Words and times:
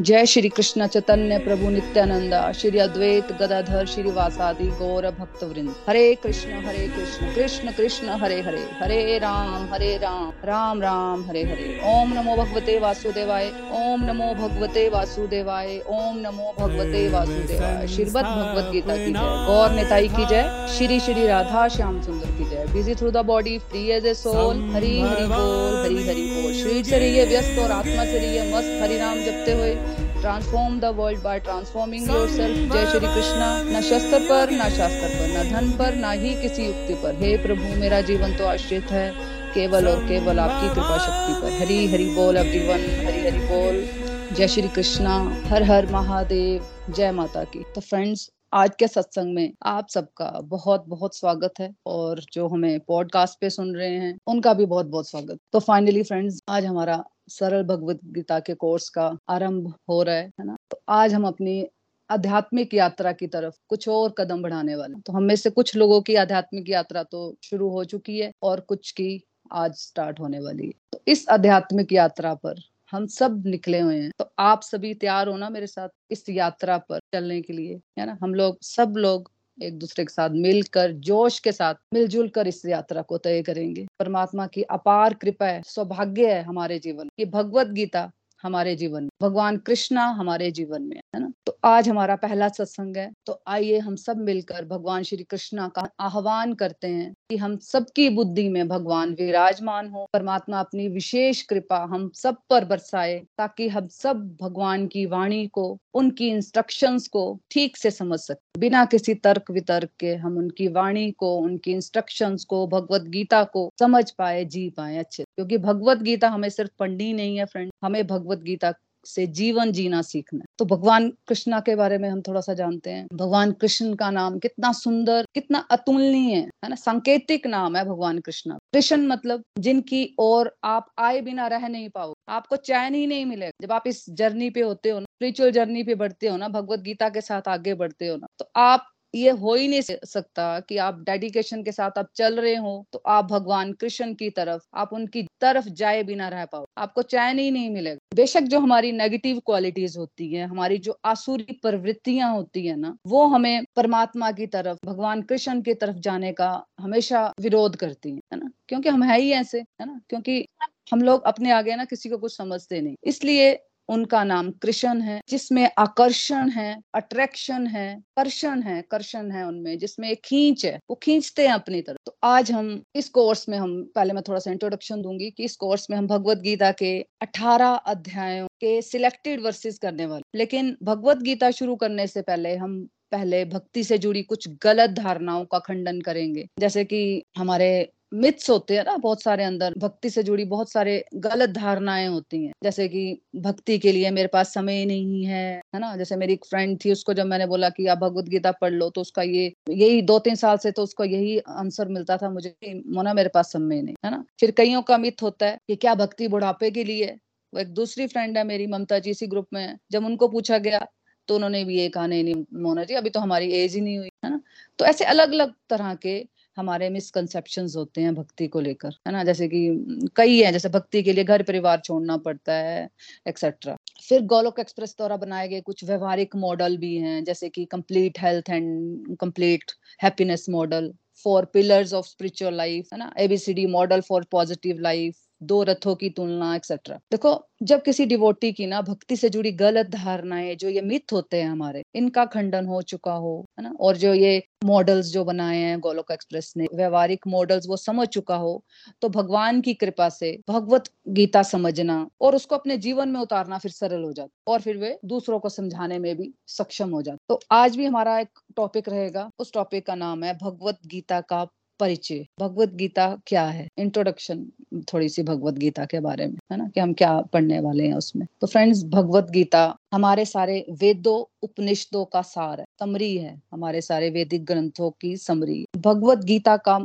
जय 0.00 0.26
श्री 0.26 0.48
कृष्ण 0.48 0.86
चैतन्य 0.86 1.38
प्रभु 1.38 1.70
नित्यानंद, 1.70 2.52
श्री 2.52 2.78
अद्वैत 2.78 3.32
गदाधर 3.32 3.86
श्री 3.86 4.10
वासादि 4.10 4.66
गौर 4.66 5.10
भक्त 5.10 5.44
वृंद 5.44 5.74
हरे 5.88 6.14
कृष्ण 6.14 6.50
हरे 6.66 6.88
कृष्ण 6.88 7.34
कृष्ण 7.34 7.72
कृष्ण, 7.72 8.08
हरे 8.08 8.40
हरे 8.40 8.60
हरे 8.80 9.18
राम 9.18 9.68
हरे 9.72 9.96
राम 9.96 10.32
राम 10.44 10.82
राम, 10.82 11.24
हरे 11.24 11.42
हरे। 11.42 11.80
ओम 11.84 12.12
नमो 12.12 12.36
भगवते 12.36 12.78
वासुदेवाय, 12.78 13.52
ओम 13.72 14.04
नमो 14.04 14.34
भगवते 14.34 14.88
वासुदेवाय, 14.88 15.78
ओम 15.86 16.18
नमो 16.18 16.54
भगवते 16.58 17.08
वासुदेवाय। 17.08 17.86
श्रीमद 17.88 18.24
भगवत 18.24 18.72
गीता 18.72 18.96
की 18.96 19.06
जय। 19.06 19.46
गौर 19.46 19.70
नेताई 19.70 20.08
की 20.08 20.26
जय। 20.26 20.66
Shri 20.78 21.00
Shri 21.00 21.26
Radha 21.26 21.68
Shyam 21.68 22.02
Sundar. 22.02 22.27
Busy 22.72 22.94
through 22.94 23.10
the 23.10 23.24
body 23.26 23.58
free 23.68 23.86
as 23.90 24.06
a 24.06 24.12
soul 24.14 24.58
Hari 24.72 24.98
Hari 25.00 25.26
बोल 25.28 25.76
हरी 25.76 26.06
हरि 26.08 26.22
बोल 26.32 26.52
शरीर 26.54 26.84
से 26.84 26.98
रहिए 26.98 27.24
व्यस्त 27.28 27.58
और 27.58 27.70
आत्मा 27.72 28.04
से 28.04 28.18
रहिए 28.18 28.42
मस्त 28.52 28.82
हरि 28.82 28.98
नाम 28.98 29.24
जपते 29.24 29.52
हुए 29.52 29.74
transform 30.20 30.78
the 30.80 30.92
world 30.96 31.22
by 31.22 31.38
transforming 31.40 32.08
yourself 32.30 32.72
जय 32.72 32.86
श्री 32.92 33.06
कृष्णा 33.06 33.50
न 33.64 33.80
शस्त्र 33.88 34.18
पर 34.28 34.52
न 34.52 34.68
शास्त्र 34.76 35.08
पर 35.10 35.34
न 35.36 35.48
धन 35.50 35.70
पर 35.78 35.96
न 35.96 36.12
ही 36.20 36.34
किसी 36.42 36.66
युक्ति 36.66 36.94
पर 37.02 37.22
हे 37.22 37.36
प्रभु 37.42 37.74
मेरा 37.80 38.00
जीवन 38.08 38.36
तो 38.38 38.46
आश्रित 38.46 38.90
है 38.92 39.08
केवल 39.54 39.88
और 39.88 40.06
केवल 40.08 40.38
आपकी 40.40 40.74
कृपा 40.74 40.98
शक्ति 41.04 41.40
पर 41.42 41.60
हरी 41.60 41.86
हरि 41.92 42.10
बोल 42.14 42.36
एवरीवन 42.36 42.88
हरी 43.04 43.20
हरि 43.20 43.46
बोल 43.46 43.84
जय 44.32 44.48
श्री 44.48 44.68
कृष्णा 44.70 45.14
हर 45.46 45.62
हर 45.64 45.86
महादेव 45.92 46.66
जय 46.90 47.12
माता 47.12 47.44
की 47.46 47.64
तो 47.74 47.80
फ्रेंड्स 47.82 48.30
आज 48.52 48.70
के 48.78 48.86
सत्संग 48.88 49.34
में 49.34 49.52
आप 49.62 49.88
सबका 49.88 50.30
बहुत 50.44 50.84
बहुत 50.88 51.16
स्वागत 51.16 51.52
है 51.60 51.74
और 51.86 52.20
जो 52.32 52.46
हमें 52.48 52.78
पॉडकास्ट 52.80 53.38
पे 53.40 53.50
सुन 53.50 53.74
रहे 53.76 53.88
हैं, 53.88 54.18
उनका 54.26 54.54
भी 54.54 54.66
बहुत 54.66 54.86
बहुत 54.86 55.08
स्वागत। 55.08 55.38
तो 55.52 55.58
फाइनली 55.58 56.02
फ्रेंड्स 56.02 56.40
आज 56.48 56.64
हमारा 56.64 57.02
सरल 57.28 57.62
भगवत 57.62 57.98
गीता 58.04 58.38
के 58.40 58.54
कोर्स 58.54 58.88
का 58.88 59.10
आरंभ 59.28 59.74
हो 59.88 60.02
रहा 60.02 60.14
है 60.14 60.30
ना? 60.40 60.56
तो 60.70 60.80
आज 60.88 61.14
हम 61.14 61.26
अपनी 61.26 61.66
आध्यात्मिक 62.10 62.74
यात्रा 62.74 63.12
की 63.12 63.26
तरफ़ 63.26 63.54
कुछ 63.68 63.88
और 63.88 64.14
कदम 64.18 64.42
बढ़ाने 64.42 64.76
वाले 64.76 65.00
तो 65.00 65.12
हम 65.12 65.22
में 65.22 65.36
से 65.36 65.50
कुछ 65.50 65.76
लोगों 65.76 66.00
की 66.00 66.14
आध्यात्मिक 66.14 66.70
यात्रा 66.70 67.02
तो 67.02 67.34
शुरू 67.42 67.68
हो 67.68 67.84
चुकी 67.84 68.18
है 68.18 68.32
और 68.42 68.60
कुछ 68.60 68.90
की 68.90 69.22
आज 69.52 69.74
स्टार्ट 69.74 70.20
होने 70.20 70.40
वाली 70.40 70.66
है। 70.66 70.72
तो 70.92 71.00
इस 71.08 71.28
आध्यात्मिक 71.28 71.92
यात्रा 71.92 72.34
पर 72.34 72.60
हम 72.92 73.06
सब 73.06 73.42
निकले 73.46 73.80
हुए 73.80 73.98
हैं। 74.00 74.10
तो 74.18 74.32
आप 74.38 74.62
सभी 74.62 74.94
तैयार 74.94 75.28
हो 75.28 75.36
ना 75.36 75.50
मेरे 75.50 75.66
साथ 75.66 75.88
इस 76.10 76.24
यात्रा 76.28 76.78
पर 76.78 76.98
चलने 76.98 77.42
के 77.42 77.52
लिए, 77.52 77.80
है 77.98 78.06
ना? 78.06 78.18
हम 78.22 78.34
लोग, 78.34 78.58
सब 78.62 78.94
लोग 78.96 79.30
एक 79.62 79.78
दूसरे 79.78 80.04
के 80.04 80.12
साथ 80.12 80.30
मिलकर, 80.30 80.92
जोश 80.92 81.38
के 81.38 81.52
साथ 81.52 81.74
मिलजुल 81.94 82.28
कर 82.28 82.48
इस 82.48 82.66
यात्रा 82.66 83.02
को 83.02 83.18
तय 83.18 83.42
करेंगे। 83.42 83.86
परमात्मा 83.98 84.46
की 84.46 84.62
अपार 84.62 85.14
कृपा 85.14 85.46
है, 85.46 85.62
सौभाग्य 85.66 86.34
है 86.34 86.42
हमारे 86.42 86.78
जीवन 86.78 87.08
ये 87.18 87.24
भगवत 87.24 87.66
गीता 87.66 88.10
हमारे 88.42 88.76
जीवन 88.76 89.08
भगवान 89.20 89.56
कृष्णा 89.56 90.04
हमारे 90.08 90.50
जीवन 90.50 90.82
में, 90.82 90.96
है 91.14 91.20
ना? 91.20 91.30
तो 91.46 91.56
आज 91.64 91.88
हमारा 91.88 92.16
पहला 92.16 92.48
सत्संग 92.48 92.96
है 92.96 93.10
तो 93.26 93.40
आइए 93.48 93.78
हम 93.78 93.96
सब 93.96 94.18
मिलकर 94.18 94.64
भगवान 94.64 95.02
श्री 95.02 95.24
कृष्णा 95.24 95.66
का 95.68 95.88
आह्वान 96.00 96.52
करते 96.54 96.88
हैं 96.88 97.12
कि 97.30 97.36
हम 97.36 97.56
सबकी 97.58 98.08
बुद्धि 98.10 98.48
में 98.48 98.68
भगवान 98.68 99.14
विराजमान 99.14 99.88
हो, 99.88 100.06
परमात्मा 100.12 100.60
अपनी 100.60 100.88
विशेष 100.88 101.42
कृपा 101.42 101.78
हम 101.90 102.10
सब 102.14 102.36
पर 102.50 102.64
बरसाए, 102.64 103.18
ताकि 103.38 103.68
हम 103.68 103.88
सब 103.88 104.36
भगवान 104.42 104.86
की 104.86 105.04
वाणी 105.06 105.46
को, 105.46 105.78
उनकी 105.94 106.28
इंस्ट्रक्शंस 106.28 107.08
को 107.08 107.38
ठीक 107.50 107.76
से 107.76 107.90
समझ 107.90 108.18
सके। 108.20 108.60
बिना 108.60 108.84
किसी 108.84 109.14
तर्क 109.14 109.50
वितर्क 109.50 109.90
के 110.00 110.14
हम 110.14 110.36
उनकी 110.38 110.68
वाणी 110.68 111.10
को, 111.10 111.36
उनकी 111.38 111.72
इंस्ट्रक्शंस 111.72 112.44
को, 112.44 112.66
भगवत 112.66 113.02
गीता 113.08 113.44
को 113.44 113.70
समझ 113.78 114.10
पाए, 114.10 114.44
जी 114.44 114.68
पाए 114.70 114.96
अच्छे 114.96 115.24
क्योंकि 115.24 115.58
भगवत 115.58 115.98
गीता 115.98 116.28
हमें 116.28 116.48
सिर्फ़ 116.48 116.70
पढ़नी 116.78 117.12
नहीं 117.12 117.36
है 117.36 117.44
फ्रेंड 117.44 117.70
हमें 117.82 118.06
भगवत 118.06 118.38
गीता 118.38 118.72
से 119.06 119.26
जीवन 119.28 119.72
जीना 119.72 120.00
सीखना 120.02 120.44
तो 120.58 120.64
भगवान 120.64 121.08
कृष्णा 121.28 121.60
के 121.60 121.74
बारे 121.76 121.98
में 121.98 122.08
हम 122.08 122.20
थोड़ा 122.22 122.40
सा 122.40 122.54
जानते 122.54 122.90
हैं। 122.90 123.06
भगवान 123.12 123.52
कृष्ण 123.52 123.94
का 123.94 124.10
नाम 124.10 124.38
कितना 124.38 124.72
सुंदर, 124.72 125.26
कितना 125.34 125.58
अतुलनीय 125.70 126.34
है 126.34 126.42
है 126.64 126.68
ना? 126.68 126.74
सांकेतिक 126.76 127.46
नाम 127.46 127.76
है 127.76 127.84
भगवान 127.84 128.18
कृष्णा। 128.20 128.58
कृष्ण 128.74 129.06
मतलब 129.06 129.42
जिनकी 129.58 130.14
ओर 130.20 130.52
आप 130.64 130.90
आए 130.98 131.20
बिना 131.20 131.46
रह 131.46 131.68
नहीं 131.68 131.88
पाओ, 131.88 132.12
आपको 132.28 132.56
चैन 132.58 132.94
ही 132.94 133.06
नहीं 133.06 133.26
मिलेगा। 133.26 133.66
जब 133.66 133.72
आप 133.72 133.86
इस 133.86 134.04
जर्नी 134.12 134.50
पे 134.50 134.60
होते 134.60 134.90
हो 134.90 134.98
ना 135.00 135.04
स्पिरिचुअल 135.06 135.50
जर्नी 135.52 135.82
पे 135.82 135.94
बढ़ते 135.96 136.28
हो 136.28 136.36
ना, 136.36 136.48
भगवत 136.50 136.80
गीता 136.80 137.08
के 137.08 137.20
साथ 137.22 137.48
आगे 137.48 137.74
बढ़ते 137.74 138.08
हो 138.08 138.16
ना 138.16 138.26
तो 138.38 138.50
आप 138.56 138.88
ये 139.14 139.30
हो 139.32 139.54
ही 139.54 139.68
नहीं 139.68 139.80
सकता 140.06 140.58
कि 140.60 140.76
आप 140.78 140.98
डेडिकेशन 141.02 141.62
के 141.62 141.72
साथ 141.72 141.98
आप 141.98 142.08
चल 142.16 142.38
रहे 142.40 142.54
हो 142.56 142.84
तो 142.92 143.02
आप 143.08 143.24
भगवान 143.24 143.72
कृष्ण 143.72 144.12
की 144.14 144.28
तरफ़, 144.30 144.60
आप 144.74 144.92
उनकी 144.92 145.22
तरफ़ 145.40 145.68
जाए 145.70 146.02
बिना 146.02 146.28
रह 146.28 146.44
पाओ। 146.44 146.64
आपको 146.78 147.02
चैन 147.04 147.38
ही 147.38 147.50
नहीं 147.50 147.70
मिलेगा। 147.70 147.98
बेशक 148.16 148.40
जो 148.44 148.60
हमारी 148.60 148.92
नेगेटिव 148.92 149.38
क्वालिटीज 149.46 149.96
होती 149.96 150.32
है, 150.34 150.46
हमारी 150.46 150.78
जो 150.78 150.98
आसुरी 151.04 151.58
प्रवृत्तियाँ 151.62 152.32
होती 152.32 152.66
है 152.66 152.76
ना, 152.76 152.96
वो 153.06 153.24
हमें 153.26 153.64
परमात्मा 153.76 154.30
की 154.32 154.46
तरफ़, 154.46 154.78
भगवान 154.86 155.22
कृष्ण 155.22 155.60
की 155.62 155.74
तरफ़ 155.74 155.96
जाने 156.00 156.32
का 156.32 156.50
हमेशा 156.80 157.26
विरोध 157.40 157.76
करती 157.76 158.10
है 158.10 158.38
ना? 158.38 158.50
क्योंकि 158.68 158.88
हम 158.88 159.02
है 159.02 159.20
ही 159.20 159.30
ऐसे, 159.32 159.58
है 159.58 159.86
ना? 159.86 160.00
क्योंकि 160.08 160.44
हम 160.92 161.02
लोग 161.02 161.22
अपने 161.24 161.50
आगे 161.50 161.74
ना 161.76 161.84
किसी 161.84 162.08
को 162.08 162.18
कुछ 162.18 162.36
समझते 162.36 162.80
नहीं। 162.80 162.94
इसलिए 163.04 163.52
उनका 163.88 164.22
नाम 164.24 164.50
कृष्ण 164.62 165.00
है, 165.00 165.20
जिसमें 165.28 165.68
आकर्षण 165.78 166.50
है 166.50 166.76
अट्रैक्शन 166.94 167.66
है, 167.66 167.94
कर्षण 168.16 168.62
है 168.62 168.80
कर्षण 168.90 169.30
है 169.30 169.46
उनमें, 169.46 169.78
जिसमें 169.78 170.08
एक 170.10 170.20
खींच 170.24 170.64
है, 170.66 170.78
वो 170.90 170.96
खींचते 171.02 171.46
हैं 171.46 171.54
अपनी 171.54 171.80
तरफ़। 171.82 171.96
तो 172.06 172.16
आज 172.24 172.52
हम 172.52 172.82
इस 172.96 173.08
कोर्स 173.08 173.48
में 173.48 173.58
हम, 173.58 173.82
पहले 173.94 174.12
मैं 174.12 174.22
थोड़ा 174.28 174.38
सा 174.38 174.50
इंट्रोडक्शन 174.50 175.02
दूँगी 175.02 175.30
कि 175.30 175.44
इस 175.44 175.56
कोर्स 175.56 175.86
में 175.90 175.96
हम 175.98 176.06
भगवत 176.06 176.38
गीता 176.38 176.70
के 176.72 176.98
18 177.20 177.74
अध्यायों 177.86 178.46
के 178.60 178.80
सिलेक्टेड 178.82 179.40
वर्सेस 179.40 179.78
करने 179.78 180.06
वाले 180.06 180.38
लेकिन 180.38 180.76
भगवत 180.82 181.18
गीता 181.18 181.50
शुरू 181.50 181.76
करने 181.76 182.06
से 182.06 182.22
पहले 182.22 182.54
हम 182.56 182.78
पहले 183.12 183.44
भक्ति 183.44 183.84
से 183.84 183.98
जुड़ी 183.98 184.22
कुछ 184.22 184.48
गलत 184.62 184.90
धारणाओं 184.90 185.44
का 185.44 185.58
खंडन 185.58 186.00
करेंगे। 186.00 186.46
जैसे 186.60 186.84
कि 186.84 187.22
हमारे 187.36 187.68
मिथ्स 188.12 188.48
होते 188.50 188.76
हैं 188.76 188.84
ना 188.84 188.96
बहुत 188.96 189.22
सारे 189.22 189.44
अंदर, 189.44 189.74
भक्ति 189.78 190.10
से 190.10 190.22
जुड़ी 190.22 190.44
बहुत 190.44 190.70
सारे 190.70 191.04
गलत 191.16 191.50
धारणाएँ 191.50 192.06
होती 192.08 192.44
हैं। 192.44 192.52
जैसे 192.62 192.86
कि 192.88 193.20
भक्ति 193.36 193.78
के 193.78 193.92
लिए 193.92 194.10
मेरे 194.10 194.28
पास 194.28 194.52
समय 194.54 194.84
नहीं 194.86 195.24
है 195.24 195.44
है 195.74 195.80
ना? 195.80 195.94
जैसे 195.96 196.16
मेरी 196.16 196.32
एक 196.32 196.44
फ्रेंड 196.44 196.78
थी, 196.84 196.92
उसको 196.92 197.14
जब 197.14 197.26
मैंने 197.26 197.46
बोला 197.46 197.68
कि 197.70 197.86
आप 197.86 197.98
भगवत 197.98 198.28
गीता 198.28 198.52
पढ़ 198.52 198.72
लो 198.72 198.88
तो 198.90 199.00
उसका 199.00 199.22
ये, 199.22 199.52
यही 199.70 200.02
दो 200.02 200.18
तीन 200.18 200.34
साल 200.36 200.56
से 200.56 200.70
तो 200.70 200.82
उसको 200.82 201.04
यही 201.04 201.38
आंसर 201.38 201.88
मिलता 201.88 202.16
था 202.16 202.30
मुझे 202.30 202.54
मोना, 202.86 203.14
मेरे 203.14 203.28
पास 203.34 203.52
समय 203.52 203.82
नहीं। 203.82 203.94
है 204.04 204.10
ना? 204.10 204.24
फिर 204.40 204.50
कईयों 204.50 204.82
का 204.82 204.98
मिथ 204.98 205.22
होता 205.22 205.46
है 205.46 205.58
कि 205.68 205.76
क्या 205.76 205.94
भक्ति 205.94 206.28
बुढ़ापे 206.28 206.70
के 206.70 206.84
लिए? 206.84 207.16
वो 207.52 207.60
एक 207.60 207.68
दूसरी 207.74 208.06
फ्रेंड 208.06 208.38
है 208.38 208.44
मेरी, 208.44 208.66
ममता 208.66 208.98
जी, 208.98 209.10
इसी 209.10 209.26
ग्रुप 209.26 209.46
में 209.52 209.76
जब 209.92 210.04
उनको 210.06 210.28
पूछा 210.28 210.58
गया 210.58 210.86
तो 211.28 211.34
उन्होंने 211.34 211.62
भी 211.64 211.78
ये 211.78 211.88
कहा, 211.88 212.06
नहीं 212.06 212.34
मोना 212.54 212.84
जी, 212.84 212.94
अभी 212.94 213.10
तो 213.10 213.20
हमारी 213.20 213.50
एज 213.54 213.74
ही 213.74 213.80
नहीं 213.80 213.96
हुई। 213.98 214.08
है 214.24 214.30
ना? 214.30 214.40
तो 214.78 214.84
ऐसे 214.84 215.04
अलग 215.04 215.32
अलग 215.32 215.52
तरह 215.70 215.94
के 215.94 216.18
हमारे 216.58 216.88
मिसकनसेप्शन 216.90 217.66
होते 217.76 218.00
हैं 218.00 218.14
भक्ति 218.14 218.46
को 218.48 218.60
लेकर, 218.60 218.90
है 219.06 219.12
ना? 219.12 219.24
जैसे 219.24 219.48
कि, 219.48 219.68
कई 220.16 220.40
हैं, 220.42 220.52
जैसे 220.52 220.68
भक्ति 220.68 221.02
के 221.02 221.12
लिए 221.12 221.24
घर 221.24 221.42
परिवार 221.42 221.80
छोड़ना 221.80 222.16
पड़ता 222.16 222.52
है 222.52 222.88
एक्सेट्रा 223.28 223.76
फिर 224.08 224.22
गोलोक 224.26 224.58
एक्सप्रेस 224.60 224.94
द्वारा 224.98 225.16
बनाए 225.16 225.48
गए 225.48 225.60
कुछ 225.60 225.84
व्यवहारिक 225.84 226.36
मॉडल 226.36 226.76
भी 226.76 226.96
हैं, 226.96 227.24
जैसे 227.24 227.48
कि 227.48 227.64
complete 227.64 228.18
health 228.20 228.50
and 228.50 229.16
complete 229.16 229.72
happiness 230.02 230.46
model 230.50 230.92
four 231.24 231.44
pillars 231.44 231.92
of 231.94 232.06
spiritual 232.06 232.54
life 232.54 232.88
है 232.92 232.98
ना? 232.98 233.12
A B C D 233.18 233.66
model 233.66 234.00
for 234.00 234.24
positive 234.30 234.78
life 234.80 235.16
दो 235.40 235.62
रथों 235.62 235.94
की 235.94 236.08
तुलना 236.10 236.54
एक्सेट्रा 236.56 236.96
देखो, 237.12 237.40
जब 237.62 237.82
किसी 237.82 238.04
डिवोटी 238.06 238.52
की 238.52 238.66
ना 238.66 238.80
भक्ति 238.82 239.16
से 239.16 239.28
जुड़ी 239.28 239.52
गलत 239.54 239.86
धारणाएँ, 239.90 240.54
जो 240.56 240.68
ये 240.68 240.80
मिथ 240.82 241.12
होते 241.12 241.40
हैं 241.42 241.48
हमारे, 241.48 241.82
इनका 241.94 242.24
खंडन 242.26 242.66
हो 242.66 242.80
चुका 242.84 243.12
हो, 243.14 243.44
है 243.58 243.64
ना? 243.64 243.72
और 243.80 243.96
जो 243.96 244.12
ये 244.14 244.42
मॉडल्स 244.64 245.06
जो 245.06 245.24
बनाए 245.24 245.56
हैं 245.58 245.78
गोलोक 245.80 246.10
एक्सप्रेस 246.12 246.52
ने, 246.56 246.66
व्यवहारिक 246.74 247.26
मॉडल्स 247.28 247.68
वो 247.68 247.76
समझ 247.78 248.06
चुका 248.08 248.36
हो 248.36 248.62
तो 249.02 249.08
भगवान 249.10 249.60
की 249.60 249.74
कृपा 249.74 250.08
से 250.10 250.36
भगवत 250.48 250.84
गीता 251.10 251.42
समझना 251.44 252.06
और 252.20 252.34
उसको 252.36 252.54
अपने 252.54 252.76
जीवन 252.78 253.08
में 253.08 253.20
उतारना 253.20 253.58
फिर 253.58 253.70
सरल 253.70 254.02
हो 254.04 254.12
जाता 254.12 254.52
और 254.52 254.60
फिर 254.60 254.76
वे 254.76 254.98
दूसरों 255.06 255.38
को 255.40 255.48
समझाने 255.48 255.98
में 255.98 256.14
भी 256.16 256.32
सक्षम 256.48 256.90
हो 256.90 257.02
जाते। 257.02 257.18
तो 257.28 257.40
आज 257.52 257.76
भी 257.76 257.84
हमारा 257.86 258.18
एक 258.20 258.38
टॉपिक 258.56 258.88
रहेगा, 258.88 259.28
उस 259.38 259.52
टॉपिक 259.52 259.86
का 259.86 259.94
नाम 259.94 260.24
है 260.24 260.34
भगवत 260.38 260.78
गीता 260.86 261.20
का 261.22 261.46
परिचय, 261.80 262.24
भगवत 262.40 262.74
गीता 262.74 263.06
क्या 263.26 263.44
है? 263.44 263.68
इंट्रोडक्शन 263.78 264.46
थोड़ी 264.92 265.08
सी 265.08 265.22
भगवत 265.22 265.54
गीता 265.54 265.84
के 265.84 266.00
बारे 266.00 266.26
में, 266.26 266.36
है 266.52 266.58
ना? 266.58 266.68
कि 266.68 266.80
हम 266.80 266.92
क्या 266.92 267.20
पढ़ने 267.20 267.60
वाले 267.60 267.86
हैं 267.86 267.94
उसमें। 267.94 268.26
तो 268.40 268.46
फ्रेंड्स 268.46 268.84
भगवत 268.84 269.30
गीता 269.30 269.76
हमारे 269.94 270.24
सारे 270.24 270.64
वेदों, 270.80 271.22
उपनिषदों 271.42 272.04
का 272.04 272.22
सार 272.22 272.60
है, 272.60 272.66
समरी 272.80 273.16
है 273.16 273.40
हमारे 273.52 273.80
सारे 273.80 274.10
वेदिक 274.10 274.44
ग्रंथों 274.44 274.90
की 274.90 275.16
समरी। 275.16 275.64
भगवत 275.76 276.24
गीता 276.24 276.56
का 276.56 276.78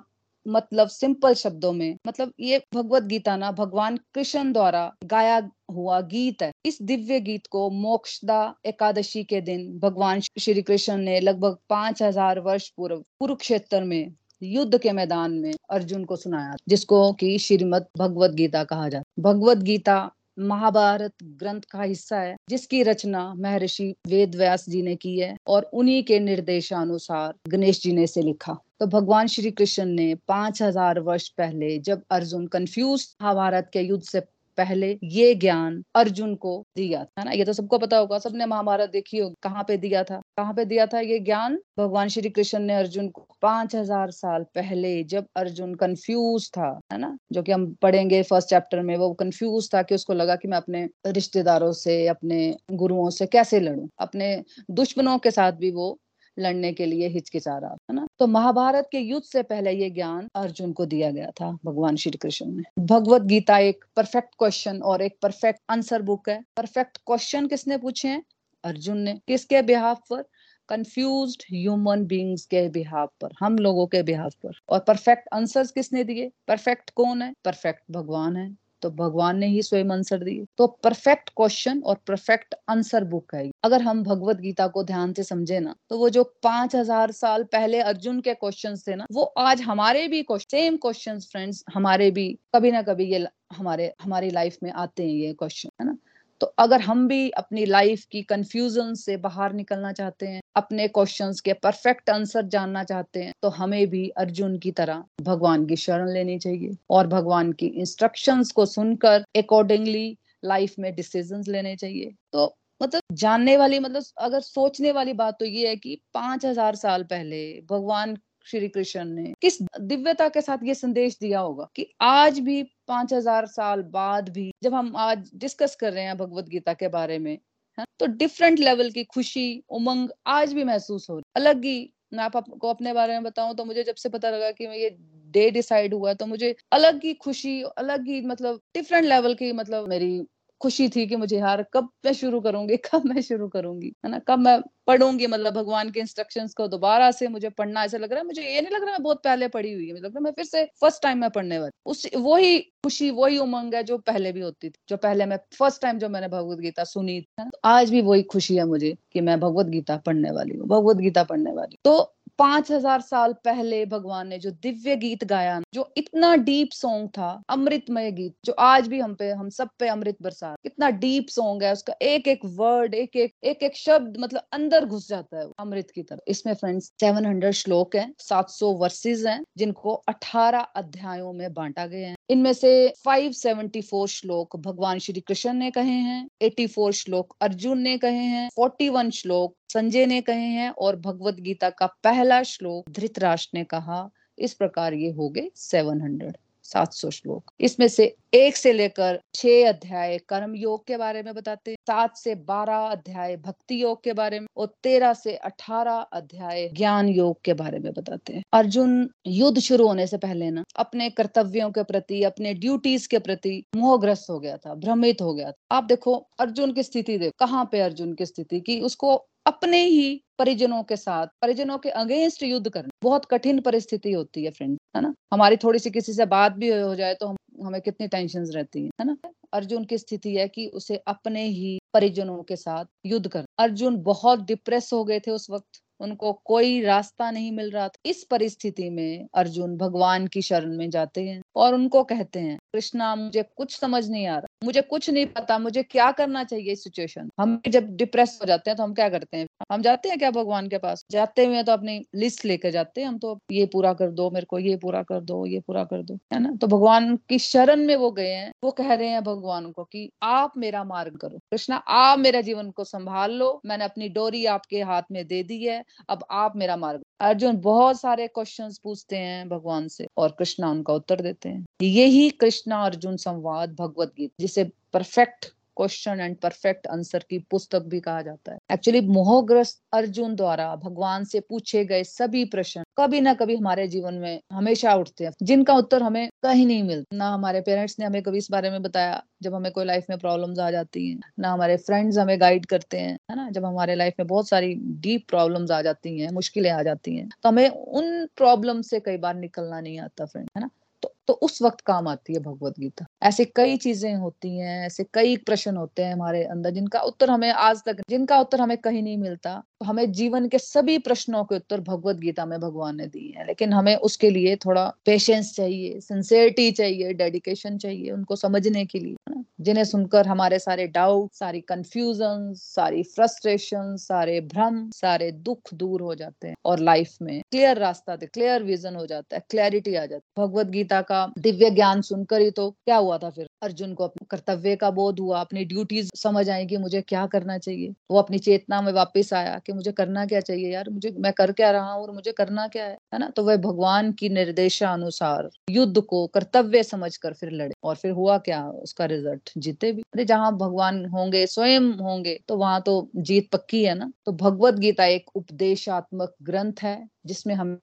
मतलब 0.46 0.88
सिंपल 0.88 1.34
शब्दों 1.34 1.72
में 1.74 1.96
मतलब 2.08 2.32
ये 2.40 2.62
भगवत 2.74 3.04
गीता 3.04 3.36
ना 3.38 3.52
भगवान 3.52 3.98
कृष्ण 4.14 4.52
द्वारा 4.54 4.92
गाया 5.04 5.38
हुआ 5.72 6.00
गीत 6.02 6.42
है। 6.42 6.52
इस 6.66 6.82
दिव्य 6.82 7.20
गीत 7.20 7.48
को 7.48 7.70
मोक्षदा 7.70 8.56
एकादशी 8.66 9.24
के 9.24 9.42
दिन 9.42 9.80
भगवान 9.80 10.20
श्री 10.40 10.62
कृष्ण 10.62 10.98
ने 10.98 11.20
लगभग 11.20 11.58
पाँच 11.70 12.02
हज़ार 12.04 12.40
वर्ष 12.40 12.70
पूर्व 12.70 13.04
कुरुक्षेत्र 13.20 13.84
में 13.84 14.14
युद्ध 14.44 14.78
के 14.78 14.92
मैदान 14.92 15.34
में 15.34 15.54
अर्जुन 15.70 16.04
को 16.06 16.16
सुनाया, 16.16 16.56
जिसको 16.70 17.12
कि 17.14 17.38
श्रीमद 17.40 17.86
भगवत 17.98 18.32
गीता 18.32 18.64
कहा 18.64 18.90
जाता 18.90 19.22
भगवत 19.22 19.58
गीता 19.58 20.12
महाभारत 20.40 21.14
ग्रंथ 21.24 21.62
का 21.72 21.82
हिस्सा 21.82 22.20
है, 22.20 22.36
जिसकी 22.50 22.82
रचना 22.84 23.34
महर्षि 23.34 23.94
वेद 24.08 24.36
व्यास 24.36 24.66
जी 24.70 24.82
ने 24.82 24.96
की 24.96 25.18
है 25.20 25.36
और 25.48 25.70
उन्हीं 25.74 26.04
के 26.04 26.20
निर्देशानुसार 26.20 27.34
गणेश 27.48 27.82
जी 27.84 27.92
ने 27.92 28.04
इसे 28.04 28.22
लिखा। 28.22 28.58
तो 28.80 28.88
भगवान 28.88 29.28
श्री 29.28 29.52
कृष्ण 29.52 29.86
ने 29.86 30.14
पाँच 30.28 30.62
हज़ार 30.62 31.00
वर्ष 31.00 31.28
पहले 31.30 31.78
जब 31.80 32.02
अर्जुन 32.12 32.48
कंफ्यूज 32.48 33.08
महाभारत 33.22 33.70
के 33.74 33.82
युद्ध 33.82 34.04
से 34.04 34.22
पहले 34.58 34.98
ये 35.04 35.34
ज्ञान 35.36 35.84
अर्जुन 35.96 36.36
को 36.36 36.64
दिया 36.78 37.00
है 37.20 37.26
ना? 37.26 37.32
ये 37.32 37.46
तो 37.46 37.54
सबको 37.54 37.78
पता 37.78 37.98
होगा, 37.98 38.20
सबने 38.20 38.46
महाभारत 38.46 38.90
देखी 38.90 39.18
होगी, 39.18 39.36
कहाँ 39.44 39.64
पे 39.68 39.78
दिया 39.78 40.04
था? 40.04 40.22
कहाँ 40.38 40.54
पे 40.54 40.66
दिया 40.66 40.86
था 40.86 41.00
ये 41.00 41.20
ज्ञान? 41.20 41.60
भगवान 41.80 42.08
श्री 42.08 42.30
कृष्ण 42.30 42.60
ने 42.60 42.76
अर्जुन 42.76 43.10
को 43.10 43.28
पाँच 43.42 43.76
हज़ार 43.76 44.12
साल 44.12 44.44
पहले 44.56 45.04
जब 45.04 45.26
अर्जुन 45.36 45.74
कंफ्यूज 45.76 46.50
था, 46.52 46.80
है 46.94 46.98
ना? 46.98 47.18
जो 47.32 47.44
कि 47.44 47.52
हम 47.52 47.66
पढ़ेंगे 47.82 48.22
फ़र्स्ट 48.24 48.50
चैप्टर 48.50 48.82
में, 48.82 48.96
वो 48.98 49.14
कंफ्यूज 49.14 49.70
था 49.74 49.82
कि 49.82 49.96
उसको 49.96 50.14
लगा 50.14 50.36
कि 50.36 50.48
मैं 50.48 50.58
अपने 50.58 50.88
रिश्तेदारों 51.08 51.72
से, 51.72 52.08
अपने 52.08 52.56
गुरुओं 52.72 53.10
से 53.10 53.26
कैसे 53.26 53.60
लड़ू? 53.60 53.90
अपने 54.00 54.44
दुश्मनों 54.72 55.18
के 55.18 55.32
साथ 55.32 55.52
भी 55.54 55.72
वो 55.72 55.98
लड़ने 56.40 56.74
के 56.74 56.86
लिए 56.86 57.08
हिचकिचा 57.08 57.58
रहा 57.58 57.72
है 57.72 57.96
ना? 57.96 58.08
तो 58.20 58.28
महाभारत 58.28 58.90
के 58.92 59.00
युद्ध 59.00 59.24
से 59.24 59.44
पहले 59.44 59.72
ये 59.72 59.90
ज्ञान 59.90 60.30
अर्जुन 60.36 60.72
को 60.72 60.86
दिया 60.86 61.12
गया 61.12 61.32
था, 61.32 61.58
भगवान 61.66 61.96
श्री 61.96 62.12
कृष्ण 62.12 62.46
ने। 62.46 62.64
भगवत 62.84 63.22
गीता 63.22 63.58
एक 63.58 63.86
परफेक्ट 63.96 64.36
क्वेश्चन 64.40 64.82
और 64.82 65.02
एक 65.02 65.18
परफेक्ट 65.22 65.60
आंसर 65.70 66.02
बुक 66.02 66.30
है। 66.30 66.44
परफेक्ट 66.58 66.98
क्वेश्चन 66.98 67.48
किसने 67.48 67.78
पूछे 67.78 68.08
हैं? 68.08 68.24
अर्जुन 68.64 68.98
ने। 68.98 69.20
किसके 69.28 69.62
बिहाफ 69.62 70.02
पर? 70.10 70.24
कंफ्यूज 70.70 71.38
ह्यूमन 71.54 72.06
बींग्स 72.06 72.46
के 72.46 72.70
बिहाव 72.70 73.10
पर, 73.22 73.30
हम 73.40 73.58
लोगों 73.58 73.88
के 73.88 74.04
बिहाव 74.04 74.30
पर। 74.30 74.52
और 74.70 74.80
परफेक्ट 74.80 75.30
आंसर्स 75.34 75.72
किसने 75.72 76.04
दिए? 76.04 76.32
परफेक्ट 76.48 76.90
कौन 76.90 77.22
है? 77.22 77.34
परफेक्ट 77.46 77.82
भगवान 77.92 78.36
है। 78.38 78.63
तो 78.84 78.90
भगवान 78.92 79.38
ने 79.38 79.48
ही 79.48 79.62
स्वयं 79.62 79.92
आंसर 79.92 80.24
दिए 80.24 80.46
तो 80.58 80.68
परफेक्ट 80.84 81.30
क्वेश्चन 81.30 81.82
और 81.86 81.96
परफेक्ट 82.08 82.56
आंसर 82.70 83.04
बुक 83.04 83.36
है 83.36 83.50
अगर 83.64 83.82
हम 83.82 84.04
भगवत 84.04 84.38
गीता 84.38 84.68
को 84.68 84.84
ध्यान 84.84 85.14
से 85.14 85.24
समझे 85.24 85.60
ना 85.60 85.76
तो 85.90 85.98
वो 85.98 86.10
जो 86.10 86.24
पाँच 86.44 86.76
हज़ार 86.76 87.12
साल 87.12 87.44
पहले 87.44 87.80
अर्जुन 87.82 88.22
के 88.22 88.34
क्वेश्चन 88.34 88.76
थे 88.88 88.96
ना, 88.96 89.06
वो 89.12 89.24
आज 89.24 89.62
हमारे 89.62 90.08
भी 90.08 90.26
सेम 90.32 90.78
क्वेश्चन 90.78 91.20
फ्रेंड्स 91.20 91.64
हमारे 91.74 92.12
भी, 92.12 92.40
कभी 92.56 92.72
ना 92.72 92.82
कभी 92.82 93.06
ये 93.06 93.28
हमारे, 93.58 93.94
हमारी 94.02 94.30
लाइफ 94.30 94.58
में 94.64 94.72
आते 94.72 95.04
हैं 95.04 95.10
ये 95.10 95.34
क्वेश्चन 95.34 95.70
है 95.82 95.88
ना? 95.88 95.98
तो 96.42 96.48
अगर 96.60 96.82
हम 96.82 97.08
भी 97.08 97.30
अपनी 97.30 97.66
लाइफ 97.66 98.06
की 98.12 98.22
कंफ्यूजन 98.24 98.94
से 98.94 99.18
बाहर 99.18 99.54
निकलना 99.54 99.92
चाहते 99.92 100.28
हैं 100.28 100.42
अपने 100.56 100.88
क्वेश्चंस 100.88 101.40
के 101.42 101.54
परफेक्ट 101.54 102.10
आंसर 102.10 102.46
जानना 102.48 102.84
चाहते 102.84 103.24
हैं 103.24 103.34
तो 103.42 103.50
हमें 103.52 103.88
भी 103.90 104.08
अर्जुन 104.18 104.58
की 104.58 104.72
तरह 104.72 105.04
भगवान 105.22 105.66
की 105.66 105.76
शरण 105.76 106.10
लेनी 106.10 106.38
चाहिए 106.40 106.76
और 106.90 107.08
भगवान 107.08 107.52
की 107.54 107.68
इंस्ट्रक्शंस 107.68 108.52
को 108.52 108.66
सुनकर 108.66 109.24
अकॉर्डिंगली 109.38 110.18
लाइफ 110.46 110.76
में 110.80 110.94
डिसीज़न 110.96 111.44
लेने 111.48 111.76
चाहिए। 111.76 112.14
तो 112.34 112.54
मतलब 112.82 113.02
जानने 113.14 113.56
वाली 113.58 113.80
मतलब 113.80 114.04
अगर 114.18 114.40
सोचने 114.42 114.92
वाली 114.92 115.14
बात 115.14 115.36
तो 115.40 115.46
ये 115.46 115.68
है 115.70 115.76
कि 115.76 116.00
पाँच 116.14 116.46
हज़ार 116.46 116.76
साल 116.76 117.04
पहले 117.04 117.44
भगवान 117.70 118.18
श्री 118.48 118.68
कृष्ण 118.68 119.04
ने 119.06 119.34
किस 119.42 119.62
दिव्यता 119.82 120.28
के 120.30 120.42
साथ 120.42 120.64
ये 120.64 120.74
संदेश 120.76 121.18
दिया 121.22 121.40
होगा 121.40 121.68
कि 121.76 121.88
आज 122.02 122.40
भी 122.40 122.62
पाँच 122.88 123.14
हज़ार 123.14 123.46
साल 123.46 123.82
बाद 123.92 124.30
भी 124.30 124.52
जब 124.64 124.74
हम 124.74 124.94
आज 124.98 125.30
डिस्कस 125.36 125.76
कर 125.76 125.94
रहे 125.94 126.04
हैं 126.04 126.18
भगवत 126.18 126.50
गीता 126.50 126.74
के 126.74 126.88
बारे 126.88 127.20
में 127.20 127.38
है? 127.80 127.86
तो 128.00 128.06
डिफरेंट 128.06 128.60
लेवल 128.60 128.92
की 128.92 129.04
खुशी, 129.04 129.64
उमंग 129.70 130.10
आज 130.28 130.54
भी 130.54 130.64
महसूस 130.64 131.10
हो 131.10 131.16
रही 131.18 131.24
अलग 131.36 131.66
ही 131.66 131.94
मैं 132.14 132.24
आप 132.24 132.38
आपको 132.38 132.70
अपने 132.70 132.94
बारे 132.94 133.14
में 133.14 133.24
बताऊँ 133.24 133.56
तो 133.56 133.66
मुझे 133.66 133.84
जब 133.84 133.96
से 133.96 134.10
पता 134.10 134.30
लगा 134.30 134.52
कि 134.52 134.66
ये 134.82 134.90
डे 135.34 135.50
डिसाइड 135.52 135.94
हुआ 135.94 136.14
तो 136.14 136.26
मुझे 136.26 136.56
अलग 136.72 137.04
ही 137.04 137.14
खुशी, 137.14 137.62
अलग 137.64 138.08
ही 138.08 138.22
मतलब 138.22 138.60
डिफरेंट 138.76 139.06
लेवल 139.06 139.34
की 139.36 139.52
मतलब 139.52 139.88
मेरी 139.88 140.22
खुशी 140.64 140.88
थी 140.90 141.06
कि 141.08 141.16
मुझे 141.16 141.38
यार 141.40 141.64
कब 141.74 141.90
मैं 142.06 142.14
शुरू 142.14 142.40
करूँगी, 142.42 142.78
कब 142.86 143.06
मैं 143.06 143.22
शुरू 143.22 143.48
करूँगी, 143.48 143.94
है 144.06 144.12
ना? 144.12 144.20
कब 144.20 144.40
मैं 144.40 144.60
पढ़ूँगी 144.88 145.28
मतलब 145.28 145.54
भगवान 145.54 145.90
के 145.92 146.00
इंस्ट्रक्शन 146.00 146.48
को 146.58 146.68
दोबारा 146.68 147.10
से 147.12 147.28
मुझे 147.28 147.50
पढ़ना 147.50 147.84
ऐसा 147.84 147.98
लग 147.98 148.12
रहा 148.12 148.20
है, 148.20 148.26
मुझे 148.26 148.42
ये 148.44 148.62
नहीं 148.62 148.72
लग 148.72 148.84
रहा 148.84 148.92
मैं 148.92 149.04
बहुत 149.04 149.22
पहले 149.24 149.48
पढ़ी 149.48 149.74
हुई 149.74 149.88
है 149.88 149.94
मतलब 149.94 150.22
मैं 150.22 150.32
फिर 150.32 150.46
से 150.46 150.64
फ़र्स्ट 150.82 151.02
टाइम 151.04 151.18
मैं 151.18 151.30
पढ़ने 151.30 151.60
वाली 151.60 151.72
उस, 151.86 152.06
वही 152.16 152.60
खुशी, 152.60 153.10
वही 153.12 153.38
उमंग 153.38 153.74
है 153.76 153.84
जो 153.84 153.98
पहले 153.98 154.32
भी 154.32 154.42
होती 154.42 154.70
थी, 154.70 154.74
जो 154.90 154.98
पहले 154.98 155.26
मैं 155.26 155.38
फ़र्स्ट 155.60 155.82
टाइम 155.82 156.00
जो 156.00 156.10
मैंने 156.10 156.28
भगवत 156.28 156.60
गीता 156.60 156.84
सुनी 156.84 157.20
थी 157.22 157.28
तो 157.40 157.58
आज 157.66 157.90
भी 157.92 158.02
वही 158.02 158.24
खुशी 158.24 158.56
है 158.56 158.66
मुझे 158.66 158.96
कि 159.14 159.22
मैं 159.22 159.40
भगवत 159.40 159.66
गीता 159.66 159.98
पढ़ने 159.98 160.32
वाली 160.32 160.58
हूँ, 160.58 160.68
भगवत 160.68 160.98
गीता 160.98 161.24
पढ़ने 161.24 161.52
वाली 161.52 161.78
तो 161.86 161.98
पाँच 162.40 162.72
हज़ार 162.72 163.02
साल 163.02 163.34
पहले 163.44 163.86
भगवान 163.86 164.28
ने 164.28 164.38
जो 164.40 164.52
दिव्य 164.52 164.96
गीत 164.96 165.24
गाया 165.24 165.60
जो 165.74 165.88
इतना 165.98 166.36
डीप 166.36 166.70
सॉन्ग 166.72 167.10
था, 167.10 167.42
अमृतमय 167.50 168.12
गीत, 168.12 168.34
जो 168.46 168.54
आज 168.54 168.88
भी 168.88 169.00
हम 169.00 169.14
पे, 169.16 169.30
हम 169.32 169.50
सब 169.50 169.70
पे 169.80 169.88
अमृत 169.88 170.18
बरसा 170.22 170.56
कितना 170.64 170.90
डीप 170.90 171.28
सॉन्ग 171.30 171.64
है, 171.64 171.72
उसका 171.74 171.94
एक 172.02 172.28
एक 172.28 172.46
वर्ड 172.46 172.94
एक 172.94 173.16
एक 173.16 173.34
एक 173.44 173.64
एक 173.64 173.76
शब्द 173.78 174.18
मतलब 174.20 174.42
अंदर 174.54 174.86
घुस 174.86 175.08
जाता 175.10 175.40
है 175.40 175.48
अमृत 175.60 175.92
की 175.92 176.04
तरह 176.04 176.20
इसमें 176.28 176.54
फ्रेंड्स 176.54 176.92
सेवन 177.00 177.26
हंड्रेड 177.26 177.54
श्लोक 177.54 177.96
है, 177.96 178.12
सात 178.20 178.50
सौ 178.50 178.72
वर्सेज 178.74 179.26
है, 179.28 179.40
जिनको 179.58 179.94
अठारह 179.94 180.68
अध्यायों 180.76 181.34
में 181.34 181.54
बांटा 181.54 181.86
गया 181.86 182.10
है। 182.10 182.16
इनमें 182.30 182.54
से 182.54 182.72
574 183.06 184.06
श्लोक 184.08 184.56
भगवान 184.58 185.00
श्री 185.00 185.22
कृष्ण 185.22 185.54
ने 185.54 185.72
कहे 185.72 185.98
हैं 186.02 186.28
84 186.42 186.92
श्लोक 186.94 187.36
अर्जुन 187.42 187.80
ने 187.80 187.98
कहे 187.98 188.24
हैं 188.26 188.50
41 188.60 189.10
श्लोक 189.12 189.56
संजय 189.74 190.06
ने 190.06 190.22
कहे 190.22 190.48
हैं 190.48 190.70
और 190.70 190.96
भगवत 190.96 191.36
गीता 191.36 191.70
का 191.70 191.86
पहला 191.86 192.44
श्लोक 192.44 192.90
धृतराष्ट्र 192.90 193.58
ने 193.58 193.64
कहा, 193.64 194.10
इस 194.40 194.54
प्रकार 194.54 194.94
ये 194.94 195.12
हो 195.12 195.30
गए 195.30 195.50
700 195.56 196.32
700 196.64 197.10
श्लोक। 197.10 197.52
इसमें 197.60 197.88
से 197.88 198.16
एक 198.34 198.58
से 198.58 198.74
लेकर 198.74 199.20
छह 199.36 199.70
अध्याय 199.70 200.18
कर्म 200.18 200.56
योग 200.56 200.88
के 200.88 200.98
बारे 200.98 201.24
में 201.24 201.34
बताते 201.36 201.72
हैं, 201.72 201.78
सात 201.88 202.18
से 202.18 202.36
बारह 202.36 202.78
अध्याय 202.78 203.38
भक्ति 203.38 203.84
योग 203.84 204.04
के 204.04 204.14
बारे 204.14 204.40
में 204.40 204.48
और 204.58 204.74
तेरह 204.84 205.14
से 205.14 205.36
अठारह 205.36 205.94
अध्याय 205.94 206.70
ज्ञान 206.70 207.10
योग 207.10 207.42
के 207.42 207.54
बारे 207.54 207.80
में 207.80 207.94
बताते 207.94 208.34
हैं। 208.34 208.44
अर्जुन 208.54 209.10
युद्ध 209.28 209.60
शुरू 209.60 209.88
होने 209.88 210.08
से 210.08 210.18
पहले 210.18 210.52
ना, 210.52 210.64
अपने 210.76 211.10
कर्तव्यों 211.10 211.72
के 211.72 211.84
प्रति, 211.84 212.24
अपने 212.24 212.54
ड्यूटीज़ 212.54 213.08
के 213.08 213.20
प्रति 213.20 213.64
मोहग्रस्त 213.76 214.30
हो 214.30 214.40
गया 214.40 214.58
था, 214.58 214.76
भ्रमित 214.76 215.22
हो 215.22 215.34
गया 215.34 215.52
था। 215.52 215.78
आप 215.78 215.84
देखो, 215.84 216.28
अर्जुन 216.40 216.74
की 216.74 216.84
स्थिति 216.84 217.18
देखो, 217.18 217.46
कहाँ 217.46 217.70
पे 217.72 217.80
अर्जुन 217.80 218.14
की 218.14 218.26
स्थिति 218.26 218.60
की 218.60 218.82
उसको 218.82 219.28
अपने 219.46 219.84
ही 219.84 220.22
परिजनों 220.40 220.84
के 220.84 220.96
साथ, 220.96 221.28
परिजनों 221.42 221.78
के 221.78 221.90
अगेंस्ट 221.90 222.44
युद्ध 222.44 222.70
करना, 222.70 222.90
बहुत 223.04 223.26
कठिन 223.26 223.60
परिस्थिति 223.62 224.12
होती 224.12 224.44
है 224.44 224.52
फ्रेंड 224.52 224.78
है 224.96 225.02
ना? 225.02 225.14
हमारी 225.34 225.58
थोड़ी 225.58 225.80
सी 225.80 225.90
किसी 225.92 226.14
से 226.14 226.26
बात 226.26 226.52
भी 226.52 226.70
हो 226.70 226.96
जाए 226.96 227.14
तो 227.14 227.28
हम, 227.28 227.36
हमें 227.66 227.82
कितनी 227.82 228.08
टेंशन 228.08 228.46
रहती 228.46 228.84
है 228.84 228.90
है 229.02 229.06
ना? 229.06 229.18
अर्जुन 229.54 229.84
की 229.86 229.98
स्थिति 229.98 230.36
है 230.36 230.48
कि 230.48 230.68
उसे 230.68 230.96
अपने 231.08 231.44
ही 231.44 231.78
परिजनों 231.94 232.42
के 232.44 232.56
साथ 232.56 232.86
युद्ध 233.06 233.28
कर 233.28 233.46
अर्जुन 233.60 233.98
बहुत 234.04 234.46
डिप्रेस 234.46 234.90
हो 234.94 235.04
गए 235.06 235.20
थे 235.20 235.32
उस 235.32 235.50
वक्त, 235.50 235.80
उनको 236.00 236.32
कोई 236.46 236.82
रास्ता 236.82 237.30
नहीं 237.32 237.52
मिल 237.52 237.70
रहा 237.72 237.88
था। 237.88 238.10
इस 238.10 238.24
परिस्थिति 238.24 238.90
में 238.90 239.28
अर्जुन 239.36 239.76
भगवान 239.78 240.28
की 240.28 240.42
शरण 240.42 240.78
में 240.78 240.90
जाते 240.90 241.22
हैं 241.24 241.42
और 241.56 241.74
उनको 241.74 242.04
कहते 242.04 242.40
हैं, 242.40 242.58
कृष्णा, 242.74 243.16
मुझे 243.16 243.44
कुछ 243.58 243.78
समझ 243.80 244.10
नहीं 244.10 244.26
आ 244.28 244.38
रहा। 244.38 244.48
मुझे 244.64 244.82
कुछ 244.82 245.10
नहीं 245.10 245.26
पता, 245.26 245.58
मुझे 245.60 245.84
क्या 245.84 246.12
करना 246.12 246.44
चाहिए 246.44 246.72
इस 246.72 246.84
सिचुएशन 246.84 247.30
हम 247.40 247.60
जब 247.68 247.96
डिप्रेस 247.96 248.38
हो 248.42 248.46
जाते 248.46 248.70
हैं 248.70 248.78
तो 248.78 248.84
हम 248.84 248.94
क्या 248.94 249.10
करते 249.10 249.38
हैं? 249.38 249.48
हम 249.72 249.82
जाते 249.82 250.10
हैं 250.10 250.18
क्या 250.18 250.32
भगवान 250.32 250.68
के 250.68 250.78
पास? 250.78 251.06
जाते 251.12 251.46
हुए 251.46 251.64
तो 251.64 251.72
अपनी 251.72 252.02
लिस्ट 252.16 252.46
लेकर 252.46 252.70
जाते 252.70 253.02
हैं, 253.02 253.08
हम 253.08 253.18
तो 253.18 253.38
ये 253.52 253.66
पूरा 253.66 253.94
कर 253.94 254.12
दो, 254.12 254.30
मेरे 254.32 254.46
को 254.46 254.60
ये 254.60 254.76
पूरा 254.78 255.04
कर 255.04 255.20
दो, 255.20 255.46
ये 255.46 255.60
पूरा 255.60 255.84
कर 255.84 256.02
दो, 256.04 256.18
है 256.34 256.40
ना? 256.40 256.56
तो 256.62 256.68
भगवान 256.68 257.16
की 257.30 257.40
शरण 257.40 257.86
में 257.86 257.96
वो 257.96 258.12
गए 258.12 258.32
हैं, 258.32 258.52
वो 258.64 258.72
कह 258.72 258.94
रहे 258.94 259.08
हैं 259.08 259.24
भगवान 259.24 259.72
को 259.72 259.84
कि 259.84 260.10
आप 260.24 260.54
मेरा 260.58 260.84
मार्ग 260.84 261.18
करो। 261.18 261.38
कृष्णा, 261.52 261.76
आप 261.76 262.20
मेरे 262.20 262.44
जीवन 262.44 262.72
को 262.72 262.84
संभाल 262.84 263.32
लो, 263.32 263.62
मैंने 263.66 263.86
अपनी 263.86 264.10
डोरी 264.10 264.46
आपके 264.46 264.82
हाथ 264.82 265.02
में 265.12 265.26
दे 265.28 265.44
दी 265.44 265.64
है, 265.64 265.84
अब 266.10 266.26
आप 266.32 266.56
मेरा 266.56 266.78
मार्ग 266.78 267.02
अर्जुन 267.20 267.58
बहुत 267.58 268.00
सारे 268.00 268.28
क्वेश्चंस 268.28 268.78
पूछते 268.78 269.18
हैं 269.18 269.50
भगवान 269.50 269.88
से 269.88 270.08
और 270.18 270.36
कृष्णा 270.40 270.72
उनका 270.72 270.94
उत्तर 270.94 271.22
देते 271.22 271.50
हैं। 271.50 271.66
यही 271.82 272.30
कृष्णा 272.30 272.86
अर्जुन 272.86 273.18
संवाद 273.18 273.76
भगवत 273.80 274.14
गीत, 274.18 274.32
जिसे 274.40 274.64
perfect 274.94 275.46
question 275.78 276.20
and 276.20 276.36
perfect 276.38 276.88
answer 276.88 277.24
की 277.30 277.40
पुस्तक 277.52 277.84
भी 277.84 278.00
कहा 278.00 278.22
जाता 278.22 278.52
है। 278.52 278.58
एक्चुअली 278.72 279.02
मोहग्रस्त 279.02 279.82
अर्जुन 279.94 280.36
द्वारा 280.36 280.76
भगवान 280.76 281.24
से 281.24 281.40
पूछे 281.40 281.86
गए 281.86 282.04
सभी 282.04 282.46
प्रश्न 282.46 282.84
कभी 282.98 283.22
ना 283.22 283.34
कभी 283.34 283.56
हमारे 283.56 283.88
जीवन 283.88 284.14
में 284.14 284.40
हमेशा 284.52 284.94
उठते 284.96 285.24
हैं। 285.24 285.32
जिनका 285.44 285.74
उत्तर 285.74 286.04
हमें 286.04 286.28
कहीं 286.44 286.66
नहीं 286.68 286.84
मिलता। 286.84 287.18
ना 287.18 287.30
हमारे 287.30 287.62
पेरेंट्स 287.62 287.96
ने 288.00 288.06
हमें 288.06 288.22
कभी 288.24 288.38
इस 288.38 288.48
बारे 288.52 288.70
में 288.70 288.82
बताया, 288.82 289.24
जब 289.42 289.56
हमें 289.56 289.72
कोई 289.72 289.86
लाइफ 289.86 290.06
में 290.10 290.18
प्रॉब्लम्स 290.20 290.60
आ 290.60 290.70
जाती 290.72 291.10
हैं। 291.10 291.20
ना 291.40 291.52
हमारे 291.52 291.78
फ्रेंड्स 291.78 292.18
हमें 292.18 292.40
गाइड 292.42 292.66
करते 292.66 292.98
हैं, 292.98 293.18
है 293.32 293.36
ना? 293.36 293.50
जब 293.50 293.66
हमारे 293.66 293.96
लाइफ 293.96 294.14
में 294.20 294.28
बहुत 294.28 294.50
सारी 294.50 294.74
डीप 294.76 295.26
प्रॉब्लम्स 295.30 295.72
आ 295.72 295.82
जाती 295.82 296.20
हैं, 296.20 296.30
मुश्किलें 296.32 296.72
आ 296.72 296.82
जाती 296.84 297.16
हैं 297.18 297.30
तो 297.44 297.50
हमें 297.50 297.68
उन 297.70 298.26
प्रॉब्लम 298.38 298.82
से 298.82 299.00
कई 299.00 299.18
बार 299.18 299.36
निकलना 299.36 299.82
नहीं 299.82 300.00
आता 300.00 300.26
फ्रेंड 300.26 300.50
है 300.58 300.62
ना? 300.62 300.70
तो 301.02 301.13
तो 301.28 301.34
उस 301.34 301.62
वक्त 301.62 301.82
काम 301.82 302.08
आती 302.08 302.34
है 302.34 302.40
भगवत 302.40 302.80
गीता। 302.80 303.06
ऐसे 303.24 303.46
कई 303.46 303.78
चीज़ें 303.78 304.16
होती 304.16 304.58
हैं, 304.58 304.86
ऐसे 304.86 305.06
कई 305.14 305.38
प्रश्न 305.38 305.76
होते 305.78 306.04
हैं 306.04 306.14
हमारे 306.14 306.44
अंदर 306.44 306.72
जिनका 306.72 307.00
उत्तर 307.00 307.30
हमें 307.30 307.50
आज 307.50 307.84
तक, 307.86 308.02
जिनका 308.10 308.40
उत्तर 308.40 308.62
हमें 308.62 308.78
कहीं 308.78 309.04
नहीं 309.04 309.18
मिलता। 309.18 309.64
तो 309.80 309.86
हमें 309.86 310.12
जीवन 310.12 310.48
के 310.48 310.58
सभी 310.58 310.98
प्रश्नों 310.98 311.44
के 311.44 311.56
उत्तर 311.56 311.82
भगवत 311.82 312.16
गीता 312.16 312.46
में 312.46 312.60
भगवान 312.60 312.96
ने 312.96 313.08
दिए 313.08 313.34
हैं। 313.38 313.48
लेकिन 313.48 313.74
हमें 313.74 313.96
उसके 313.96 314.30
लिए 314.30 314.56
थोड़ा 314.56 314.86
पेशेंस 315.06 315.54
चाहिए 315.56 316.00
सिंसियरिटी 316.00 316.72
चाहिए 316.72 317.14
डेडिकेशन 317.14 317.78
चाहिए 317.78 318.12
उनको 318.12 318.36
समझने 318.36 318.86
के 318.86 319.00
लिए 319.00 319.42
जिन्हें 319.62 319.84
सुनकर 319.84 320.28
हमारे 320.28 320.60
सारे 320.60 320.88
डाउट 320.88 321.34
सारी 321.34 321.62
कंफ्यूजन 321.62 322.54
सारी 322.56 323.04
फ्रस्ट्रेशन 323.04 323.96
सारे 323.98 324.40
भ्रम, 324.42 324.90
सारे 324.90 325.32
दुख 325.32 325.74
दूर 325.74 326.02
हो 326.02 326.16
जाते 326.16 326.48
हैं 326.48 326.56
और 326.66 326.80
लाइफ 326.80 327.18
में 327.22 327.42
क्लियर 327.52 327.78
रास्ता 327.78 328.16
क्लियर 328.16 328.64
विजन 328.64 328.96
हो 328.96 329.06
जाता 329.06 329.36
है 329.36 329.44
क्लैरिटी 329.50 329.96
आ 329.96 330.06
जाती 330.06 330.42
है। 330.42 330.46
भगवत 330.46 330.68
गीता 330.68 331.02
का 331.02 331.13
दिव्य 331.40 331.70
ज्ञान 331.70 332.02
सुनकर 332.02 332.42
ही 332.42 332.52
तो 332.52 332.70
क्या 332.72 332.98
हुआ 332.98 333.18
था 333.18 333.30
फिर? 333.30 333.48
अर्जुन 333.62 333.94
को 333.94 334.04
अपने 334.04 334.26
कर्तव्य 334.30 334.76
का 334.76 334.90
बोध 334.92 335.20
हुआ, 335.20 335.40
अपनी 335.42 335.66
ड्यूटीज़ 335.66 336.10
समझ 336.16 336.50
आई 336.50 336.66
कि 336.66 336.78
मुझे 336.78 337.02
क्या 337.02 337.26
करना 337.26 337.58
चाहिए। 337.58 337.94
वो 338.12 338.20
अपनी 338.20 338.38
चेतना 338.40 338.82
में 338.82 338.92
वापस 338.94 339.34
आया 339.34 339.60
कि 339.66 339.74
मुझे 339.74 339.92
करना 339.92 340.26
क्या 340.26 340.40
चाहिए 340.40 340.74
यार? 340.74 340.90
मुझे, 340.90 341.16
मैं 341.20 341.34
कर 341.34 341.52
क्या 341.52 341.72
रहा 341.72 341.92
हूँ 341.92 342.04
और 342.04 342.12
मुझे 342.12 342.32
करना 342.32 342.68
क्या 342.68 342.86
है? 342.86 342.98
है 343.14 343.20
ना? 343.20 343.30
तो 343.30 343.44
वह 343.44 343.58
भगवान 343.58 344.12
की 344.12 344.30
निर्देशानुसार 344.30 345.50
युद्ध 345.70 346.02
को 346.02 346.28
कर्तव्य 346.28 346.84
समझ 346.84 347.18
कर 347.18 347.34
फिर 347.34 347.52
लड़े 347.52 347.74
और 347.84 347.96
फिर 347.96 348.12
हुआ 348.12 348.38
क्या? 348.38 348.64
उसका 348.70 349.06
रिज़ल्ट 349.06 349.50
जीते 349.58 349.92
भी। 349.92 350.02
अरे 350.14 350.26
जहाँ 350.26 350.58
भगवान 350.58 351.06
होंगे, 351.06 351.46
स्वयं 351.48 351.92
होंगे 351.94 352.40
तो 352.48 352.58
वहाँ 352.58 352.82
तो 352.82 353.10
जीत 353.16 353.50
पक्की 353.52 353.84
है 353.86 353.96
ना? 353.96 354.12
तो 354.26 354.32
भगवत 354.32 354.74
गीता 354.74 355.06
एक 355.06 355.30
उपदेशात्मक 355.36 356.36
ग्रंथ 356.44 356.74
है, 356.82 357.10
जिसमें 357.26 357.56
हमें 357.56 357.78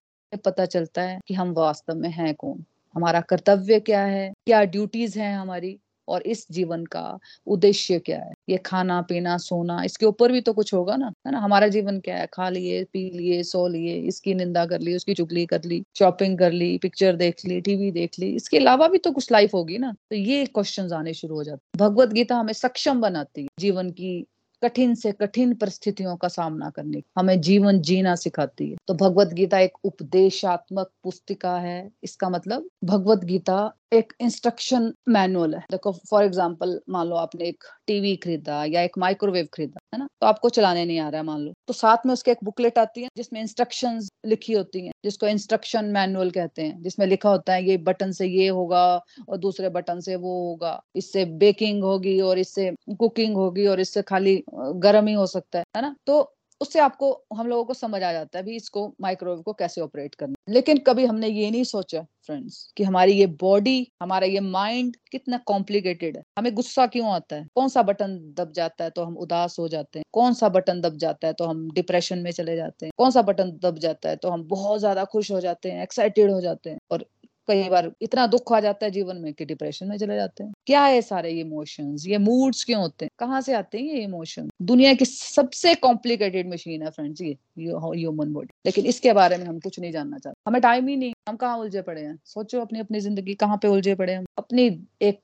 पता 0.44 0.66
चलता 0.66 1.02
है 1.02 1.18
कि 1.26 1.34
हम 1.34 1.52
वास्तव 1.52 1.94
में 1.94 2.10
हैं 2.10 2.34
कौन। 2.34 2.64
हमारा 2.94 3.20
कर्तव्य 3.20 3.80
क्या 3.80 4.02
है? 4.02 4.32
क्या 4.46 4.64
ड्यूटीज़ 4.64 5.18
हैं 5.18 5.36
हमारी? 5.36 5.78
और 6.08 6.22
इस 6.22 6.46
जीवन 6.50 6.84
का 6.84 7.18
उद्देश्य 7.46 7.98
क्या 7.98 8.18
है? 8.18 8.32
ये 8.48 8.56
खाना, 8.56 9.00
पीना, 9.02 9.36
सोना, 9.36 9.82
इसके 9.84 10.06
ऊपर 10.06 10.32
भी 10.32 10.40
तो 10.40 10.52
कुछ 10.52 10.74
होगा 10.74 10.96
ना? 10.96 11.12
है 11.26 11.32
ना? 11.32 11.38
हमारा 11.38 11.68
जीवन 11.68 12.00
क्या 12.00 12.16
है? 12.16 12.26
खा 12.32 12.48
लिए, 12.48 12.82
पी 12.84 13.10
लिए, 13.10 13.42
सो 13.42 13.66
लिए, 13.68 13.94
इसकी 14.00 14.34
निंदा 14.34 14.64
कर 14.66 14.80
ली, 14.80 14.96
उसकी 14.96 15.14
चुगली 15.14 15.46
कर 15.46 15.64
ली 15.64 15.82
शॉपिंग 15.98 16.38
कर 16.38 16.52
ली 16.52 16.78
पिक्चर 16.78 17.16
देख 17.16 17.44
ली 17.46 17.60
टीवी 17.60 17.90
देख 17.90 18.18
ली, 18.18 18.34
इसके 18.36 18.58
अलावा 18.58 18.88
भी 18.88 18.98
तो 18.98 19.12
कुछ 19.12 19.32
लाइफ 19.32 19.54
होगी 19.54 19.78
ना? 19.78 19.92
तो 20.10 20.16
ये 20.16 20.44
क्वेश्चन 20.46 20.92
आने 20.92 21.14
शुरू 21.14 21.34
हो 21.34 21.44
जाते 21.44 21.78
भगवत 21.78 22.08
गीता 22.08 22.36
हमें 22.36 22.52
सक्षम 22.52 23.00
बनाती 23.00 23.42
है 23.42 23.48
जीवन 23.58 23.90
की 23.90 24.26
कठिन 24.62 24.94
से 24.94 25.12
कठिन 25.12 25.54
परिस्थितियों 25.54 26.16
का 26.16 26.28
सामना 26.28 26.70
करने 26.70 27.02
हमें 27.18 27.40
जीवन 27.40 27.80
जीना 27.80 28.14
सिखाती 28.16 28.70
है। 28.70 28.76
तो 28.88 28.94
भगवत 28.94 29.32
गीता 29.34 29.58
एक 29.58 29.78
उपदेशात्मक 29.84 30.90
पुस्तिका 31.02 31.56
है। 31.58 31.90
इसका 32.04 32.28
मतलब 32.28 32.68
भगवत 32.84 33.24
गीता 33.24 33.72
एक 33.92 34.12
इंस्ट्रक्शन 34.20 34.92
मैनुअल 35.08 35.54
है। 35.54 35.60
देखो 35.70 35.92
फॉर 36.10 36.24
एग्ज़ाम्पल 36.24 36.78
मान 36.90 37.06
लो 37.06 37.16
आपने 37.16 37.44
एक 37.44 37.64
टीवी 37.86 38.14
खरीदा 38.16 38.64
या 38.64 38.82
एक 38.82 38.98
माइक्रोवेव 38.98 39.48
खरीदा, 39.54 39.80
है 39.94 39.98
ना? 39.98 40.06
तो 40.20 40.26
आपको 40.26 40.48
चलाने 40.48 40.84
नहीं 40.84 40.98
आ 40.98 41.08
रहा 41.08 41.20
है, 41.20 41.26
मान 41.26 41.40
लो। 41.40 41.52
तो 41.68 41.72
साथ 41.72 42.06
में 42.06 42.12
उसके 42.12 42.30
एक 42.30 42.38
बुकलेट 42.44 42.78
आती 42.78 43.02
है, 43.02 43.08
जिसमें 43.16 43.40
इंस्ट्रक्शन 43.40 44.00
लिखी 44.26 44.52
होती 44.52 44.84
है, 44.86 44.92
जिसको 45.04 45.26
इंस्ट्रक्शन 45.26 45.84
मैनुअल 45.84 46.30
कहते 46.30 46.62
हैं, 46.62 46.82
जिसमें 46.82 47.06
लिखा 47.06 47.30
होता 47.30 47.54
है, 47.54 47.64
ये 47.64 47.76
बटन 47.80 48.12
से 48.12 48.26
ये 48.26 48.48
होगा 48.48 48.84
और 49.28 49.36
दूसरे 49.38 49.68
बटन 49.70 50.00
से 50.00 50.16
वो 50.16 50.38
होगा। 50.40 50.80
इससे 50.96 51.24
बेकिंग 51.42 51.82
होगी 51.82 52.20
और 52.20 52.38
इससे 52.38 52.70
कुकिंग 52.98 53.34
होगी 53.36 53.66
और 53.66 53.80
इससे 53.80 54.02
खाली 54.02 54.42
गर्म 54.52 55.06
ही 55.06 55.14
हो 55.14 55.26
सकता 55.28 55.58
है 55.58 55.64
है 55.76 55.82
ना? 55.82 55.94
तो 56.06 56.34
उससे 56.60 56.78
आपको, 56.80 57.10
हम 57.34 57.46
लोगों 57.46 57.64
को 57.64 57.74
समझ 57.74 58.02
आ 58.02 58.12
जाता 58.12 58.38
है 58.38 58.44
भी 58.44 58.56
इसको 58.56 58.86
माइक्रोवेव 59.00 59.40
को 59.42 59.52
कैसे 59.54 59.80
ऑपरेट 59.80 60.14
करना 60.14 60.34
लेकिन 60.48 60.78
कभी 60.86 61.04
हमने 61.06 61.28
ये 61.28 61.50
नहीं 61.50 61.64
सोचा 61.64 62.00
फ्रेंड्स 62.26 62.72
कि 62.76 62.84
हमारी 62.84 63.12
ये 63.12 63.26
बॉडी 63.40 63.76
हमारा 64.02 64.26
ये 64.26 64.40
माइंड 64.42 64.96
कितना 65.12 65.38
कॉम्प्लिकेटेड 65.46 66.16
है। 66.16 66.22
हमें 66.38 66.52
गुस्सा 66.54 66.86
क्यों 66.88 67.08
आता 67.10 67.36
है? 67.36 67.46
कौन 67.54 67.68
सा 67.68 67.82
बटन 67.84 68.16
दब 68.38 68.52
जाता 68.52 68.84
है 68.84 68.90
तो 68.90 69.04
हम 69.04 69.16
उदास 69.18 69.56
हो 69.58 69.68
जाते 69.68 69.98
हैं? 69.98 70.04
कौन 70.12 70.34
सा 70.34 70.48
बटन 70.50 70.80
दब 70.80 70.96
जाता 70.98 71.26
है 71.26 71.32
तो 71.32 71.44
हम 71.46 71.68
डिप्रेशन 71.74 72.18
में 72.18 72.30
चले 72.32 72.56
जाते 72.56 72.86
हैं? 72.86 72.92
कौन 72.98 73.10
सा 73.10 73.22
बटन 73.22 73.50
दब 73.62 73.78
जाता 73.78 74.08
है 74.08 74.16
तो 74.16 74.30
हम 74.30 74.44
बहुत 74.48 74.80
ज़्यादा 74.80 75.04
खुश 75.06 75.30
हो 75.32 75.40
जाते 75.40 75.70
हैं 75.70 75.82
एक्साइटेड 75.82 76.30
हो 76.32 76.40
जाते 76.40 76.70
हैं? 76.70 76.78
और 76.90 77.04
कई 77.50 77.68
बार 77.68 77.90
इतना 78.02 78.26
दुख 78.26 78.52
आ 78.52 78.60
जाता 78.60 78.86
है 78.86 78.90
जीवन 78.92 79.16
में 79.16 79.32
कि 79.34 79.44
डिप्रेशन 79.44 79.86
में 79.88 79.96
चले 79.98 80.16
जाते 80.16 80.44
हैं। 80.44 80.52
क्या 80.66 80.84
है 80.84 81.00
सारे 81.02 81.30
ये 81.30 81.40
इमोशंस 81.40 82.04
ये 82.06 82.18
मूड्स 82.18 82.64
क्यों 82.64 82.80
होते 82.80 83.04
हैं? 83.04 83.10
कहाँ 83.18 83.40
से 83.40 83.54
आते 83.54 83.78
हैं 83.78 83.84
ये 83.86 84.02
इमोशन 84.02 84.48
दुनिया 84.62 84.92
की 84.94 85.04
सबसे 85.04 85.74
कॉम्प्लिकेटेड 85.80 86.52
मशीन 86.52 86.82
है 86.82 86.90
फ्रेंड्स 86.90 87.22
ये 87.22 87.36
ह्यूमन 87.58 88.32
बॉडी 88.32 88.52
लेकिन 88.66 88.86
इसके 88.86 89.12
बारे 89.12 89.36
में 89.36 89.44
हम 89.46 89.58
कुछ 89.60 89.78
नहीं 89.80 89.92
जानना 89.92 90.18
चाहते। 90.18 90.40
हमें 90.46 90.60
टाइम 90.62 90.88
ही 90.88 90.96
नहीं। 90.96 91.12
हम 91.28 91.36
कहाँ 91.36 91.58
उलझे 91.58 91.82
पड़े 91.82 92.00
हैं? 92.02 92.18
सोचो 92.24 92.60
अपनी 92.60 92.80
अपनी 92.80 93.00
ज़िंदगी 93.00 93.34
कहाँ 93.34 93.56
पे 93.56 93.68
उलझे 93.68 93.94
पड़े 93.94 94.12
हैं? 94.12 94.24
अपनी 94.38 94.66
एक 95.02 95.20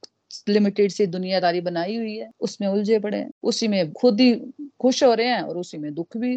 लिमिटेड 0.48 0.90
सी 0.90 1.06
दुनियादारी 1.06 1.60
बनाई 1.60 1.96
हुई 1.96 2.16
है, 2.16 2.30
उसमें 2.40 2.68
उलझे 2.68 2.98
पड़े 2.98 3.18
हैं। 3.18 3.30
उसी 3.42 3.68
में 3.68 3.92
खुद 3.92 4.20
ही 4.20 4.34
खुश 4.80 5.02
हो 5.04 5.12
रहे 5.14 5.26
हैं 5.26 5.40
और 5.42 5.58
उसी 5.58 5.78
में 5.78 5.92
दुख 5.94 6.16
भी 6.16 6.36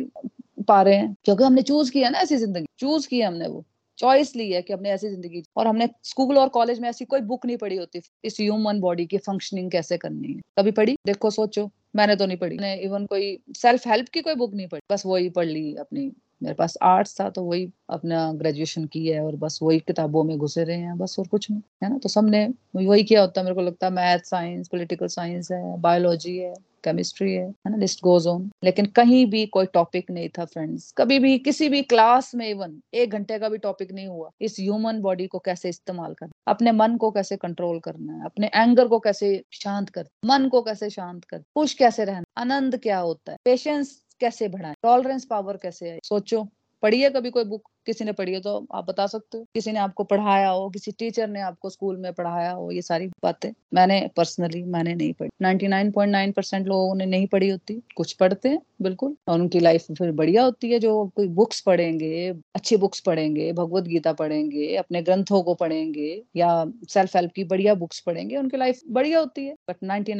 पा 0.67 0.81
रहे 0.81 0.95
हैं। 0.95 1.15
क्योंकि 1.25 1.43
हमने 1.43 1.61
चूज़ 1.61 1.91
किया 1.91 2.09
ना 2.09 2.19
ऐसी 2.19 2.37
ज़िंदगी। 2.37 2.65
चूज़ 2.79 3.07
किया 3.07 3.27
हमने 3.27 3.47
वो। 3.47 3.65
चॉइस 3.99 4.35
ली 4.35 4.51
है 4.51 4.61
कि 4.61 4.73
हमने 4.73 4.89
ऐसी 4.89 5.09
ज़िंदगी 5.09 5.43
और 5.57 5.67
हमने 5.67 5.89
स्कूल 6.03 6.37
और 6.37 6.49
कॉलेज 6.49 6.79
में 6.79 6.89
ऐसी 6.89 7.05
कोई 7.05 7.21
बुक 7.21 7.45
नहीं 7.45 7.57
पढ़ी 7.57 7.75
होती। 7.75 8.01
इस 8.23 8.37
ह्यूमन 8.39 8.79
बॉडी 8.79 9.05
की 9.05 9.17
फंक्शनिंग 9.17 9.71
कैसे 9.71 9.97
करनी 9.97 10.33
है? 10.33 10.41
कभी 10.59 10.71
पढ़ी? 10.71 10.95
देखो, 11.05 11.29
सोचो। 11.29 11.69
मैंने 11.95 12.15
तो 12.15 12.25
नहीं 12.25 12.37
पढ़ी। 12.37 12.57
मैंने 12.57 12.81
इवन 12.81 13.05
कोई 13.05 13.37
सेल्फ 13.57 13.87
हेल्प 13.87 14.09
की 14.09 14.21
कोई 14.21 14.35
बुक 14.35 14.53
नहीं 14.53 14.67
पढ़ी। 14.67 14.81
बस 14.91 15.03
वही 15.05 15.29
पढ़ 15.29 15.45
ली 15.45 15.75
अपनी। 15.75 16.11
मेरे 16.41 16.55
पास 16.55 16.77
आर्ट्स 16.83 17.19
था 17.19 17.29
तो 17.29 17.43
वही 17.43 17.69
अपना 17.89 18.31
ग्रेजुएशन 18.33 18.85
की 18.85 19.05
है 19.07 19.19
और 19.23 19.35
बस 19.35 19.59
वही 19.63 19.79
किताबों 19.79 20.23
में 20.23 20.37
घुसे 20.37 20.63
रहे 20.63 20.77
हैं, 20.77 20.97
बस 20.97 21.15
और 21.19 21.27
कुछ 21.27 21.49
नहीं, 21.51 21.61
है 21.83 21.89
ना? 21.89 21.97
तो 21.97 22.09
सबने 22.09 22.47
वही 22.75 23.03
किया 23.03 23.21
होता, 23.21 23.43
मेरे 23.43 23.55
को 23.55 23.61
लगता 23.61 23.87
है 23.87 23.93
मैथ 23.93 24.19
साइंस 24.25 24.67
पॉलिटिकल 24.67 25.07
साइंस 25.09 25.51
है 25.51 25.77
बायोलॉजी 25.81 26.37
है 26.37 26.53
केमिस्ट्री 26.83 27.33
है 27.33 27.45
है 27.45 27.71
ना? 27.71 27.77
लिस्ट 27.77 28.01
गोज 28.03 28.27
ऑन 28.27 28.49
लेकिन 28.63 28.85
कहीं 28.95 29.25
भी 29.31 29.45
कोई 29.47 29.65
टॉपिक 29.73 30.11
नहीं 30.11 30.29
था 30.29 30.45
फ्रेंड्स 30.45 30.91
कभी 30.97 31.19
भी, 31.19 31.37
किसी 31.39 31.69
भी 31.69 31.81
क्लास 31.83 32.33
में 32.35 32.47
इवन 32.49 32.79
एक 32.93 33.11
घंटे 33.11 33.39
का 33.39 33.49
भी 33.49 33.57
टॉपिक 33.57 33.91
नहीं 33.91 34.07
हुआ, 34.07 34.29
इस 34.41 34.55
ह्यूमन 34.59 35.01
बॉडी 35.01 35.27
को 35.27 35.39
कैसे 35.39 35.69
इस्तेमाल 35.69 36.13
करना 36.13 36.51
अपने 36.51 36.71
मन 36.71 36.97
को 36.97 37.11
कैसे 37.11 37.35
कंट्रोल 37.37 37.79
करना 37.79 38.13
है? 38.13 38.25
अपने 38.25 38.49
एंगर 38.55 38.87
को 38.87 38.99
कैसे 38.99 39.41
शांत 39.53 39.89
कर 39.89 40.07
मन 40.25 40.47
को 40.49 40.61
कैसे 40.61 40.89
शांत 40.89 41.25
कर 41.25 41.39
खुश 41.55 41.73
कैसे 41.73 42.05
रहना 42.05 42.23
आनंद 42.37 42.77
क्या 42.83 42.99
होता 42.99 43.31
है? 43.31 43.37
पेशेंस 43.45 43.99
कैसे 44.21 44.47
बढ़ाएँ? 44.47 44.75
टॉलरेंस 44.83 45.25
पावर 45.25 45.57
कैसे 45.57 45.89
आए 45.89 45.99
सोचो 46.03 46.43
पढ़िए 46.83 47.09
कभी 47.09 47.29
कोई 47.31 47.43
बुक 47.45 47.69
किसी 47.89 48.05
ने 48.05 48.11
पढ़ी 48.11 48.33
है 48.33 48.39
तो 48.39 48.67
आप 48.73 48.87
बता 48.87 49.07
सकते 49.07 49.37
हो। 49.37 49.45
किसी 49.53 49.71
ने 49.71 49.79
आपको 49.79 50.03
पढ़ाया 50.03 50.49
हो, 50.49 50.69
किसी 50.69 50.91
टीचर 50.91 51.27
ने 51.27 51.41
आपको 51.41 51.69
स्कूल 51.69 51.97
में 51.97 52.11
पढ़ाया 52.13 52.51
हो, 52.51 52.71
ये 52.71 52.81
सारी 52.81 53.07
बातें 53.07 53.51
मैंने 53.73 53.99
पर्सनली 54.17 54.63
मैंने 54.63 54.93
नहीं 54.95 55.13
पढ़ी। 55.13 55.29
99.9 55.41 56.31
परसेंट 56.31 56.67
लोगों 56.67 56.95
ने 56.95 57.05
नहीं 57.05 57.27
पढ़ी 57.27 57.49
होती। 57.49 57.73
कुछ 57.95 58.13
पढ़ते 58.13 58.49
हैं, 58.49 58.59
बिल्कुल। 58.81 59.15
और 59.27 59.39
उनकी 59.39 59.59
लाइफ 59.59 59.85
फिर 59.91 60.11
बढ़िया 60.11 60.43
होती 60.43 60.71
है, 60.71 60.79
जो 60.79 61.11
कोई 61.15 61.27
बुक्स 61.27 61.61
पढ़ेंगे, 61.61 62.29
अच्छी 62.55 62.77
बुक्स 62.77 62.99
पढ़ेंगे, 62.99 63.51
भगवत 63.53 63.83
गीता 63.83 64.13
पढ़ेंगे, 64.13 64.75
अपने 64.75 65.01
ग्रंथों 65.01 65.41
को 65.43 65.53
पढ़ेंगे, 65.53 66.23
या 66.35 66.65
सेल्फ 66.89 67.15
हेल्प 67.15 67.31
की 67.31 67.43
बढ़िया 67.43 67.73
बुक्स 67.73 67.99
पढ़ेंगे, 67.99 68.37
उनकी 68.37 68.57
लाइफ 68.57 68.81
बढ़िया 68.89 69.19
होती 69.19 69.45
है। 69.45 69.55
बट 69.69 69.75
नाइनटी 69.83 70.13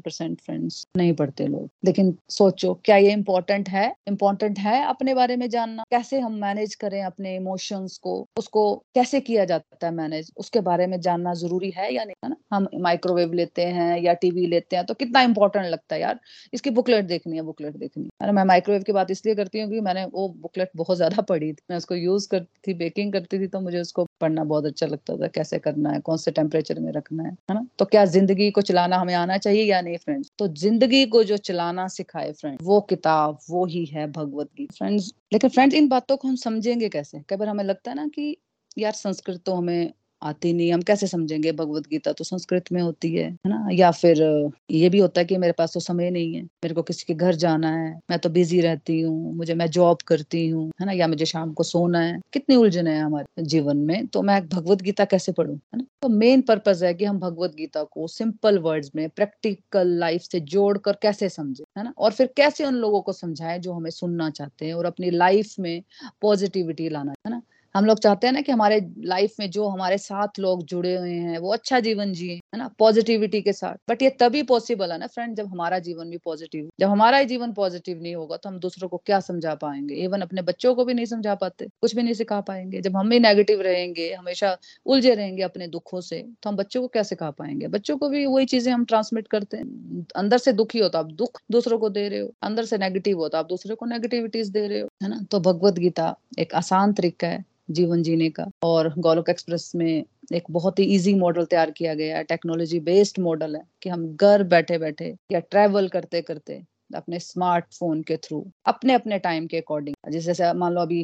परसेंट 0.00 0.40
फ्रेंड्स 0.40 0.86
नहीं 0.96 1.12
पढ़ते 1.12 1.46
लोग। 1.46 1.70
लेकिन 1.84 2.16
सोचो, 2.28 2.74
क्या 2.84 2.96
ये 2.96 3.12
इम्पोर्टेंट 3.12 3.68
है? 3.68 3.94
इम्पोर्टेंट 4.08 4.58
है 4.58 4.84
अपने 4.84 5.14
बारे 5.14 5.36
में 5.36 5.48
जानना। 5.50 5.84
कैसे 5.90 6.20
हम 6.20 6.32
मैनेज 6.32 6.74
करें 6.74 7.02
अपने 7.06 7.34
इमोशंस 7.36 7.96
को, 7.98 8.26
उसको 8.38 8.74
कैसे 8.94 9.20
किया 9.20 9.44
जाता 9.44 9.86
है 9.86 9.92
मैनेज 9.94 10.30
उसके 10.36 10.60
बारे 10.62 10.86
में 10.86 11.00
जानना 11.00 11.34
ज़रूरी 11.36 11.70
है 11.76 11.92
या 11.94 12.04
नहीं? 12.04 12.14
है 12.24 12.30
ना? 12.30 12.36
हम 12.52 12.68
माइक्रोवेव 12.82 13.32
लेते 13.34 13.64
हैं 13.68 13.98
या 14.02 14.12
टीवी 14.16 14.46
लेते 14.46 14.76
हैं 14.76 14.84
तो 14.86 14.94
कितना 14.94 15.20
इंपॉर्टेंट 15.22 15.66
लगता 15.66 15.94
है 15.94 16.00
यार? 16.00 16.20
इसकी 16.52 16.70
बुकलेट 16.72 17.04
देखनी 17.06 17.36
है 17.36 17.42
बुकलेट 17.44 17.76
देखनी 17.76 18.08
है। 18.22 18.32
मैं 18.32 18.44
माइक्रोवेव 18.46 18.82
की 18.82 18.92
बात 18.92 19.10
इसलिए 19.10 19.34
करती 19.34 19.60
हूँ 19.60 19.70
कि 19.70 19.80
मैंने 19.82 20.04
वो 20.06 20.28
बुकलेट 20.38 20.70
बहुत 20.76 20.96
ज़्यादा 20.96 21.22
पढ़ी 21.24 21.52
थी। 21.52 21.62
मैं 21.70 21.76
उसको 21.76 21.94
यूज़ 21.94 22.28
करती 22.30 22.60
थी 22.66 22.74
बेकिंग 22.76 23.12
करती 23.12 23.38
थी 23.40 23.46
तो 23.46 23.60
मुझे 23.60 23.80
उसको 23.80 24.04
पढ़ना 24.20 24.44
बहुत 24.44 24.64
अच्छा 24.66 24.86
लगता 24.86 25.16
था, 25.16 25.26
कैसे 25.28 25.58
करना 25.58 25.90
है, 25.90 26.00
कौन 26.00 26.16
से 26.16 26.30
टेम्परेचर 26.32 26.80
में 26.80 26.90
रखना 26.92 27.22
है 27.22 27.30
है 27.30 27.54
ना? 27.54 27.66
तो 27.78 27.84
क्या 27.86 28.04
ज़िंदगी 28.06 28.50
को 28.50 28.60
चलाना 28.62 28.96
हमें 28.96 29.14
आना 29.14 29.36
चाहिए 29.38 29.64
या 29.64 29.80
नहीं 29.80 29.96
फ्रेंड्स 29.98 30.30
तो 30.38 30.48
ज़िंदगी 30.56 31.04
को 31.06 31.22
जो 31.24 31.36
चलाना 31.38 31.86
सिखाए 31.88 32.32
फ्रेंड 32.32 32.58
वो 32.62 32.80
किताब, 32.82 33.38
वो 33.50 33.64
ही 33.66 33.84
है 33.86 34.06
भगवत 34.12 34.48
गीता। 34.56 34.74
फ्रेंड्स 34.76 35.12
लेकिन 35.32 35.50
फ्रेंड्स 35.50 35.74
इन 35.74 35.88
बातों 35.88 36.16
को 36.16 36.28
हम 36.28 36.36
समझेंगे 36.36 36.88
कैसे? 36.88 37.22
कई 37.28 37.36
बार 37.36 37.48
हमें 37.48 37.64
लगता 37.64 37.90
है 37.90 37.96
ना 37.96 38.06
कि, 38.08 38.36
यार, 38.78 38.92
संस्कृत 38.92 39.42
तो 39.46 39.54
हमें 39.54 39.92
आती 40.22 40.52
नहीं, 40.52 40.72
हम 40.72 40.82
कैसे 40.82 41.06
समझेंगे 41.06 41.52
भगवत 41.52 41.86
गीता 41.88 42.12
तो 42.12 42.24
संस्कृत 42.24 42.70
में 42.72 42.80
होती 42.82 43.14
है 43.14 43.24
है 43.24 43.48
ना? 43.48 43.68
या 43.72 43.90
फिर, 43.90 44.22
ये 44.70 44.88
भी 44.88 44.98
होता 44.98 45.20
है 45.20 45.24
कि 45.24 45.36
मेरे 45.36 45.52
पास 45.52 45.72
तो 45.74 45.80
समय 45.80 46.10
नहीं 46.10 46.34
है, 46.34 46.42
मेरे 46.42 46.74
को 46.74 46.82
किसी 46.82 47.04
के 47.06 47.14
घर 47.14 47.34
जाना 47.34 47.70
है, 47.70 47.90
मैं 48.10 48.18
तो 48.18 48.28
बिज़ी 48.30 48.60
रहती 48.60 49.00
हूँ, 49.00 49.34
मुझे, 49.34 49.54
मैं 49.54 49.66
जॉब 49.70 49.98
करती 50.06 50.46
हूँ, 50.48 50.66
है 50.80 50.86
ना? 50.86 50.92
या 50.92 51.06
मुझे 51.08 51.24
शाम 51.26 51.52
को 51.52 51.62
सोना 51.62 52.00
है, 52.00 52.18
कितनी 52.32 52.56
उलझन 52.56 52.86
है 52.86 52.98
हमारे 53.00 53.42
जीवन 53.44 53.76
में 53.76 54.06
तो 54.06 54.22
मैं 54.22 54.40
भगवत 54.48 54.82
गीता 54.82 55.04
कैसे 55.04 55.32
पढ़ू, 55.32 55.52
है 55.54 55.78
ना? 55.78 55.84
तो 56.02 56.08
मेन 56.08 56.40
पर्पज 56.42 56.84
है 56.84 56.92
कि 56.94 57.04
हम 57.04 57.18
भगवत 57.18 57.54
गीता 57.54 57.82
को 57.84 58.06
सिंपल 58.08 58.58
वर्ड्स 58.58 58.90
में 58.96 59.08
प्रैक्टिकल 59.10 59.88
लाइफ 59.98 60.22
से 60.22 60.40
जोड़ 60.40 60.76
कर 60.78 60.96
कैसे 61.02 61.28
समझे, 61.28 61.64
है 61.78 61.84
ना? 61.84 61.92
और 61.98 62.12
फिर 62.12 62.26
कैसे 62.36 62.64
उन 62.64 62.74
लोगों 62.74 63.00
को 63.02 63.12
समझाएँ 63.12 63.58
जो 63.58 63.72
हमें 63.72 63.90
सुनना 63.90 64.30
चाहते 64.30 64.66
हैं 64.66 64.74
और 64.74 64.86
अपनी 64.86 65.10
लाइफ 65.10 65.54
में 65.60 65.82
पॉजिटिविटी 66.22 66.88
लाना, 66.88 67.12
है 67.26 67.30
ना? 67.30 67.42
हम 67.76 67.84
लोग 67.84 67.98
चाहते 67.98 68.26
हैं 68.26 68.32
ना 68.34 68.40
कि 68.40 68.52
हमारे 68.52 68.80
लाइफ 69.04 69.34
में 69.40 69.48
जो 69.50 69.66
हमारे 69.68 69.96
साथ 69.98 70.38
लोग 70.40 70.62
जुड़े 70.64 70.94
हुए 70.96 71.10
हैं, 71.12 71.38
वो 71.38 71.52
अच्छा 71.52 71.80
जीवन 71.80 72.12
जिए, 72.12 72.34
है 72.34 72.58
ना? 72.58 72.68
पॉजिटिविटी 72.78 73.40
के 73.42 73.52
साथ। 73.52 73.76
बट 73.90 74.02
ये 74.02 74.10
तभी 74.20 74.42
पॉसिबल 74.44 74.92
है 74.92 74.98
ना 74.98 75.06
फ्रेंड 75.08 75.34
जब 75.36 75.46
हमारा 75.48 75.78
जीवन 75.80 76.10
भी 76.10 76.18
पॉजिटिव 76.24 76.68
जब 76.80 76.88
हमारा 76.88 77.18
ही 77.18 77.24
जीवन 77.26 77.52
पॉजिटिव 77.52 78.00
नहीं 78.02 78.14
होगा 78.16 78.36
तो 78.36 78.48
हम 78.48 78.58
दूसरों 78.60 78.88
को 78.88 78.96
क्या 79.06 79.20
समझा 79.20 79.54
पाएँगे? 79.56 79.94
इवन 79.96 80.20
अपने 80.20 80.42
बच्चों 80.42 80.74
को 80.74 80.84
भी 80.84 80.94
नहीं 80.94 81.06
समझा 81.06 81.34
पाते, 81.36 81.66
कुछ 81.82 81.94
भी 81.96 82.02
नहीं 82.02 82.14
सिखा 82.14 82.40
पाएँगे। 82.42 82.80
जब 82.82 82.96
हम 82.96 83.10
भी 83.10 83.18
नेगेटिव 83.20 83.60
रहेंगे, 83.62 84.12
हमेशा 84.14 84.56
उलझे 84.86 85.14
रहेंगे 85.14 85.42
अपने 85.42 85.66
दुखों 85.68 86.00
से 86.02 86.20
तो 86.42 86.50
हम 86.50 86.56
बच्चों 86.56 86.82
को 86.82 86.88
क्या 86.88 87.02
सिखा 87.04 87.30
पाएँगे? 87.32 87.68
बच्चों 87.68 87.96
को 87.98 88.08
भी 88.08 88.24
वही 88.26 88.46
चीज़ें 88.46 88.72
हम 88.72 88.84
ट्रांसमिट 88.86 89.28
करते 89.28 89.56
हैं। 89.56 90.04
अंदर 90.16 90.38
से 90.38 90.52
दुखी 90.54 90.78
हो 90.78 90.88
तो 90.88 90.98
आप 90.98 91.12
दुख 91.14 91.40
दूसरों 91.52 91.78
को 91.78 91.88
दे 91.90 92.08
रहे 92.08 92.20
हो, 92.20 92.32
अंदर 92.42 92.64
से 92.64 92.78
नेगेटिव 92.78 93.18
हो 93.18 93.28
तो 93.28 93.38
आप 93.38 93.46
दूसरे 93.48 93.74
को 93.74 93.86
नेगेटिविटीज 93.86 94.48
दे 94.50 94.66
रहे 94.68 94.80
हो, 94.80 94.88
है 95.02 95.08
ना? 95.08 95.20
तो 95.30 95.40
भगवत 95.42 95.78
गीता 95.78 96.14
एक 96.38 96.54
आसान 96.54 96.92
तरीका 96.92 97.26
है। 97.28 97.44
जीवन 97.68 98.02
जीने 98.02 98.28
का। 98.30 98.46
और 98.64 98.92
गोलोक 98.98 99.28
एक्सप्रेस 99.30 99.70
में 99.76 100.04
एक 100.32 100.44
बहुत 100.50 100.78
ही 100.78 100.84
इजी 100.94 101.14
मॉडल 101.14 101.44
तैयार 101.44 101.70
किया 101.70 101.94
गया 101.94 102.16
है। 102.16 102.24
टेक्नोलॉजी 102.24 102.80
बेस्ड 102.82 103.18
मॉडल 103.20 103.56
है 103.56 103.62
कि 103.82 103.90
हम 103.90 104.06
घर 104.16 104.42
बैठे 104.46 104.78
बैठे 104.78 105.14
या 105.32 105.40
ट्रेवल 105.40 105.88
करते 105.88 106.22
करते 106.22 106.62
अपने 106.94 107.18
स्मार्टफ़ोन 107.20 108.02
के 108.02 108.16
थ्रू 108.16 108.44
अपने 108.66 108.94
अपने 108.94 109.18
टाइम 109.18 109.46
के 109.46 109.56
अकॉर्डिंग 109.56 110.12
जैसे 110.12 110.52
मान 110.54 110.72
लो 110.72 110.80
अभी 110.80 111.02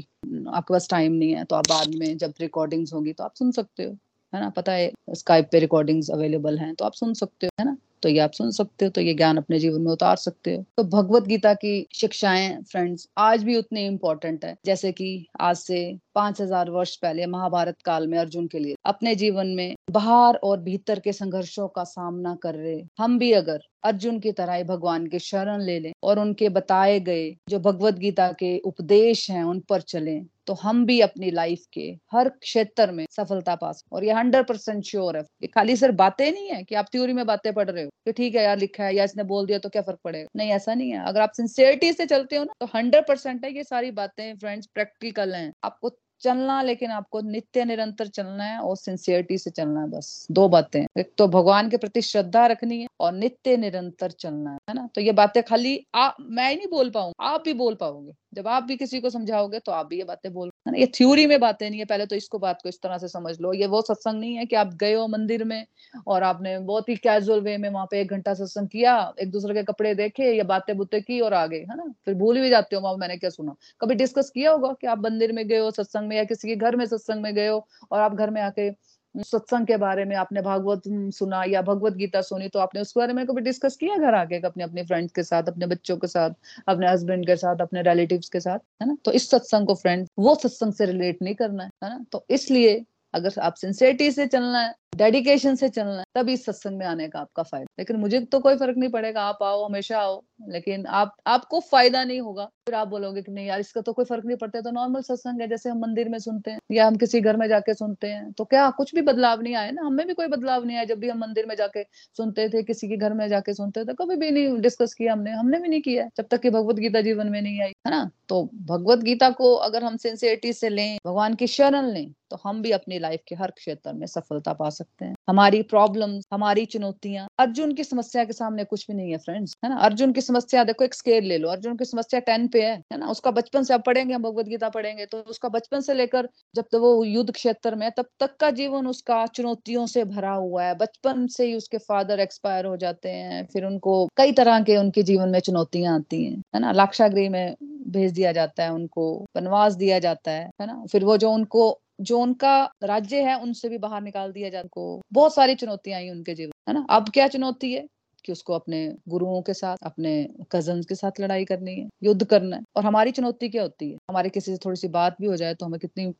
आपके 0.49 0.75
पास 0.75 0.89
टाइम 0.91 1.13
नहीं 1.13 1.35
है 1.35 1.45
तो 1.45 1.57
आप 1.57 1.69
बाद 1.69 1.95
में 1.95 2.17
जब 2.19 2.35
रिकॉर्डिंग्स 2.41 2.93
होगी 2.93 3.13
तो 3.13 3.25
आप 3.25 3.35
सुन 3.35 3.51
सकते 3.53 3.85
हो, 3.85 3.97
है 4.33 4.41
ना? 4.41 4.49
पता 4.51 4.73
है 4.73 4.91
स्काइप 5.15 5.49
पे 5.53 5.59
रिकॉर्डिंग्स 5.61 6.11
अवेलेबल 6.11 6.59
हैं 6.59 6.75
तो 6.75 6.85
आप 6.85 6.93
सुन 6.95 7.15
सकते 7.15 7.47
हो, 7.47 7.51
है 7.61 7.67
ना? 7.67 7.77
तो 8.03 8.09
ये 8.09 8.19
आप 8.19 8.33
सुन 8.33 8.51
सकते 8.51 8.85
हो 8.85 8.91
तो 8.91 9.01
ये 9.01 9.15
ज्ञान 9.15 9.37
अपने 9.37 9.59
जीवन 9.59 9.81
में 9.83 9.91
उतार 9.93 10.17
सकते 10.19 10.55
हो। 10.57 10.65
तो 10.77 10.85
भगवत 10.87 11.23
गीता 11.25 11.53
की 11.55 11.87
शिक्षाएँ 11.95 12.57
फ्रेंड्स 12.63 13.09
आज 13.19 13.45
भी 13.45 13.57
उतनी 13.57 13.85
इम्पोर्टेंट 13.87 14.45
है। 14.45 14.57
जैसे 14.67 14.93
कि 14.93 15.27
आज 15.41 15.57
से 15.57 15.83
पाँच 16.15 16.41
हज़ार 16.41 16.71
वर्ष 16.71 16.97
पहले 16.97 17.27
महाभारत 17.29 17.77
काल 17.85 18.07
में 18.07 18.19
अर्जुन 18.19 18.47
के 18.47 18.59
लिए 18.59 18.75
अपने 18.87 19.15
जीवन 19.15 19.55
में 19.57 19.75
बाहर 19.91 20.37
और 20.37 20.61
भीतर 20.61 21.01
के 21.01 21.13
संघर्षों 21.13 21.69
का 21.69 21.85
सामना 21.87 22.35
कर 22.43 22.55
रहे। 22.55 22.83
हम 22.99 23.19
भी 23.19 23.33
अगर 23.35 23.61
अर्जुन 23.85 24.19
की 24.21 24.33
तरह 24.33 24.55
ही 24.55 24.65
भगवान 24.65 25.07
के 25.07 25.19
शरण 25.21 25.63
ले 25.63 25.79
लें 25.81 25.93
और 26.03 26.19
उनके 26.19 26.49
बताए 26.51 26.99
गए 27.01 27.31
जो 27.49 27.59
भगवत 27.61 27.95
गीता 27.95 28.31
के 28.35 28.59
उपदेश 28.61 29.31
हैं, 29.31 29.43
उन 29.45 29.61
पर 29.61 29.81
चलें 29.83 30.25
तो 30.47 30.55
हम 30.55 30.85
भी 30.87 31.01
अपनी 31.01 31.31
लाइफ 31.31 31.65
के 31.73 31.83
हर 32.13 32.29
क्षेत्र 32.31 32.93
में 32.93 33.05
सफलता 33.11 33.55
पा 33.57 33.71
सकते 33.73 33.97
और 33.97 34.05
ये 34.05 34.13
हंड्रेड 34.13 34.47
परसेंट 34.47 34.83
श्योर 34.85 35.17
है। 35.17 35.23
ये 35.43 35.47
खाली 35.47 35.77
सर 35.77 35.93
बातें 35.95 36.31
नहीं 36.31 36.49
है 36.49 36.63
कि 36.65 36.75
आप 36.75 36.87
थ्योरी 36.93 37.13
में 37.13 37.25
बातें 37.27 37.53
पढ़ 37.55 37.71
रहे 37.71 37.85
हो 37.85 37.91
कि 38.07 38.13
ठीक 38.13 38.35
है 38.35 38.43
यार, 38.43 38.59
लिखा 38.59 38.85
है 38.85 38.95
या 38.95 39.05
इसने 39.05 39.25
बोल 39.25 39.47
दिया 39.47 39.59
तो 39.59 39.69
क्या 39.69 39.83
फ़र्क 39.83 39.99
पड़ेगा? 40.05 40.29
नहीं, 40.37 40.51
ऐसा 40.51 40.75
नहीं 40.75 40.91
है। 40.91 41.05
अगर 41.05 41.21
आप 41.21 41.33
सिंसियरिटी 41.37 41.93
से 41.93 42.07
चलते 42.07 42.37
हो 42.37 42.45
ना 42.45 42.53
तो 42.61 42.67
हंड्रेड 42.75 43.07
परसेंट 43.09 43.45
है 43.45 43.55
ये 43.57 43.65
सारी 43.65 43.91
बातें 43.93 44.35
फ्रेंड्स 44.37 44.67
प्रैक्टिकल 44.75 45.35
हैं। 45.35 45.53
आपको 45.65 45.89
चलना, 46.23 46.61
लेकिन 46.63 46.91
आपको 46.91 47.21
नित्य 47.21 47.65
निरंतर 47.65 48.07
चलना 48.09 48.45
है 48.45 48.59
और 48.59 48.77
सिंसियरिटी 48.77 49.39
से 49.39 49.51
चलना 49.51 49.81
है 49.81 49.89
बस। 49.91 50.27
दो 50.31 50.49
बातें। 50.49 50.85
एक 50.99 51.13
तो 51.19 51.29
भगवान 51.29 51.71
के 51.71 51.77
प्रति 51.77 52.03
श्रद्धा 52.03 52.47
रखनी 52.47 52.81
है 52.81 52.87
और 53.01 53.13
नित्य 53.13 53.57
निरंतर 53.57 54.11
चलना 54.11 54.57
है 54.71 54.75
ना? 54.75 54.89
तो 54.95 55.01
ये 55.01 55.13
बातें 55.13 55.43
खाली 55.43 55.79
आप, 55.95 56.17
मैं 56.21 56.49
ही 56.51 56.57
नहीं 56.57 56.69
बोल 56.69 56.91
पाऊँगा, 56.91 57.25
आप 57.27 57.43
भी 57.45 57.53
बोल 57.55 57.75
पाओगे। 57.75 58.13
जब 58.35 58.49
आप 58.49 58.63
भी 58.63 58.77
किसी 58.77 59.01
को 59.01 59.11
समझाओगे 59.11 59.59
तो 59.59 59.73
आप 59.73 59.87
भी 59.87 59.99
ये 59.99 60.05
बातें 60.05 60.33
बोल 60.33 60.51
है 60.67 60.73
ना? 60.73 60.79
ये 60.79 60.87
थ्योरी 60.95 61.27
में 61.27 61.39
बातें 61.41 61.69
नहीं 61.69 61.79
है, 61.79 61.85
पहले 61.87 62.05
तो 62.07 62.17
इसको 62.17 62.39
बात 62.39 62.59
को 62.63 62.69
इस 62.69 62.81
तरह 62.83 62.99
से 62.99 63.09
समझ 63.09 63.35
लो। 63.41 63.53
ये 63.55 63.67
वो 63.69 63.81
सत्संग 63.83 64.21
नहीं 64.21 64.35
है 64.37 64.45
कि 64.47 64.57
आप 64.57 64.75
गए 64.77 64.93
हो 64.95 65.07
मंदिर 65.09 65.45
में 65.45 65.65
और 66.07 66.23
आपने 66.23 66.59
बहुत 66.61 66.89
ही 66.89 66.97
कैजुअल 66.99 67.41
वे 67.43 67.57
में 67.59 67.69
वहाँ 67.71 67.87
पे 67.91 68.01
एक 68.01 68.11
घंटा 68.11 68.35
सत्संग 68.35 68.69
किया, 68.69 68.95
एक 69.21 69.31
दूसरे 69.31 69.55
के 69.55 69.63
कपड़े 69.65 69.95
देखे, 69.95 70.31
या 70.33 70.45
बातें 70.45 70.77
बुते 70.77 71.01
की 71.01 71.21
और 71.21 71.35
आ 71.35 71.47
गए 71.47 71.59
है 71.61 71.77
ना? 71.77 71.93
फिर 72.07 72.15
भूल 72.15 72.41
भी 72.41 72.51
जाते 72.51 72.77
हो 72.77 72.83
वहाँ 72.83 72.97
मैंने 72.97 73.17
क्या 73.17 73.31
सुना? 73.31 73.55
कभी 73.81 73.95
डिस्कस 73.97 74.31
किया 74.31 74.53
होगा 74.53 74.73
कि 74.81 74.87
आप 74.87 74.99
मंदिर 75.01 75.33
में 75.33 75.47
गए 75.49 75.59
हो, 75.59 75.71
सत्संग 75.73 76.09
में 76.09 76.17
या 76.17 76.25
किसी 76.25 76.49
के 76.49 76.57
घर 76.57 76.77
में 76.77 76.85
सत्संग 76.87 77.23
में 77.23 77.35
गए 77.35 77.49
हो 77.49 77.67
और 77.91 78.01
आप 78.01 78.15
घर 78.15 78.31
में 78.31 78.41
आके 78.43 78.71
सत्संग 79.15 79.67
के 79.67 79.77
बारे 79.77 80.05
में 80.05 80.15
आपने 80.17 80.43
भागवत 80.43 80.83
सुना 81.15 81.43
या 81.45 81.63
भगवत 81.63 81.93
गीता 81.93 82.21
सुनी 82.21 82.49
तो 82.49 82.59
आपने 82.59 82.81
उसके 82.81 83.01
बारे 83.01 83.13
में 83.13 83.27
कभी 83.27 83.41
डिस्कस 83.41 83.77
किया 83.77 83.97
घर 83.97 84.15
आके 84.15 84.41
अपने 84.47 84.65
अपने 84.65 84.85
फ्रेंड्स 84.85 85.13
के 85.13 85.23
साथ, 85.23 85.43
अपने 85.43 85.67
बच्चों 85.67 85.97
के 85.97 86.07
साथ, 86.07 86.31
अपने 86.69 86.89
हस्बैंड 86.89 87.27
के 87.27 87.37
साथ, 87.37 87.57
अपने 87.61 87.83
रिलेटिव्स 87.83 88.29
के 88.29 88.41
साथ, 88.41 88.59
है 88.83 88.89
ना? 88.89 88.97
तो 89.05 89.13
इस 89.13 89.31
सत्संग 89.31 89.67
को 89.67 89.75
फ्रेंड 89.75 90.07
वो 90.19 90.35
सत्संग 90.35 90.73
से 90.73 90.87
रिलेट 90.87 91.23
नहीं 91.23 91.35
करना 91.35 91.65
है 91.65 91.71
ना? 91.83 92.05
तो 92.13 92.25
इसलिए 92.31 92.85
अगर 93.15 93.41
आप 93.41 93.55
सिंसियरिटी 93.55 94.11
से 94.13 94.27
चलना 94.27 94.61
है 94.61 94.75
डेडिकेशन 94.97 95.55
से 95.55 95.69
चलना 95.69 95.99
है, 95.99 96.05
तभी 96.15 96.37
सत्संग 96.37 96.79
में 96.79 96.87
आने 96.87 97.09
का 97.09 97.21
आपका 97.21 97.43
फ़ायदा। 97.43 97.67
लेकिन 97.79 97.97
मुझे 97.97 98.21
तो 98.21 98.41
कोई 98.41 98.57
फ़र्क 98.57 98.77
नहीं 98.77 98.91
पड़ेगा, 98.91 99.23
आप 99.23 99.39
आओ, 99.43 99.65
हमेशा 99.65 99.99
आओ। 99.99 100.23
लेकिन 100.49 100.87
आप, 100.87 101.15
आपको 101.27 101.61
फ़ायदा 101.61 102.05
नहीं 102.05 102.21
होगा। 102.21 102.45
फिर 102.45 102.75
आप 102.75 102.89
बोलोगे 102.89 103.23
कि 103.23 103.33
नहीं 103.33 103.47
यार, 103.47 103.61
इसका 103.61 103.81
तो 103.81 103.93
कोई 103.93 104.05
फ़र्क 104.05 104.25
नहीं 104.25 104.37
पड़ता 104.37 104.61
तो 104.61 104.71
नॉर्मल 104.71 105.03
सत्संग 105.03 105.41
है, 105.41 105.49
जैसे 105.49 105.71
हम 105.71 105.79
मंदिर 105.79 106.09
में 106.09 106.19
सुनते 106.19 106.51
हैं 106.51 106.59
या 106.73 106.87
हम 106.87 106.97
किसी 106.97 107.21
घर 107.21 107.37
में 107.37 107.49
जाके 107.49 107.75
सुनते 107.75 108.07
हैं। 108.07 108.33
तो 108.33 108.45
क्या 108.45 108.71
कुछ 108.71 108.95
भी 108.95 109.03
बदलाव 109.03 109.43
नहीं 109.43 109.55
आया 109.55 109.71
ना? 109.71 109.83
हमें 109.83 110.07
भी 110.07 110.15
कोई 110.15 110.27
बदलाव 110.27 110.65
नहीं 110.65 110.77
आया। 110.77 110.85
जब 110.85 110.99
भी 110.99 111.09
हम 111.09 111.19
मंदिर 111.19 111.47
में 111.47 111.57
जाके 111.57 111.83
सुनते 112.17 112.49
थे, 112.49 112.63
किसी 112.63 112.89
के 112.89 112.97
घर 112.97 113.13
में 113.13 113.29
जाके 113.29 113.55
सुनते 113.55 113.85
थे 113.85 113.95
कभी 113.95 114.17
भी 114.17 114.31
नहीं 114.31 114.61
डिस्कस 114.61 114.95
किया 114.95 115.13
हमने। 115.13 115.31
हमने 115.31 115.59
भी 115.59 115.69
नहीं 115.69 115.81
किया, 115.81 116.09
जब 116.17 116.27
तक 116.31 116.41
कि 116.41 116.51
भगवत 116.51 116.77
गीता 116.77 117.01
जीवन 117.01 117.27
में 117.27 117.43
नहीं 117.43 117.61
आई, 117.61 117.69
है 117.69 117.91
ना? 117.91 118.11
तो 118.29 118.51
भगवत 118.55 118.99
गीता 118.99 119.31
को 119.31 119.55
अगर 119.55 119.85
हम 119.85 119.97
सिंसियरिटी 119.97 120.53
से 120.53 120.69
लें, 120.69 120.99
भगवान 121.07 121.35
की 121.35 121.47
शरण 121.47 121.87
लें 121.87 122.13
तो 122.31 122.37
हम 122.45 122.63
भी 122.63 122.71
अपनी 122.71 122.99
लाइफ 122.99 123.21
के 123.29 123.35
हर 123.35 123.51
क्षेत्र 123.51 123.93
में 123.93 124.07
सफलता 124.07 124.53
पा 124.53 124.71
सकते 124.71 124.82
हैं। 125.05 125.15
हमारी 125.29 125.63
प्रॉब्लम 125.63 126.19
हमारी 126.33 126.65
चुनौतियाँ। 126.67 127.27
अर्जुन 127.39 127.73
की 127.75 127.85
समस्या 127.85 128.25
के 128.25 128.33
सामने 128.33 128.65
कुछ 128.65 128.87
भी 128.89 128.95
नहीं 128.95 129.11
है 129.11 129.19
फ्रेंड्स 129.19 129.55
है 129.65 129.71
ना? 129.71 129.77
अर्जुन 129.79 130.13
की 130.13 130.21
समस्या, 130.21 130.65
देखो, 130.65 130.85
एक 130.85 130.95
स्केल 130.95 131.25
ले 131.25 131.39
लो। 131.39 131.49
अर्जुन 131.49 131.77
की 131.77 131.85
समस्या 131.85 132.21
टेन 132.21 132.47
पे 132.49 132.63
है 132.63 132.75
है 132.93 132.99
ना? 132.99 133.07
उसका 133.07 133.31
बचपन 133.31 133.63
से 133.63 133.75
आप 133.75 133.85
पढ़ेंगे, 133.87 134.15
हम 134.15 134.31
गीता 134.43 134.69
पढ़ेंगे 134.69 135.07
तो 135.07 135.19
उसका 135.21 135.49
बचपन 135.49 135.81
से 135.81 135.95
लेकर 135.95 136.29
जब 136.55 136.63
तक 136.63 136.77
वो 136.77 137.05
युद्ध 137.05 137.31
क्षेत्र 137.33 137.75
में 137.75 137.91
तब 137.91 138.07
तक 138.21 138.37
का 138.37 138.51
जीवन 138.53 138.87
उसका 138.87 139.25
चुनौतियों 139.27 139.87
से 139.87 140.05
भरा 140.05 140.33
हुआ 140.33 140.65
है। 140.65 140.75
बचपन 140.75 141.27
से 141.27 141.47
ही 141.47 141.55
उसके 141.55 141.79
फादर 141.79 142.21
एक्सपायर 142.21 142.67
हो 142.67 142.77
जाते 142.77 143.09
हैं, 143.09 143.47
फिर 143.53 143.65
उनको 143.65 144.07
कई 144.17 144.33
तरह 144.33 144.61
के 144.61 144.77
उनके 144.77 145.03
जीवन 145.03 145.29
में 145.29 145.39
चुनौतियाँ 145.41 145.95
आती 145.95 146.25
हैं, 146.25 146.37
है 146.55 146.61
ना? 146.61 146.73
लाक्षागृह 146.73 147.31
में 147.31 147.55
भेज 147.89 148.13
दिया 148.13 148.33
जाता 148.33 148.65
है 148.65 148.73
उनको, 148.73 149.13
वनवास 149.37 149.75
दिया 149.75 149.99
जाता 149.99 150.31
है 150.31 150.51
है 150.61 150.67
ना? 150.67 150.85
फिर 150.93 151.05
वो 151.05 151.17
जो 151.17 151.31
उनको 151.31 151.71
जो 152.03 152.19
उनका 152.19 152.65
राज्य 152.85 153.23
है, 153.23 153.41
उनसे 153.41 153.69
भी 153.69 153.79
बाहर 153.79 154.03
निकाल 154.03 154.33
दिया 154.33 154.49
जाए 154.49 154.65
बहुत 155.13 155.35
सारी 155.35 155.55
चुनौतियाँ 155.55 155.99
आई 155.99 156.11
उनके 156.11 156.35
जीवन 156.35 156.53
है 156.69 156.75
ना? 156.75 156.87
अब 156.91 157.09
क्या 157.09 157.29
चुनौती 157.29 157.73
है? 157.73 157.87
कि 158.25 158.33
उसको 158.33 158.53
अपने 158.53 158.97
गुरुओं 159.09 159.43
के 159.43 159.55
साथ, 159.55 159.77
अपने 159.83 160.29
कज़न 160.53 160.83
के 160.83 160.95
साथ 160.95 161.11
लड़ाई 161.21 161.45
करनी 161.45 161.75
है, 161.75 161.89
युद्ध 162.03 162.25
करना 162.25 162.57
है। 162.57 162.63
और 162.77 162.85
हमारी 162.85 163.11
चुनौती 163.11 163.49
क्या 163.49 163.63
होती 163.63 163.91
है? 163.91 163.97
हमारे 164.11 164.29
किसी 164.29 164.53
से 164.53 164.59
थोड़ी 164.65 164.77
सी 164.77 164.89
बात 164.89 165.17
भी 165.21 165.27
हो 165.27 165.37
जाए 165.37 165.55
तो 165.55 165.67
हमें 165.67 165.81
कितनी 165.81 166.15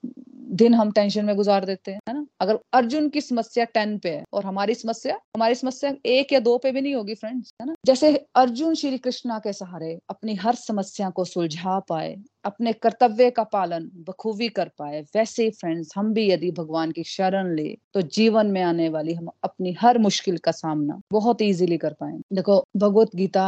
दिन 0.55 0.75
हम 0.75 0.91
टेंशन 0.91 1.25
में 1.25 1.37
गुजार 1.37 1.65
देते 1.65 1.93
हैं, 1.93 2.01
है 2.09 2.15
ना? 2.15 2.27
अगर 2.41 2.59
अर्जुन 2.73 3.09
की 3.09 3.21
समस्या 3.21 3.65
टेन 3.65 3.99
पे 3.99 4.11
है 4.11 4.25
और 4.33 4.45
हमारी 4.45 4.75
समस्या 4.75 5.17
हमारी 5.37 5.55
समस्या 5.55 5.95
एक 6.07 6.33
या 6.33 6.41
दो 6.41 6.59
पे 6.59 6.73
भी 6.73 6.81
नहीं 6.81 6.95
होगी 6.95 7.15
फ्रेंड्स 7.15 7.51
है 7.61 7.67
ना? 7.67 7.75
जैसे 7.87 8.27
अर्जुन 8.35 8.75
श्री 8.75 8.99
कृष्णा 8.99 9.39
के 9.39 9.53
सहारे 9.53 9.99
अपनी 10.11 10.35
हर 10.35 10.55
समस्या 10.55 11.11
को 11.11 11.25
सुलझा 11.25 11.79
पाए 11.79 12.17
अपने 12.45 12.73
कर्तव्य 12.75 13.31
का 13.31 13.43
पालन 13.45 13.91
बखूबी 14.09 14.49
कर 14.51 14.71
पाए। 14.79 15.01
वैसे 15.17 15.49
फ्रेंड्स 15.53 15.93
हम 15.97 16.13
भी 16.15 16.31
यदि 16.31 16.51
भगवान 16.53 16.91
की 16.93 17.05
शरण 17.07 17.55
ले 17.57 17.69
तो 17.95 18.03
जीवन 18.11 18.47
में 18.49 18.63
आने 18.63 18.89
वाली 18.89 19.15
हम 19.15 19.29
अपनी 19.45 19.77
हर 19.81 19.99
मुश्किल 20.01 20.39
का 20.39 20.53
सामना 20.53 21.01
बहुत 21.13 21.43
इजीली 21.43 21.77
कर 21.79 21.93
पाएँगे 22.01 22.23
देखो, 22.37 22.65
भगवत 22.77 23.17
गीता 23.17 23.45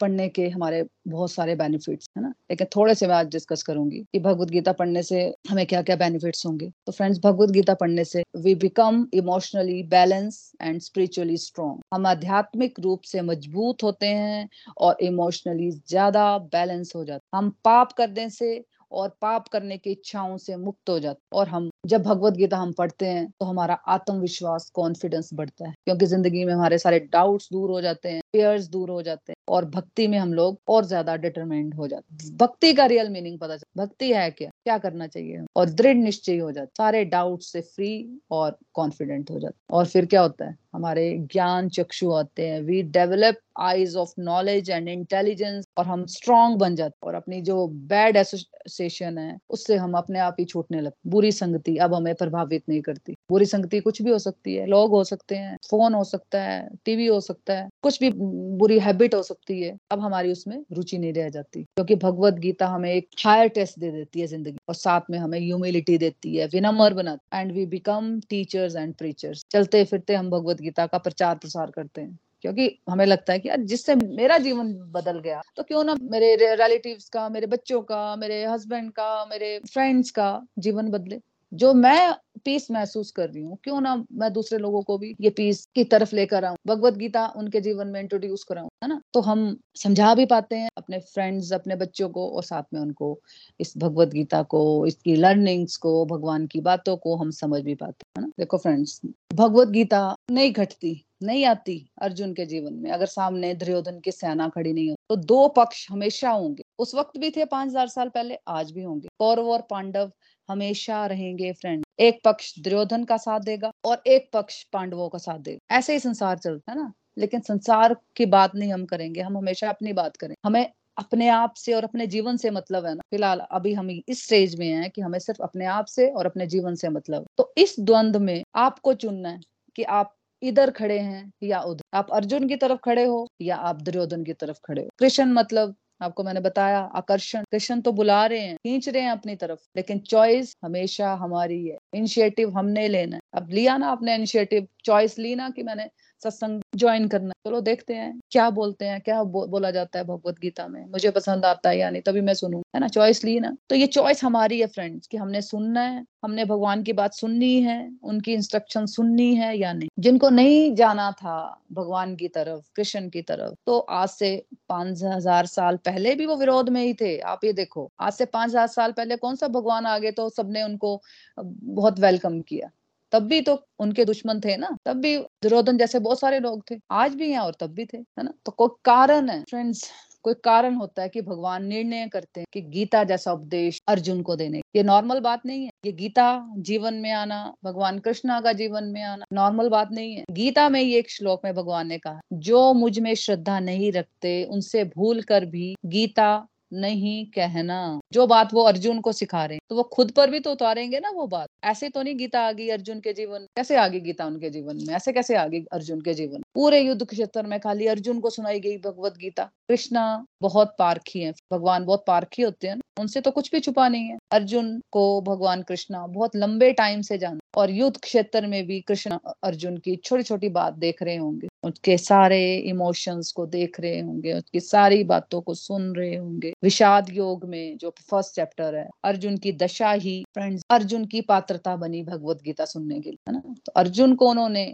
पढ़ने 0.00 0.28
के 0.28 0.48
हमारे 0.48 0.84
बहुत 1.08 1.30
सारे 1.32 1.54
बेनिफिट्स 1.56 2.08
है 2.16 2.22
ना? 2.22 2.28
लेकिन 2.50 2.66
थोड़े 2.76 2.94
से 2.94 3.06
मैं 3.06 3.14
आज 3.14 3.26
डिस्कस 3.32 3.62
करूँगी 3.62 3.98
कि 4.12 4.18
भगवत 4.20 4.50
गीता 4.50 4.72
पढ़ने 4.72 5.02
से 5.02 5.20
हमें 5.50 5.64
क्या 5.66 5.82
क्या 5.82 5.96
बेनिफिट्स 5.96 6.44
होंगे। 6.46 6.70
तो 6.86 6.92
फ्रेंड्स 6.92 7.18
भगवत 7.24 7.50
गीता 7.50 7.74
पढ़ने 7.74 8.04
से 8.04 8.22
we 8.36 8.54
become 8.56 9.06
emotionally 9.14 9.82
balance 9.90 10.50
and 10.62 10.80
spiritually 10.80 11.36
strong 11.38 11.80
हम 11.94 12.06
आध्यात्मिक 12.06 12.80
रूप 12.80 13.02
से 13.04 13.22
मज़बूत 13.22 13.82
होते 13.82 14.06
हैं 14.06 14.48
और 14.78 14.96
इमोशनली 15.02 15.70
ज़्यादा 15.70 16.26
बैलेंस 16.52 16.92
हो 16.96 17.04
जाते 17.04 17.36
हम 17.36 17.50
पाप 17.64 17.92
करने 17.92 18.28
से 18.38 18.64
और 18.92 19.08
पाप 19.22 19.48
करने 19.48 19.78
की 19.78 19.92
इच्छाओं 19.92 20.36
से 20.38 20.56
मुक्त 20.58 20.90
हो 20.90 20.98
जाते 21.00 21.20
और 21.32 21.48
हम 21.48 21.70
जब 21.86 22.02
भगवत 22.02 22.34
गीता 22.34 22.56
हम 22.56 22.72
पढ़ते 22.72 23.06
हैं 23.06 23.26
तो 23.40 23.46
हमारा 23.46 23.74
आत्मविश्वास 23.88 24.70
कॉन्फिडेंस 24.74 25.30
बढ़ता 25.34 25.68
है। 25.68 25.74
क्योंकि 25.84 26.06
ज़िंदगी 26.06 26.44
में 26.44 26.52
हमारे 26.54 26.78
सारे 26.78 26.98
डाउट्स 27.12 27.48
दूर 27.52 27.70
हो 27.70 27.80
जाते 27.80 28.08
हैं 28.08 28.20
फेयर्स 28.32 28.68
दूर 28.70 28.90
हो 28.90 29.00
जाते 29.02 29.32
हैं, 29.32 29.36
और 29.48 29.64
भक्ति 29.66 30.06
में 30.08 30.18
हम 30.18 30.32
लोग 30.34 30.58
और 30.68 30.84
ज़्यादा 30.84 31.16
डिटरमेंट 31.16 31.74
हो 31.76 31.88
जाते 31.88 32.14
हैं। 32.16 32.36
भक्ति 32.36 32.72
का 32.74 32.86
रियल 32.86 33.08
मीनिंग 33.10 33.38
पता 33.38 33.56
चलता 33.56 33.84
भक्ति 33.84 34.12
है 34.12 34.30
क्या? 34.30 34.50
क्या 34.64 34.78
करना 34.78 35.06
चाहिए? 35.06 35.44
और 35.56 35.70
दृढ़ 35.70 35.96
निश्चय 35.96 36.38
हो 36.38 36.50
जाता 36.52 36.70
सारे 36.76 37.04
डाउट 37.06 37.42
से 37.42 37.60
फ्री 37.62 38.20
और 38.30 38.56
कॉन्फिडेंट 38.74 39.30
हो 39.30 39.38
जाता 39.40 39.76
और 39.76 39.86
फिर 39.86 40.06
क्या 40.06 40.22
होता 40.22 40.44
है? 40.44 40.56
हमारे 40.74 41.10
ज्ञान 41.32 41.68
चक्षु 41.70 42.10
आते 42.12 42.46
हैं। 42.46 42.60
We 42.62 42.82
develop 42.84 43.36
eyes 43.60 43.94
of 43.96 44.12
knowledge 44.20 44.68
and 44.70 44.88
intelligence 44.88 45.64
और 45.78 45.86
हम 45.86 46.04
स्ट्रांग 46.08 46.56
बन 46.58 46.74
जाते 46.76 47.06
और 47.06 47.14
अपनी 47.14 47.40
जो 47.42 47.66
बैड 47.86 48.16
एसोसिएशन 48.16 49.18
है, 49.18 49.36
उससे 49.50 49.76
हम 49.76 49.94
अपने 49.94 50.18
आप 50.20 50.36
ही 50.40 50.44
छूटने 50.46 50.80
लगते 50.80 51.10
बुरी 51.10 51.32
संगति 51.32 51.75
अब 51.76 51.94
हमें 51.94 52.14
प्रभावित 52.14 52.62
नहीं 52.68 52.80
करती। 52.80 53.14
बुरी 53.30 53.46
संगति 53.46 53.80
कुछ 53.80 54.02
भी 54.02 54.10
हो 54.10 54.18
सकती 54.18 54.54
है, 54.54 54.66
लोग 54.66 54.90
हो 54.90 55.02
सकते 55.04 55.36
हैं, 55.36 55.56
फ़ोन 55.70 55.94
हो 55.94 56.04
सकता 56.04 56.42
है, 56.42 56.68
टीवी 56.84 57.06
हो 57.06 57.20
सकता 57.20 57.54
है, 57.54 57.68
कुछ 57.82 58.00
भी 58.00 58.10
बुरी 58.56 58.78
हैबिट 58.78 59.14
हो 59.14 59.22
सकती 59.22 59.60
है, 59.62 59.76
अब 59.90 60.00
हमारी 60.00 60.32
उसमें 60.32 60.58
रुचि 60.72 60.98
नहीं 60.98 61.12
रह 61.12 61.28
जाती। 61.28 61.62
क्योंकि 61.62 61.94
भगवत 61.94 62.34
गीता 62.34 62.66
हमें 62.66 62.92
एक 62.92 63.08
हायर 63.26 63.48
टेस्ट 63.48 63.78
दे 63.78 63.90
देती 63.90 64.20
है 64.20 64.26
ज़िंदगी 64.26 64.56
और 64.68 64.74
साथ 64.74 65.10
में 65.10 65.18
हमें 65.18 65.38
ह्यूमिलिटी 65.40 65.98
देती 65.98 66.36
है, 66.36 66.46
विनम्र 66.46 66.94
बनाती 66.94 67.38
and 67.40 67.52
we 67.52 67.66
become 67.66 68.20
teachers 68.30 68.76
and 68.76 68.94
preachers 68.94 69.44
चलते 69.50 69.84
फिरते 69.84 70.14
हम 70.14 70.30
भगवत 70.30 70.60
गीता 70.60 70.86
का 70.86 70.98
प्रचार 70.98 71.34
प्रसार 71.34 71.70
करते 71.70 72.00
हैं। 72.00 72.18
क्योंकि 72.42 72.78
हमें 72.90 73.04
लगता 73.06 73.32
है 73.32 73.38
कि 73.38 73.50
जिससे 73.58 73.94
मेरा 73.94 74.36
जीवन 74.38 74.72
बदल 74.92 75.18
गया 75.18 75.40
तो 75.56 75.62
क्यों 75.62 75.84
ना 75.84 75.94
मेरे 76.02 76.34
रिलेटिव्स 76.54 77.08
का, 77.08 77.28
मेरे 77.28 77.46
बच्चों 77.46 77.80
का, 77.82 78.16
मेरे 78.16 78.44
हस्बैंड 78.44 78.90
का, 78.90 79.24
मेरे 79.24 79.58
फ्रेंड्स 79.72 80.10
का 80.10 80.46
जीवन 80.58 80.90
बदले। 80.90 81.18
जो 81.52 81.72
मैं 81.74 82.14
पीस 82.44 82.70
महसूस 82.70 83.10
कर 83.10 83.28
रही 83.28 83.42
हूँ, 83.42 83.56
क्यों 83.64 83.80
ना 83.80 83.94
मैं 84.12 84.32
दूसरे 84.32 84.58
लोगों 84.58 84.82
को 84.82 84.96
भी 84.98 85.14
ये 85.20 85.30
पीस 85.30 85.64
की 85.74 85.84
तरफ़ 85.84 86.14
लेकर 86.14 86.44
आऊँ, 86.44 86.56
भगवत 86.66 86.94
गीता 86.94 87.26
उनके 87.36 87.60
जीवन 87.60 87.88
में 87.88 88.00
इंट्रोड्यूस 88.00 88.44
कराऊं, 88.44 88.68
है 88.82 88.88
ना? 88.88 89.00
तो 89.14 89.20
हम 89.20 89.56
समझा 89.76 90.14
भी 90.14 90.26
पाते 90.26 90.56
हैं 90.56 90.68
अपने 90.78 90.98
फ्रेंड्स 91.04 91.52
अपने 91.52 91.76
बच्चों 91.76 92.08
को 92.08 92.28
और 92.28 92.42
साथ 92.42 92.62
में 92.74 92.80
उनको, 92.80 93.18
इस 93.60 93.72
भगवत 93.78 94.08
गीता 94.08 94.42
को, 94.44 94.86
इसकी 94.86 95.16
लर्निंग्स 95.16 95.76
को, 95.76 96.04
भगवान 96.06 96.46
की 96.46 96.60
बातों 96.62 96.96
को 96.96 97.16
हम 97.16 97.30
समझ 97.32 97.62
भी 97.62 97.74
पाते 97.74 98.04
हैं 98.16 98.26
ना? 98.26 98.32
देखो 98.38 98.58
फ्रेंड्स 98.58 99.00
भगवत 99.34 99.68
गीता 99.68 100.14
नहीं 100.30 100.52
घटती, 100.52 101.02
नहीं 101.22 101.44
आती 101.46 101.78
अर्जुन 102.02 102.32
के 102.34 102.44
जीवन 102.46 102.74
में, 102.74 102.90
अगर 102.90 103.06
सामने 103.06 103.52
दुर्योधन 103.54 104.00
की 104.00 104.10
सेना 104.12 104.48
खड़ी 104.48 104.72
नहीं 104.72 104.88
हो 104.90 104.96
तो 105.08 105.16
दो 105.16 105.46
पक्ष 105.48 105.86
हमेशा 105.90 106.30
होंगे। 106.30 106.62
उस 106.78 106.94
वक्त 106.94 107.18
भी 107.18 107.30
थे 107.30 107.44
पाँच 107.46 107.68
हज़ार 107.68 107.88
साल 107.88 108.08
पहले, 108.08 108.36
आज 108.48 108.70
भी 108.72 108.82
होंगे। 108.82 109.08
कौरव 109.18 109.50
और 109.50 109.66
पांडव 109.70 110.10
हमेशा 110.48 111.04
रहेंगे 111.06 111.52
फ्रेंड 111.52 111.84
एक 112.00 112.20
पक्ष 112.24 112.52
दुर्योधन 112.60 113.04
का 113.04 113.16
साथ 113.16 113.40
देगा 113.40 113.70
और 113.84 114.02
एक 114.06 114.28
पक्ष 114.32 114.62
पांडवों 114.72 115.08
का 115.08 115.18
साथ 115.18 115.38
देगा। 115.40 115.76
ऐसे 115.76 115.92
ही 115.92 115.98
संसार 116.00 116.38
चलता 116.38 116.72
है 116.72 116.78
ना? 116.78 116.92
लेकिन 117.16 117.40
संसार 117.40 117.94
की 118.16 118.26
बात 118.26 118.54
नहीं 118.54 118.72
हम 118.72 118.84
करेंगे, 118.86 119.20
हम 119.20 119.36
हमेशा 119.38 119.68
अपनी 119.68 119.92
बात 119.92 120.16
करें 120.16 120.34
हमें 120.46 120.66
अपने 120.96 121.28
आप 121.28 121.54
से 121.56 121.72
और 121.74 121.84
अपने 121.84 122.06
जीवन 122.06 122.36
से 122.36 122.50
मतलब 122.50 122.86
है 122.86 122.94
ना? 122.94 123.00
फ़िलहाल 123.10 123.38
अभी 123.50 123.72
हम 123.74 123.90
इस 123.90 124.24
स्टेज 124.24 124.54
में 124.58 124.68
हैं 124.68 124.90
कि 124.90 125.00
हमें 125.02 125.18
सिर्फ़ 125.18 125.42
अपने 125.42 125.66
आप 125.68 125.86
से 125.86 126.08
और 126.10 126.26
अपने 126.26 126.46
जीवन 126.46 126.74
से 126.74 126.88
मतलब। 126.88 127.26
तो 127.38 127.52
इस 127.58 127.74
द्वंद 127.80 128.16
में 128.18 128.42
आपको 128.56 128.94
चुनना 128.94 129.28
है 129.28 129.40
कि 129.78 129.82
आप 129.82 130.14
इधर 130.42 130.70
खड़े 130.70 130.98
हैं 130.98 131.30
या 131.42 131.60
उधर। 131.62 131.96
आप 131.98 132.10
अर्जुन 132.12 132.48
की 132.48 132.56
तरफ़ 132.56 132.78
खड़े 132.84 133.04
हो 133.04 133.26
या 133.42 133.56
आप 133.56 133.82
दुर्योधन 133.82 134.24
की 134.24 134.32
तरफ़ 134.32 134.58
खड़े 134.64 134.82
हो। 134.82 134.88
कृष्ण 134.98 135.26
मतलब 135.32 135.74
आपको 136.00 136.24
मैंने 136.24 136.40
बताया, 136.40 136.78
आकर्षण, 136.78 137.42
कृष्ण 137.52 137.80
तो 137.80 137.92
बुला 137.92 138.24
रहे 138.26 138.40
हैं, 138.40 138.56
खींच 138.56 138.88
रहे 138.88 139.02
हैं 139.02 139.10
अपनी 139.10 139.36
तरफ़, 139.36 139.60
लेकिन 139.76 139.98
चॉइस 140.00 140.54
हमेशा 140.64 141.12
हमारी 141.14 141.66
है 141.68 141.76
इनिशिएटिव 141.94 142.58
हमने 142.58 142.86
लेना 142.88 143.16
है। 143.16 143.20
अब 143.34 143.50
लिया 143.50 143.76
ना 143.76 143.88
आपने 143.88 144.14
इनिशिएटिव 144.14 144.66
चॉइस 144.84 145.18
ली 145.18 145.34
ना 145.34 145.48
कि 145.50 145.62
मैंने 145.62 145.88
सत्संग 146.22 146.60
ज्वाइन 146.76 147.06
करना। 147.08 147.32
चलो 147.46 147.60
देखते 147.60 147.94
हैं 147.94 148.18
क्या 148.32 148.48
बोलते 148.50 148.84
हैं 148.84 149.00
क्या 149.00 149.22
बो, 149.24 149.46
बोला 149.46 149.70
जाता 149.70 149.98
है 149.98 150.04
भगवत 150.06 150.38
गीता 150.40 150.66
में। 150.68 150.84
मुझे 150.86 151.10
पसंद 151.12 151.44
आता 151.44 151.70
है 151.70 151.78
या 151.78 151.90
नहीं 151.90 152.02
तभी 152.02 152.20
मैं 152.20 152.34
सुनू 152.34 152.62
है 152.74 152.80
ना? 152.80 152.88
चॉइस 152.88 153.24
ली 153.24 153.38
ना? 153.40 153.56
तो 153.70 153.74
ये 153.74 153.86
चॉइस 153.88 154.22
हमारी 154.24 154.60
है 154.60 154.66
फ्रेंड्स 154.68 155.06
कि 155.06 155.16
हमने 155.16 155.42
सुनना 155.42 155.80
है 155.80 156.04
हमने 156.24 156.44
भगवान 156.44 156.82
की 156.82 156.92
बात 156.94 157.14
सुननी 157.14 157.60
है 157.62 157.78
उनकी 158.04 158.32
इंस्ट्रक्शन 158.34 158.86
सुननी 158.86 159.34
है 159.34 159.56
या 159.58 159.72
नहीं। 159.72 159.88
जिनको 159.98 160.30
नहीं 160.30 160.74
जाना 160.74 161.10
था 161.12 161.36
भगवान 161.72 162.14
की 162.16 162.28
तरफ़ 162.28 162.64
कृष्ण 162.76 163.08
की 163.10 163.22
तरफ़ 163.22 163.54
तो 163.66 163.78
आज 163.78 164.08
से 164.08 164.30
पाँच 164.68 165.02
हज़ार 165.04 165.46
साल 165.46 165.76
पहले 165.84 166.14
भी 166.14 166.26
वो 166.26 166.36
विरोध 166.36 166.68
में 166.68 166.82
ही 166.82 166.94
थे। 166.94 167.18
आप 167.20 167.44
ये 167.44 167.52
देखो 167.54 167.88
आज 168.00 168.12
से 168.12 168.24
पाँच 168.26 168.50
हज़ार 168.50 168.66
साल 168.68 168.92
पहले 168.92 169.16
कौन 169.18 169.36
सा 169.36 169.48
भगवान 169.50 169.86
आगे 169.86 170.10
तो 170.12 170.28
सबने 170.30 170.62
उनको 170.62 171.00
बहुत 171.38 172.00
वेलकम 172.00 172.40
किया। 172.42 172.70
तब 173.16 173.22
भी 173.22 173.40
तो 173.40 173.58
उनके 173.78 174.04
दुश्मन 174.04 174.40
थे 174.40 174.56
ना। 174.56 174.76
तब 174.86 174.96
भी 174.96 175.16
दुर्योधन 175.18 175.78
जैसे 175.78 175.98
बहुत 175.98 176.20
सारे 176.20 176.40
लोग 176.40 176.62
थे, 176.70 176.76
आज 176.90 177.14
भी 177.14 177.30
यहाँ 177.30 177.44
और 177.44 177.54
तब 177.60 177.66
भी 177.66 177.84
थे, 177.84 177.96
है 177.96 178.22
ना? 178.22 178.32
तो 178.46 178.52
कोई 178.52 178.68
कारण 178.84 179.30
है 179.30 179.42
फ्रेंड्स 179.50 179.90
कोई 180.22 180.34
कारण 180.34 180.74
होता 180.74 181.02
है 181.02 181.08
कि 181.08 181.20
भगवान 181.20 181.66
निर्णय 181.66 182.06
करते 182.08 182.40
हैं 182.40 182.46
कि 182.52 182.60
गीता 182.60 183.04
जैसा 183.04 183.32
उपदेश 183.32 183.80
अर्जुन 183.88 184.22
को 184.22 184.36
देने। 184.36 184.60
ये 184.76 184.82
नॉर्मल 184.82 185.20
बात 185.20 185.46
नहीं 185.46 185.64
है। 185.64 185.70
ये 185.86 185.92
गीता 185.92 186.26
जीवन 186.58 186.94
में 186.94 187.10
आना, 187.12 187.54
भगवान 187.64 187.98
कृष्णा 187.98 188.40
का 188.40 188.52
जीवन 188.52 188.84
में 188.84 189.02
आना 189.02 189.24
नॉर्मल 189.32 189.68
बात 189.68 189.92
नहीं 189.92 190.14
है। 190.14 190.24
गीता 190.30 190.68
में 190.68 190.80
ये 190.80 190.98
एक 190.98 191.10
श्लोक 191.10 191.44
में 191.44 191.54
भगवान 191.54 191.86
ने 191.86 191.98
कहा, 191.98 192.20
जो 192.32 192.72
मुझमें 192.72 193.14
श्रद्धा 193.14 193.60
नहीं 193.60 193.92
रखते, 193.92 194.44
उनसे 194.44 194.84
भूल 194.84 195.22
कर 195.22 195.44
भी 195.44 195.74
गीता 195.86 196.46
नहीं 196.72 197.24
कहना। 197.26 197.78
जो 198.12 198.26
बात 198.26 198.54
वो 198.54 198.62
अर्जुन 198.62 199.00
को 199.00 199.12
सिखा 199.12 199.44
रहे 199.44 199.54
हैं 199.54 199.60
तो 199.70 199.76
वो 199.76 199.82
खुद 199.92 200.10
पर 200.12 200.30
भी 200.30 200.40
तो 200.40 200.52
उतारेंगे 200.52 201.00
ना 201.00 201.10
वो 201.10 201.26
बात। 201.26 201.48
ऐसे 201.64 201.88
तो 201.88 202.02
नहीं 202.02 202.16
गीता 202.16 202.40
आ 202.40 202.52
गई 202.52 202.68
अर्जुन 202.68 203.00
के 203.00 203.12
जीवन, 203.12 203.46
कैसे 203.56 203.76
आ 203.76 203.86
गई 203.88 204.00
गीता 204.00 204.26
उनके 204.26 204.50
जीवन 204.50 204.76
में? 204.76 204.94
ऐसे 204.94 205.12
कैसे 205.12 205.36
आ 205.36 205.46
गई 205.46 205.64
अर्जुन 205.72 206.00
के 206.00 206.14
जीवन? 206.14 206.42
पूरे 206.54 206.80
युद्ध 206.80 207.06
क्षेत्र 207.06 207.42
में 207.42 207.58
खाली 207.60 207.86
अर्जुन 207.86 208.20
को 208.20 208.30
सुनाई 208.30 208.60
गई 208.60 208.76
भगवत 208.78 209.16
गीता। 209.16 209.50
कृष्णा 209.68 210.24
बहुत 210.42 210.74
पारखी 210.78 211.20
है, 211.20 211.32
भगवान 211.52 211.84
बहुत 211.84 212.04
पारखी 212.06 212.42
होते 212.42 212.68
हैं, 212.68 212.78
उनसे 213.00 213.20
तो 213.20 213.30
कुछ 213.30 213.50
भी 213.52 213.60
छुपा 213.60 213.88
नहीं 213.88 214.04
है। 214.04 214.16
अर्जुन 214.30 214.78
को 214.92 215.20
भगवान 215.22 215.62
कृष्णा 215.62 216.06
बहुत 216.06 216.36
लंबे 216.36 216.72
टाइम 216.72 217.00
से 217.00 217.18
जान 217.18 217.38
और 217.56 217.70
युद्ध 217.70 217.96
क्षेत्र 217.96 218.46
में 218.46 218.66
भी 218.66 218.80
कृष्ण 218.80 219.18
अर्जुन 219.42 219.76
की 219.76 219.96
छोटी 219.96 220.22
छोटी 220.22 220.48
बात 220.48 220.74
देख 220.74 221.02
रहे 221.02 221.16
होंगे। 221.16 221.48
उसके 221.64 221.96
सारे 221.98 222.40
इमोशंस 222.56 223.32
को 223.32 223.46
देख 223.46 223.78
रहे 223.80 224.00
होंगे 224.00 224.32
उसकी 224.32 224.60
सारी 224.60 225.02
बातों 225.04 225.40
को 225.40 225.54
सुन 225.54 225.92
रहे 225.96 226.14
होंगे। 226.16 226.52
विषाद 226.62 227.10
योग 227.12 227.44
में 227.44 227.76
जो 227.76 227.90
फ़र्स्ट 228.10 228.34
चैप्टर 228.34 228.74
है, 228.74 228.88
अर्जुन 229.04 229.36
की 229.36 229.52
दशा 229.52 229.92
ही 229.92 230.22
फ्रेंड्स 230.34 230.62
अर्जुन 230.70 231.04
की 231.04 231.20
पात्रता 231.20 231.76
बनी 231.76 232.02
भगवत 232.02 232.42
गीता 232.44 232.64
सुनने 232.64 233.00
के 233.00 233.10
लिए, 233.10 233.18
है 233.28 233.34
ना? 233.34 233.54
तो 233.66 233.72
अर्जुन 233.76 234.14
को 234.14 234.28
उन्होंने 234.30 234.64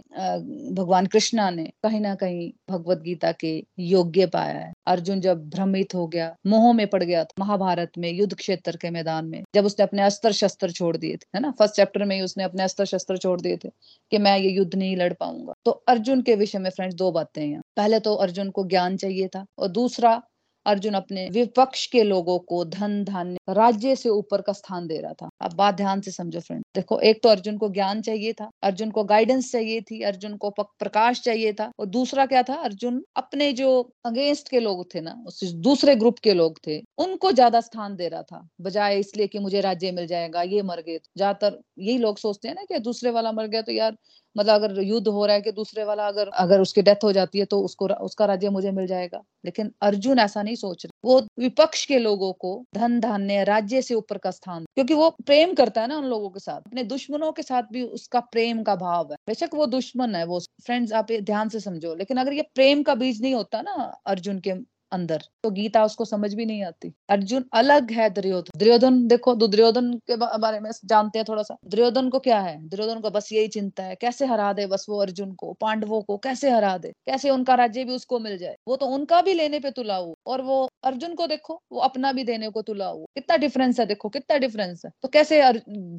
भगवान 0.73 1.05
कृष्णा 1.05 1.49
ने 1.49 1.65
कहीं 1.83 1.99
ना 2.01 2.15
कहीं 2.15 2.51
भगवत 2.69 3.01
गीता 3.01 3.31
के 3.39 3.55
योग्य 3.79 4.25
पाया 4.27 4.59
है। 4.59 4.71
अर्जुन 4.87 5.19
जब 5.21 5.49
भ्रमित 5.49 5.95
हो 5.95 6.07
गया, 6.07 6.33
मोह 6.47 6.71
में 6.73 6.87
पड़ 6.87 7.03
गया 7.03 7.25
महाभारत 7.39 7.91
में 7.97 8.11
युद्ध 8.11 8.33
क्षेत्र 8.33 8.77
के 8.77 8.89
मैदान 8.89 9.25
में 9.25 9.42
जब 9.55 9.65
उसने 9.65 9.83
अपने 9.83 10.01
अस्त्र 10.01 10.31
शस्त्र 10.31 10.71
छोड़ 10.71 10.97
दिए 10.97 11.15
थे, 11.15 11.27
है 11.35 11.41
ना? 11.41 11.51
फ़र्स्ट 11.51 11.75
चैप्टर 11.75 12.05
में 12.05 12.15
ही 12.15 12.21
उसने 12.21 12.43
अपने 12.43 12.63
अस्त्र 12.63 12.85
शस्त्र 12.85 13.17
छोड़ 13.17 13.41
दिए 13.41 13.57
थे 13.57 13.69
कि 14.11 14.17
मैं 14.17 14.37
ये 14.37 14.49
युद्ध 14.49 14.75
नहीं 14.75 14.97
लड़ 14.97 15.13
पाऊँगा। 15.13 15.53
तो 15.65 15.71
अर्जुन 15.71 16.21
के 16.21 16.35
विषय 16.35 16.59
में 16.59 16.69
फ्रेंड्स 16.69 16.95
दो 16.95 17.11
बातें 17.11 17.47
हैं। 17.47 17.61
पहले 17.77 17.99
तो 17.99 18.15
अर्जुन 18.15 18.49
को 18.49 18.65
ज्ञान 18.67 18.97
चाहिए 18.97 19.27
था 19.27 19.45
और 19.59 19.67
दूसरा 19.67 20.21
अर्जुन 20.65 20.93
अपने 20.93 21.27
विपक्ष 21.31 21.85
के 21.87 22.03
लोगों 22.03 22.37
को 22.41 22.63
धन 22.67 23.03
धान्य 23.03 23.53
राज्य 23.53 23.95
से 23.95 24.09
ऊपर 24.09 24.41
का 24.41 24.53
स्थान 24.53 24.87
दे 24.87 24.99
रहा 24.99 25.13
था। 25.13 25.29
अब 25.41 25.53
बात 25.55 25.75
ध्यान 25.75 26.01
से 26.01 26.11
समझो 26.11 26.39
फ्रेंड 26.39 26.63
देखो, 26.75 26.99
एक 27.01 27.19
तो 27.23 27.29
अर्जुन 27.29 27.57
को 27.57 27.69
ज्ञान 27.69 28.01
चाहिए 28.01 28.33
था, 28.33 28.49
अर्जुन 28.63 28.91
को 28.91 29.03
गाइडेंस 29.05 29.51
चाहिए 29.51 29.81
थी, 29.81 30.01
अर्जुन 30.03 30.35
को 30.37 30.49
प्रकाश 30.59 31.21
चाहिए 31.21 31.53
था, 31.53 31.69
और 31.79 31.85
दूसरा 31.87 32.25
क्या 32.25 32.43
था, 32.43 32.53
अर्जुन 32.55 33.03
अपने 33.17 33.51
जो 33.53 33.69
अगेंस्ट 34.05 34.49
के 34.49 34.59
लोग 34.59 34.85
थे 34.95 35.01
ना, 35.01 35.15
उस 35.27 35.43
दूसरे 35.63 35.95
ग्रुप 35.95 36.19
के 36.19 36.33
लोग 36.33 36.57
थे, 36.67 36.79
उनको 36.99 37.31
ज़्यादा 37.31 37.61
स्थान 37.61 37.95
दे 37.95 38.07
रहा 38.09 38.21
था। 38.23 38.47
बजाय 38.61 38.99
इसलिए 38.99 39.27
कि 39.27 39.39
मुझे 39.39 39.61
राज्य 39.61 39.91
मिल 39.91 40.07
जाएगा, 40.07 40.41
ये 40.43 40.61
मर 40.63 40.81
गए 40.81 40.97
ज़्यादातर 40.97 41.59
यही 41.79 41.97
लोग 41.97 42.17
सोचते 42.17 42.47
हैं 42.47 42.55
ना 42.55 42.63
कि 42.65 42.79
दूसरे 42.81 43.11
वाला 43.11 43.31
मर 43.31 43.47
गया 43.47 43.61
तो 43.61 43.71
यार 43.71 43.95
मतलब 44.35 44.63
अगर 44.63 44.81
युद्ध 44.83 45.07
हो 45.07 45.25
रहा 45.25 45.35
है 45.35 45.41
कि 45.41 45.51
दूसरे 45.51 45.83
वाला 45.83 46.07
अगर 46.07 46.27
अगर 46.35 46.61
उसकी 46.61 46.81
डेथ 46.81 47.03
हो 47.03 47.11
जाती 47.13 47.39
है 47.39 47.45
तो 47.45 47.59
उसको 47.61 47.87
उसका 48.05 48.25
राज्य 48.25 48.49
मुझे 48.49 48.71
मिल 48.71 48.87
जाएगा। 48.87 49.21
लेकिन 49.45 49.71
अर्जुन 49.81 50.19
ऐसा 50.19 50.43
नहीं 50.43 50.55
सोच 50.55 50.85
रहे। 50.85 50.91
वो 51.05 51.19
विपक्ष 51.39 51.85
के 51.85 51.97
लोगों 51.99 52.31
को 52.35 52.53
धन 52.75 52.99
धान्य 52.99 53.43
राज्य 53.43 53.81
से 53.81 53.93
ऊपर 53.95 54.17
का 54.17 54.31
स्थान 54.31 54.65
क्योंकि 54.75 54.93
वो 54.93 55.09
प्रेम 55.25 55.53
करता 55.53 55.81
है 55.81 55.87
ना 55.87 55.97
उन 55.97 56.05
लोगों 56.05 56.29
के 56.29 56.39
साथ। 56.39 56.61
अपने 56.61 56.83
दुश्मनों 56.85 57.31
के 57.31 57.43
साथ 57.43 57.63
भी 57.71 57.83
उसका 57.83 58.19
प्रेम 58.31 58.63
का 58.63 58.75
भाव 58.75 59.11
है। 59.11 59.17
बेशक 59.27 59.49
वो 59.53 59.65
दुश्मन 59.67 60.15
है 60.15 60.25
वो। 60.25 60.39
फ्रेंड्स 60.65 60.93
आप 60.93 61.11
ध्यान 61.23 61.49
से 61.49 61.59
समझो। 61.59 61.95
लेकिन 61.95 62.17
अगर 62.17 62.33
ये 62.33 62.41
प्रेम 62.55 62.83
का 62.83 62.95
बीज 62.95 63.21
नहीं 63.21 63.33
होता 63.33 63.61
ना 63.61 63.71
अर्जुन 64.07 64.39
के 64.39 64.53
अंदर। 64.93 65.23
तो 65.43 65.49
गीता 65.51 65.83
उसको 65.83 66.05
समझ 66.05 66.33
भी 66.33 66.45
नहीं 66.45 66.63
आती। 66.63 66.93
अर्जुन 67.09 67.45
अलग 67.53 67.91
है 67.91 68.09
दुर्योधन। 68.09 68.59
दुर्योधन 68.59 69.07
देखो 69.07 69.35
दुर्योधन 69.35 69.93
के 70.07 70.15
बारे 70.15 70.59
में 70.59 70.69
जानते 70.85 71.19
हैं 71.19 71.25
थोड़ा 71.29 71.43
सा। 71.43 71.57
दुर्योधन 71.67 72.09
को 72.09 72.19
क्या 72.19 72.39
है? 72.39 72.57
दुर्योधन 72.69 72.99
को 72.99 73.09
बस 73.09 73.31
यही 73.33 73.47
चिंता 73.47 73.83
है, 73.83 73.95
कैसे 73.95 74.25
हरा 74.25 74.51
दे 74.53 74.65
बस 74.67 74.85
वो 74.89 75.01
अर्जुन 75.01 75.33
को, 75.33 75.51
पांडवों 75.61 76.01
को, 76.01 76.17
कैसे 76.17 76.49
हरा 76.49 76.77
दे? 76.77 76.91
कैसे 77.05 77.29
उनका 77.29 77.55
राज्य 77.55 77.83
भी 77.83 77.93
उसको 77.93 78.19
मिल 78.19 78.37
जाए? 78.37 78.55
वो 78.67 78.75
तो 78.75 78.85
उनका 78.87 79.21
भी 79.21 79.33
लेने 79.33 79.59
पे 79.59 79.71
तुला 79.71 79.95
हो 79.95 80.13
और 80.27 80.41
वो 80.41 80.67
अर्जुन 80.83 81.15
को 81.15 81.27
देखो, 81.27 81.59
वो 81.71 81.79
अपना 81.79 82.11
भी 82.11 82.23
देने 82.23 82.49
को 82.49 82.61
तुला 82.61 82.87
हो 82.87 83.05
कितना 83.15 83.37
डिफरेंस 83.37 83.79
है 83.79 83.85
देखो, 83.85 84.09
कितना 84.09 84.37
डिफरेंस 84.37 84.81
है। 84.85 84.91
तो 85.01 85.07
कैसे 85.07 85.41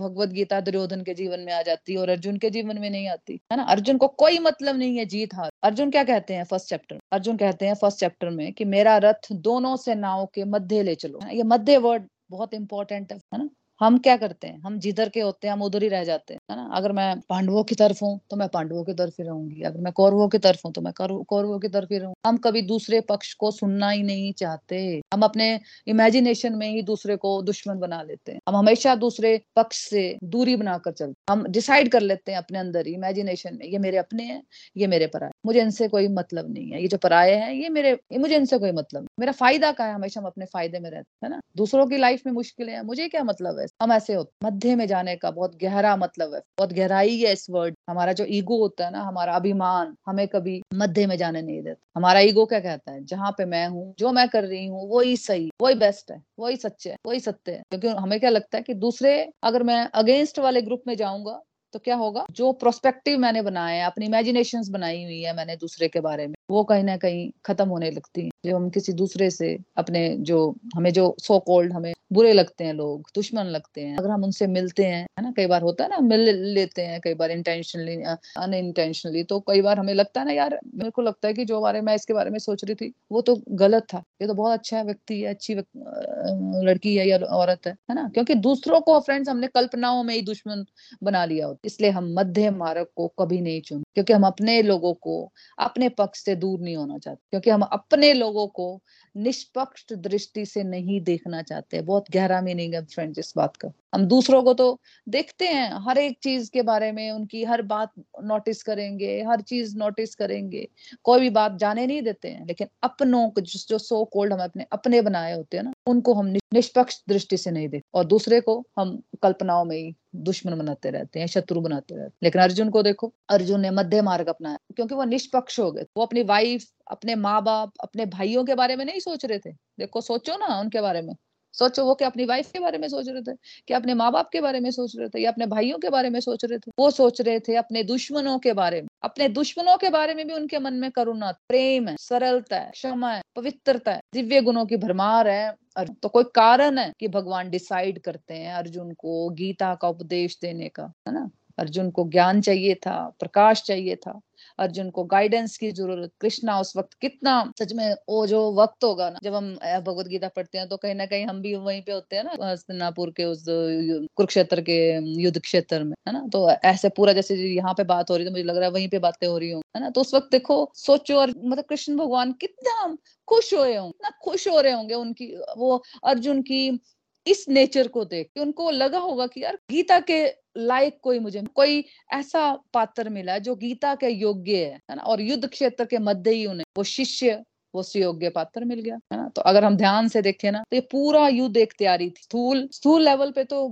भगवत 0.01 0.29
गीता 0.29 0.61
दुर्योधन 0.61 1.03
के 1.03 1.15
जीवन 1.15 1.41
में 1.41 1.53
आ 1.53 1.63
जाती 1.63 1.93
है 1.93 1.99
और 1.99 2.09
अर्जुन 2.09 2.37
के 2.37 2.51
जीवन 2.51 2.79
में 2.79 2.91
नहीं 2.91 3.09
आती? 3.09 3.41
है 3.53 3.57
ना? 3.57 3.63
अर्जुन 3.65 3.97
को 3.99 4.09
कोई 4.09 4.39
मतलब 4.39 4.77
नहीं 4.77 4.97
है, 4.99 5.05
जीत 5.07 5.35
हार। 5.35 5.51
अर्जुन 5.65 5.91
क्या 5.91 6.03
कहते 6.05 6.35
हैं 6.35 6.45
फ़र्स्ट 6.45 6.69
चैप्टर 6.69 6.99
अर्जुन 7.13 7.37
कहते 7.37 7.67
हैं 7.67 7.75
फ़र्स्ट 7.75 7.99
चैप्टर 8.01 8.31
में 8.31 8.53
कि 8.53 8.65
मेरा 8.67 8.97
रथ 8.99 9.33
दोनों 9.43 9.77
सेनाओं 9.77 10.27
के 10.35 10.45
मध्य 10.47 10.83
ले 10.83 10.95
चलो। 10.97 11.21
ये 11.31 11.43
मध्य 11.45 11.77
वर्ड 11.79 12.09
बहुत 12.31 12.55
इंपॉर्टेंट 12.55 13.13
है 13.13 13.39
ना? 13.39 13.49
हम 13.81 13.97
क्या 13.99 14.17
करते 14.17 14.47
हैं? 14.47 14.61
हम 14.61 14.79
जिधर 14.79 15.09
के 15.09 15.21
होते 15.21 15.47
हैं, 15.47 15.53
हम 15.53 15.63
उधर 15.63 15.83
ही 15.83 15.89
रह 15.89 16.03
जाते 16.05 16.35
हैं, 16.35 16.41
है 16.51 16.57
ना? 16.57 16.69
अगर 16.77 16.93
मैं 16.93 17.21
पांडवों 17.29 17.63
की 17.65 17.75
तरफ़ 17.75 18.05
हूँ 18.05 18.19
तो 18.31 18.37
मैं 18.37 18.49
पांडवों 18.49 18.83
की 18.85 18.93
तरफ़ 18.95 19.15
ही 19.21 19.25
रहूँगी। 19.25 19.63
अगर 19.63 19.81
मैं 19.81 19.93
कौरवों 19.93 20.29
की 20.29 20.39
तरफ़ 20.39 20.61
हूँ 20.65 20.73
तो 20.73 20.81
मैं 20.81 20.93
कौरवों 20.93 21.59
की 21.59 21.69
तरफ़ 21.69 21.93
ही 21.93 21.99
रहूँ। 21.99 22.15
हम 22.27 22.37
कभी 22.37 22.63
दूसरे 22.63 23.01
पक्ष 23.01 23.33
को 23.35 23.51
सुनना 23.51 23.89
ही 23.91 24.03
नहीं 24.03 24.33
चाहते। 24.33 24.79
हम 25.15 25.23
अपने 25.23 25.49
इमेजिनेशन 25.87 26.55
में 26.55 26.69
ही 26.69 26.83
दूसरे 26.83 27.17
को 27.17 27.41
दुश्मन 27.43 27.79
बना 27.79 28.03
लेते 28.03 28.33
हैं। 28.33 28.39
हम 28.49 28.57
हमेशा 28.57 28.95
दूसरे 28.97 29.41
पक्ष 29.57 29.79
से 29.81 30.05
दूरी 30.25 30.57
बनाकर 30.57 30.93
चलते 30.93 31.33
हम 31.33 31.45
डिसाइड 31.49 31.91
कर 31.93 32.01
लेते 32.01 32.33
हैं 32.33 32.39
अपने 32.39 32.59
अंदर 32.59 32.87
इमेजिनेशन 32.89 33.57
में, 33.57 33.67
ये 33.67 33.79
मेरे 33.79 33.97
अपने 33.99 34.25
हैं, 34.25 34.43
ये 34.77 34.87
मेरे 34.87 35.07
पराये 35.07 35.33
मुझे 35.47 35.61
इनसे 35.63 35.89
कोई 35.89 36.09
मतलब 36.11 36.53
नहीं 36.55 36.71
है। 36.71 36.81
ये 36.83 36.89
जो 36.89 36.99
पराये 36.99 37.35
हैं, 37.37 37.53
ये 37.53 37.69
मेरे, 37.69 37.91
ये 37.91 38.19
मुझे 38.19 38.37
इनसे 38.37 38.59
कोई 38.59 38.73
मतलब 38.73 39.01
नहीं 39.01 39.09
मेरा 39.21 39.33
फ़ायदा 39.33 39.73
का 39.73 39.85
है? 39.85 39.95
हमेशा 39.95 40.21
हम 40.21 40.27
अपने 40.27 40.45
फ़ायदे 40.47 40.79
में 40.79 40.91
रहते 40.91 41.27
हैं 41.27 41.31
ना? 41.31 41.41
दूसरों 41.57 41.87
की 41.87 41.97
लाइफ 41.99 42.23
में 42.27 42.33
मुश्किलें 42.33 42.73
हैं, 42.73 42.83
मुझे 42.83 43.09
क्या 43.09 43.25
मतलब 43.25 43.59
है? 43.59 43.64
हम 43.83 43.93
ऐसे 43.93 44.15
होते 44.15 44.47
मध्य 44.47 44.75
में 44.77 44.87
जाने 44.87 45.17
का 45.17 45.31
बहुत 45.31 45.57
गहरा 45.63 45.97
मतलब 45.97 46.35
है, 46.35 46.41
बहुत 46.59 46.73
गहराई 46.73 47.19
है 47.19 47.33
इस 47.33 47.47
वर्ड 47.51 47.75
हमारा 47.91 48.13
जो 48.13 48.25
ईगो 48.29 48.59
होता 48.59 48.85
है 48.87 48.93
ना, 48.93 49.01
हमारा 49.01 49.35
अभिमान 49.35 49.95
हमें 50.07 50.27
कभी 50.29 50.61
मध्य 50.75 51.07
में 51.07 51.17
जाने 51.17 51.43
नहीं 51.43 51.63
देता। 51.63 51.87
हमारा 51.97 52.21
ईगो 52.21 52.47
क्या 52.47 52.61
कहता 52.61 52.93
है? 52.93 53.05
जहाँ 53.05 53.31
पे 53.39 53.45
मैं 53.45 53.67
हूँ, 53.69 53.95
जो 53.99 54.13
मैं 54.13 54.29
कर 54.29 54.45
रही 54.45 54.67
हूँ, 54.67 54.89
वही 54.91 55.17
सही, 55.17 55.51
वही 55.63 55.75
बेस्ट 55.75 56.11
है, 56.11 56.23
वही 56.39 56.57
सच्चे 56.57 56.91
है, 56.91 56.97
वही 57.07 57.21
सत्य 57.21 57.53
है। 57.53 57.63
क्योंकि 57.71 57.89
हमें 57.89 58.21
क्या 58.21 58.31
लगता 58.31 58.57
है 58.59 58.63
कि 58.63 58.75
दूसरे, 58.75 59.33
अगर 59.43 59.63
मैं 59.63 59.83
अगेंस्ट 59.95 60.39
वाले 60.39 60.63
ग्रुप 60.63 60.83
में 60.87 60.97
जाऊँगा 60.97 61.41
तो 61.73 61.79
क्या 61.79 61.97
होगा? 61.97 62.25
जो 62.31 62.53
प्रोस्पेक्टिव 62.53 63.19
मैंने 63.19 63.43
बनाया 63.43 63.81
है, 63.81 63.87
अपनी 63.87 64.07
इमेजिनेशन 64.07 64.63
बनाई 64.71 65.03
हुई 65.05 65.21
है 65.21 65.37
मैंने 65.37 65.57
दूसरे 65.57 65.89
के 65.89 66.01
बारे 66.01 66.27
में। 66.27 66.35
वो 66.51 66.63
कहीं 66.65 66.83
ना 66.85 66.97
कहीं 66.97 67.31
खत्म 67.45 67.69
होने 67.69 67.91
लगती 67.91 68.25
है। 68.25 68.31
जब 68.47 68.55
हम 68.57 68.69
किसी 68.71 68.93
दूसरे 68.93 69.31
से 69.31 69.57
अपने 69.77 70.09
जो, 70.21 70.55
हमें 70.77 70.93
जो 70.93 71.15
सो 71.21 71.39
कोल्ड 71.39 71.73
हमें 71.73 71.93
बुरे 72.13 72.33
लगते 72.33 72.65
हैं 72.65 72.73
लोग, 72.75 73.09
दुश्मन 73.15 73.45
लगते 73.45 73.81
हैं, 73.81 73.97
अगर 73.97 74.11
हम 74.11 74.25
उनसे 74.25 74.47
मिलते 74.47 74.85
हैं, 74.85 75.01
है 75.19 75.23
ना, 75.23 75.33
कई 75.37 75.47
बार 75.47 75.63
होता 75.63 75.85
है 75.85 75.91
ना, 75.91 75.99
मिल 76.01 76.21
लेते 76.55 76.83
हैं, 76.83 77.01
कई 77.01 77.15
बार 77.15 77.31
इंटेंशनली 77.31 77.95
अनइंटेंशनली 78.39 79.23
तो 79.25 79.39
कई 79.41 79.63
बार 79.63 79.79
हमें 79.79 79.93
लगता 79.95 80.21
है 80.21 80.27
ना, 80.27 80.33
यार, 80.33 80.59
मेरे 80.75 80.91
को 80.91 81.03
लगता 81.03 81.29
है 81.29 81.35
कि 81.35 81.45
जो 81.45 81.61
बारे, 81.61 81.81
में 81.81 81.95
इसके 81.95 82.15
बारे 82.15 82.31
में 82.31 82.39
सोच 82.39 82.65
रही 82.65 82.75
थी, 82.75 82.93
वो 83.13 83.21
तो 83.21 83.37
गलत 83.51 83.87
था। 83.95 84.03
ये 84.23 84.27
तो 84.27 84.35
बहुत 84.35 84.59
अच्छा 84.59 84.83
व्यक्ति 84.83 85.21
है, 85.21 85.29
अच्छी 85.29 85.55
लड़की 85.55 86.95
है 86.97 87.09
या 87.09 87.19
औरत 87.19 87.67
है 87.67 87.73
है 87.91 87.95
ना? 87.95 88.09
क्योंकि 88.15 88.35
दूसरों 88.35 88.81
को 88.81 88.99
फ्रेंड्स 89.01 89.29
हमने 89.29 89.47
कल्पनाओं 89.47 90.03
में 90.03 90.15
ही 90.15 90.23
दुश्मन 90.23 90.65
बना 91.03 91.25
लिया 91.25 91.47
होता 91.47 91.61
इसलिए 91.65 91.91
हम 91.91 92.13
मध्य 92.19 92.51
मार्ग 92.51 92.87
को 92.97 93.07
कभी 93.19 93.41
नहीं 93.41 93.61
चुन 93.61 93.83
क्योंकि 93.95 94.13
हम 94.13 94.27
अपने 94.27 94.61
लोगों 94.63 94.93
को, 94.95 95.33
अपने 95.59 95.89
पक्ष 95.89 96.25
से 96.25 96.34
दूर 96.35 96.61
नहीं 96.61 96.77
होना 96.77 96.99
चाहते, 96.99 97.21
क्योंकि 97.31 97.51
हम 97.51 97.63
अपने 97.63 98.13
लोगों 98.13 98.47
को 98.49 98.83
निष्पक्ष 99.17 99.93
दृष्टि 99.93 100.47
से 100.47 100.65
नहीं 100.65 101.01
देखना 101.01 101.43
चाहते। 101.43 101.83
बहुत 101.83 102.11
गहरा 102.11 102.41
मीनिंग 102.43 102.75
है 102.75 102.85
फ्रेंड्स 102.85 103.19
इस 103.19 103.33
बात 103.37 103.57
का। 103.57 103.69
हम 103.95 104.07
दूसरों 104.07 104.43
को 104.43 104.55
तो 104.55 104.81
देखते 105.09 105.47
हैं 105.47 105.73
हर 105.89 105.99
एक 105.99 106.19
चीज़ 106.23 106.51
के 106.51 106.63
बारे 106.63 106.93
में, 106.93 107.11
उनकी 107.11 107.45
हर 107.45 107.63
बात 107.63 107.93
नोटिस 108.23 108.63
करेंगे, 108.63 109.23
हर 109.23 109.41
चीज़ 109.41 109.77
नोटिस 109.77 110.15
करेंगे। 110.15 110.69
कोई 111.05 111.21
भी 111.21 111.31
बात 111.31 111.57
जाने 111.59 111.87
नहीं 111.87 112.03
देते 112.03 112.29
हैं, 112.29 112.47
लेकिन 112.47 112.69
अपनों 112.83 113.31
को 113.31 113.41
जो 113.41 113.79
सो 113.79 114.05
कोल्ड 114.05 114.33
हम 114.33 114.45
अपने 114.45 114.67
अपने 114.73 115.03
बनाए 115.03 115.35
होते 115.35 115.57
हैं 115.57 115.65
ना, 115.65 115.73
उनको 115.87 116.15
हम 116.15 116.27
निष्पक्ष 116.27 117.03
दृष्टि 117.09 117.37
से 117.37 117.51
नहीं 117.51 117.69
देखते। 117.69 117.99
और 117.99 118.05
दूसरे 118.05 118.41
को 118.41 118.65
हम 118.79 119.03
कल्पनाओं 119.23 119.65
में 119.65 119.77
ही 119.77 119.95
दुश्मन 120.15 120.59
बनाते 120.59 120.91
रहते 120.91 121.21
हैं, 121.21 121.27
शत्रु 121.27 121.61
बनाते 121.61 121.95
रहते 121.95 122.05
हैं। 122.05 122.13
लेकिन 122.23 122.43
अर्जुन 122.43 122.71
को 122.71 122.83
देखो, 122.83 123.15
अर्जुन 123.29 123.61
ने 123.61 123.71
मध्य 123.71 124.03
मार्ग 124.03 124.27
अपनाया, 124.29 124.59
क्योंकि 124.77 124.95
वो 124.95 125.05
निष्पक्ष 125.05 125.61
हो 125.61 125.73
गए। 125.73 125.83
वो 125.97 126.03
अपनी 126.03 126.23
वाइफ 126.23 126.67
अपने 126.91 127.15
माँ 127.15 127.43
बाप 127.45 127.73
अपने 127.83 128.07
भाइयों 128.07 128.45
के 128.45 128.55
बारे 128.55 128.77
में 128.77 128.85
नहीं 128.85 129.01
सोच 129.01 129.25
रहे 129.25 129.39
थे। 129.39 129.53
देखो, 129.53 130.01
सोचो 130.01 130.37
ना 130.37 130.61
उनके 130.61 130.81
बारे 130.81 131.03
में। 131.03 131.15
सोचो 131.59 131.85
वो 131.85 131.95
क्या 131.95 132.09
अपनी 132.09 132.25
वाइफ 132.25 132.51
के 132.53 132.59
बारे 132.59 132.79
में 132.79 132.89
सोच 132.89 133.09
रहे 133.09 133.23
थे? 133.23 133.37
क्या 133.67 133.79
अपने 133.79 133.95
माँ 133.95 134.11
बाप 134.13 134.29
के 134.33 134.41
बारे 134.41 134.61
में 134.61 134.71
सोच 134.71 134.93
रहे 134.97 135.09
थे? 135.09 135.21
या 135.23 135.31
अपने 135.31 135.47
भाइयों 135.47 135.79
के 135.79 135.91
बारे 135.91 136.11
में 136.11 136.21
सोच 136.21 136.45
रहे 136.45 136.59
थे? 136.59 136.71
वो 136.79 136.91
सोच 136.91 137.21
रहे 137.21 137.41
थे 137.41 137.57
अपने 137.57 137.83
दुश्मनों 137.85 138.39
के 138.39 138.53
बारे 138.53 138.81
में। 138.81 138.89
अपने 139.03 139.29
दुश्मनों 139.29 139.77
के 139.77 139.91
बारे 139.91 140.15
में 140.15 140.27
भी 140.27 140.35
उनके 140.35 140.59
मन 140.59 140.75
में 140.75 140.91
करुणा 140.91 141.33
प्रेम 141.49 141.89
है, 141.89 141.97
सरलता 142.01 142.57
है, 142.57 142.71
क्षमा 142.71 143.13
है, 143.13 143.23
पवित्रता 143.37 143.93
है, 143.93 144.01
दिव्य 144.15 144.41
गुणों 144.41 144.67
की 144.67 144.77
भरमार 144.77 145.29
है। 145.29 145.55
तो 146.03 146.09
कोई 146.09 146.25
कारण 146.25 146.79
है 146.79 146.93
कि 147.01 147.09
भगवान 147.09 147.51
डिसाइड 147.51 147.99
करते 147.99 148.35
हैं 148.35 148.55
अर्जुन 148.55 148.93
को 148.93 149.31
गीता 149.31 149.75
का 149.75 149.89
उपदेश 149.89 150.39
देने 150.43 150.69
का, 150.69 150.93
है 151.09 151.15
ना? 151.15 151.31
अर्जुन 151.59 151.91
को 151.91 152.09
ज्ञान 152.09 152.41
चाहिए 152.41 152.75
था, 152.75 153.13
प्रकाश 153.21 153.63
चाहिए 153.63 153.97
था। 153.97 154.21
अर्जुन 154.59 154.91
को 154.91 155.05
गाइडेंस 155.07 155.57
की 155.59 155.71
ज़रूरत। 155.73 156.11
कृष्णा 156.21 156.59
उस 156.61 156.77
वक्त 156.77 156.95
कितना, 157.01 157.33
सच 157.59 157.73
में 157.73 157.95
वो 158.09 158.27
जो 158.27 158.41
वक्त 158.55 158.85
होगा 158.85 159.09
ना, 159.11 159.19
जब 159.25 159.35
हम 159.35 159.53
भगवत 159.55 160.07
गीता 160.07 160.29
पढ़ते 160.31 160.59
हैं 160.59 160.69
तो 160.69 160.77
कहीं 160.77 160.95
ना 160.95 161.07
कहीं 161.07 161.27
हम 161.27 161.41
भी 161.43 161.55
वहीं 161.57 161.83
पे 161.83 161.93
होते 161.93 162.17
हैं 162.17 162.25
ना, 162.25 162.37
हस्तिनापुर 162.43 163.11
के 163.17 163.25
उस 163.25 163.45
कुरुक्षेत्र 163.49 164.61
के 164.63 164.79
युद्ध 165.23 165.39
क्षेत्र 165.41 165.83
में, 165.85 165.95
है 166.09 166.13
ना? 166.13 166.27
तो 166.33 166.49
ऐसे 166.51 166.89
पूरा 166.91 167.13
जैसे 167.13 167.35
यहाँ 167.37 167.75
पे 167.75 167.85
बात 167.85 168.11
हो 168.11 168.17
रही 168.17 168.25
है 168.25 168.31
तो 168.31 168.35
मुझे 168.35 168.45
लग 168.45 168.57
रहा 168.57 168.65
है 168.65 168.73
वहीं 168.73 168.89
पे 168.89 168.99
बातें 169.01 169.27
हो 169.27 169.39
रही 169.39 169.51
हूँ, 169.51 169.63
है 169.77 169.83
ना? 169.83 169.91
तो 169.91 170.01
उस 170.01 170.15
वक्त 170.15 170.29
देखो, 170.33 170.71
सोचो 170.77 171.17
और 171.17 171.31
मतलब 171.31 171.65
कृष्ण 171.65 171.97
भगवान 171.97 172.33
कितना 172.41 172.97
खुश 173.29 173.53
हो 173.55 173.65
रहे 173.65 173.77
होंगे 173.77 173.99
ना 174.03 174.11
खुश 174.23 174.49
हो 174.49 174.61
रहे 174.61 174.73
होंगे 174.73 174.95
उनकी, 174.95 175.27
वो 175.57 175.83
अर्जुन 176.05 176.43
की 176.43 176.79
इस 177.27 177.45
नेचर 177.49 177.89
को 177.89 178.05
देख 178.05 178.41
उनको 178.41 178.71
लगा 178.71 178.99
होगा 178.99 179.27
कि 179.27 179.43
यार 179.43 179.59
गीता 179.71 179.99
के 180.01 180.25
लायक 180.57 180.99
कोई 181.03 181.19
मुझे 181.19 181.43
कोई 181.55 181.85
ऐसा 182.13 182.51
पात्र 182.75 183.09
मिला 183.11 183.39
जो 183.41 183.55
गीता 183.57 183.95
के 183.95 184.09
योग्य 184.11 184.65
है 184.91 184.97
ना? 184.97 185.03
और 185.03 185.21
युद्ध 185.21 185.49
क्षेत्र 185.49 185.85
के 185.85 185.99
मध्य 186.01 186.31
ही 186.31 186.47
उन्हें, 186.47 186.65
वो 186.79 186.85
शिष्य 186.85 187.43
वो 187.75 187.83
सुयोग्य 187.83 188.29
पात्र 188.31 188.65
मिल 188.65 188.81
गया, 188.81 188.99
है 189.13 189.17
ना? 189.17 189.29
तो 189.29 189.43
अगर 189.43 189.65
हम 189.65 189.77
ध्यान 189.77 190.09
से 190.09 190.23
देखें 190.23 190.51
ना 190.53 190.63
तो 190.63 190.77
ये 190.77 190.81
पूरा 190.91 191.27
युद्ध 191.29 191.57
एक 191.57 191.73
तैयारी 191.79 192.09
थी। 192.11 192.23
स्थूल 192.23 192.69
स्थूल 192.73 193.03
लेवल 193.05 193.31
पे 193.31 193.45
तो 193.45 193.69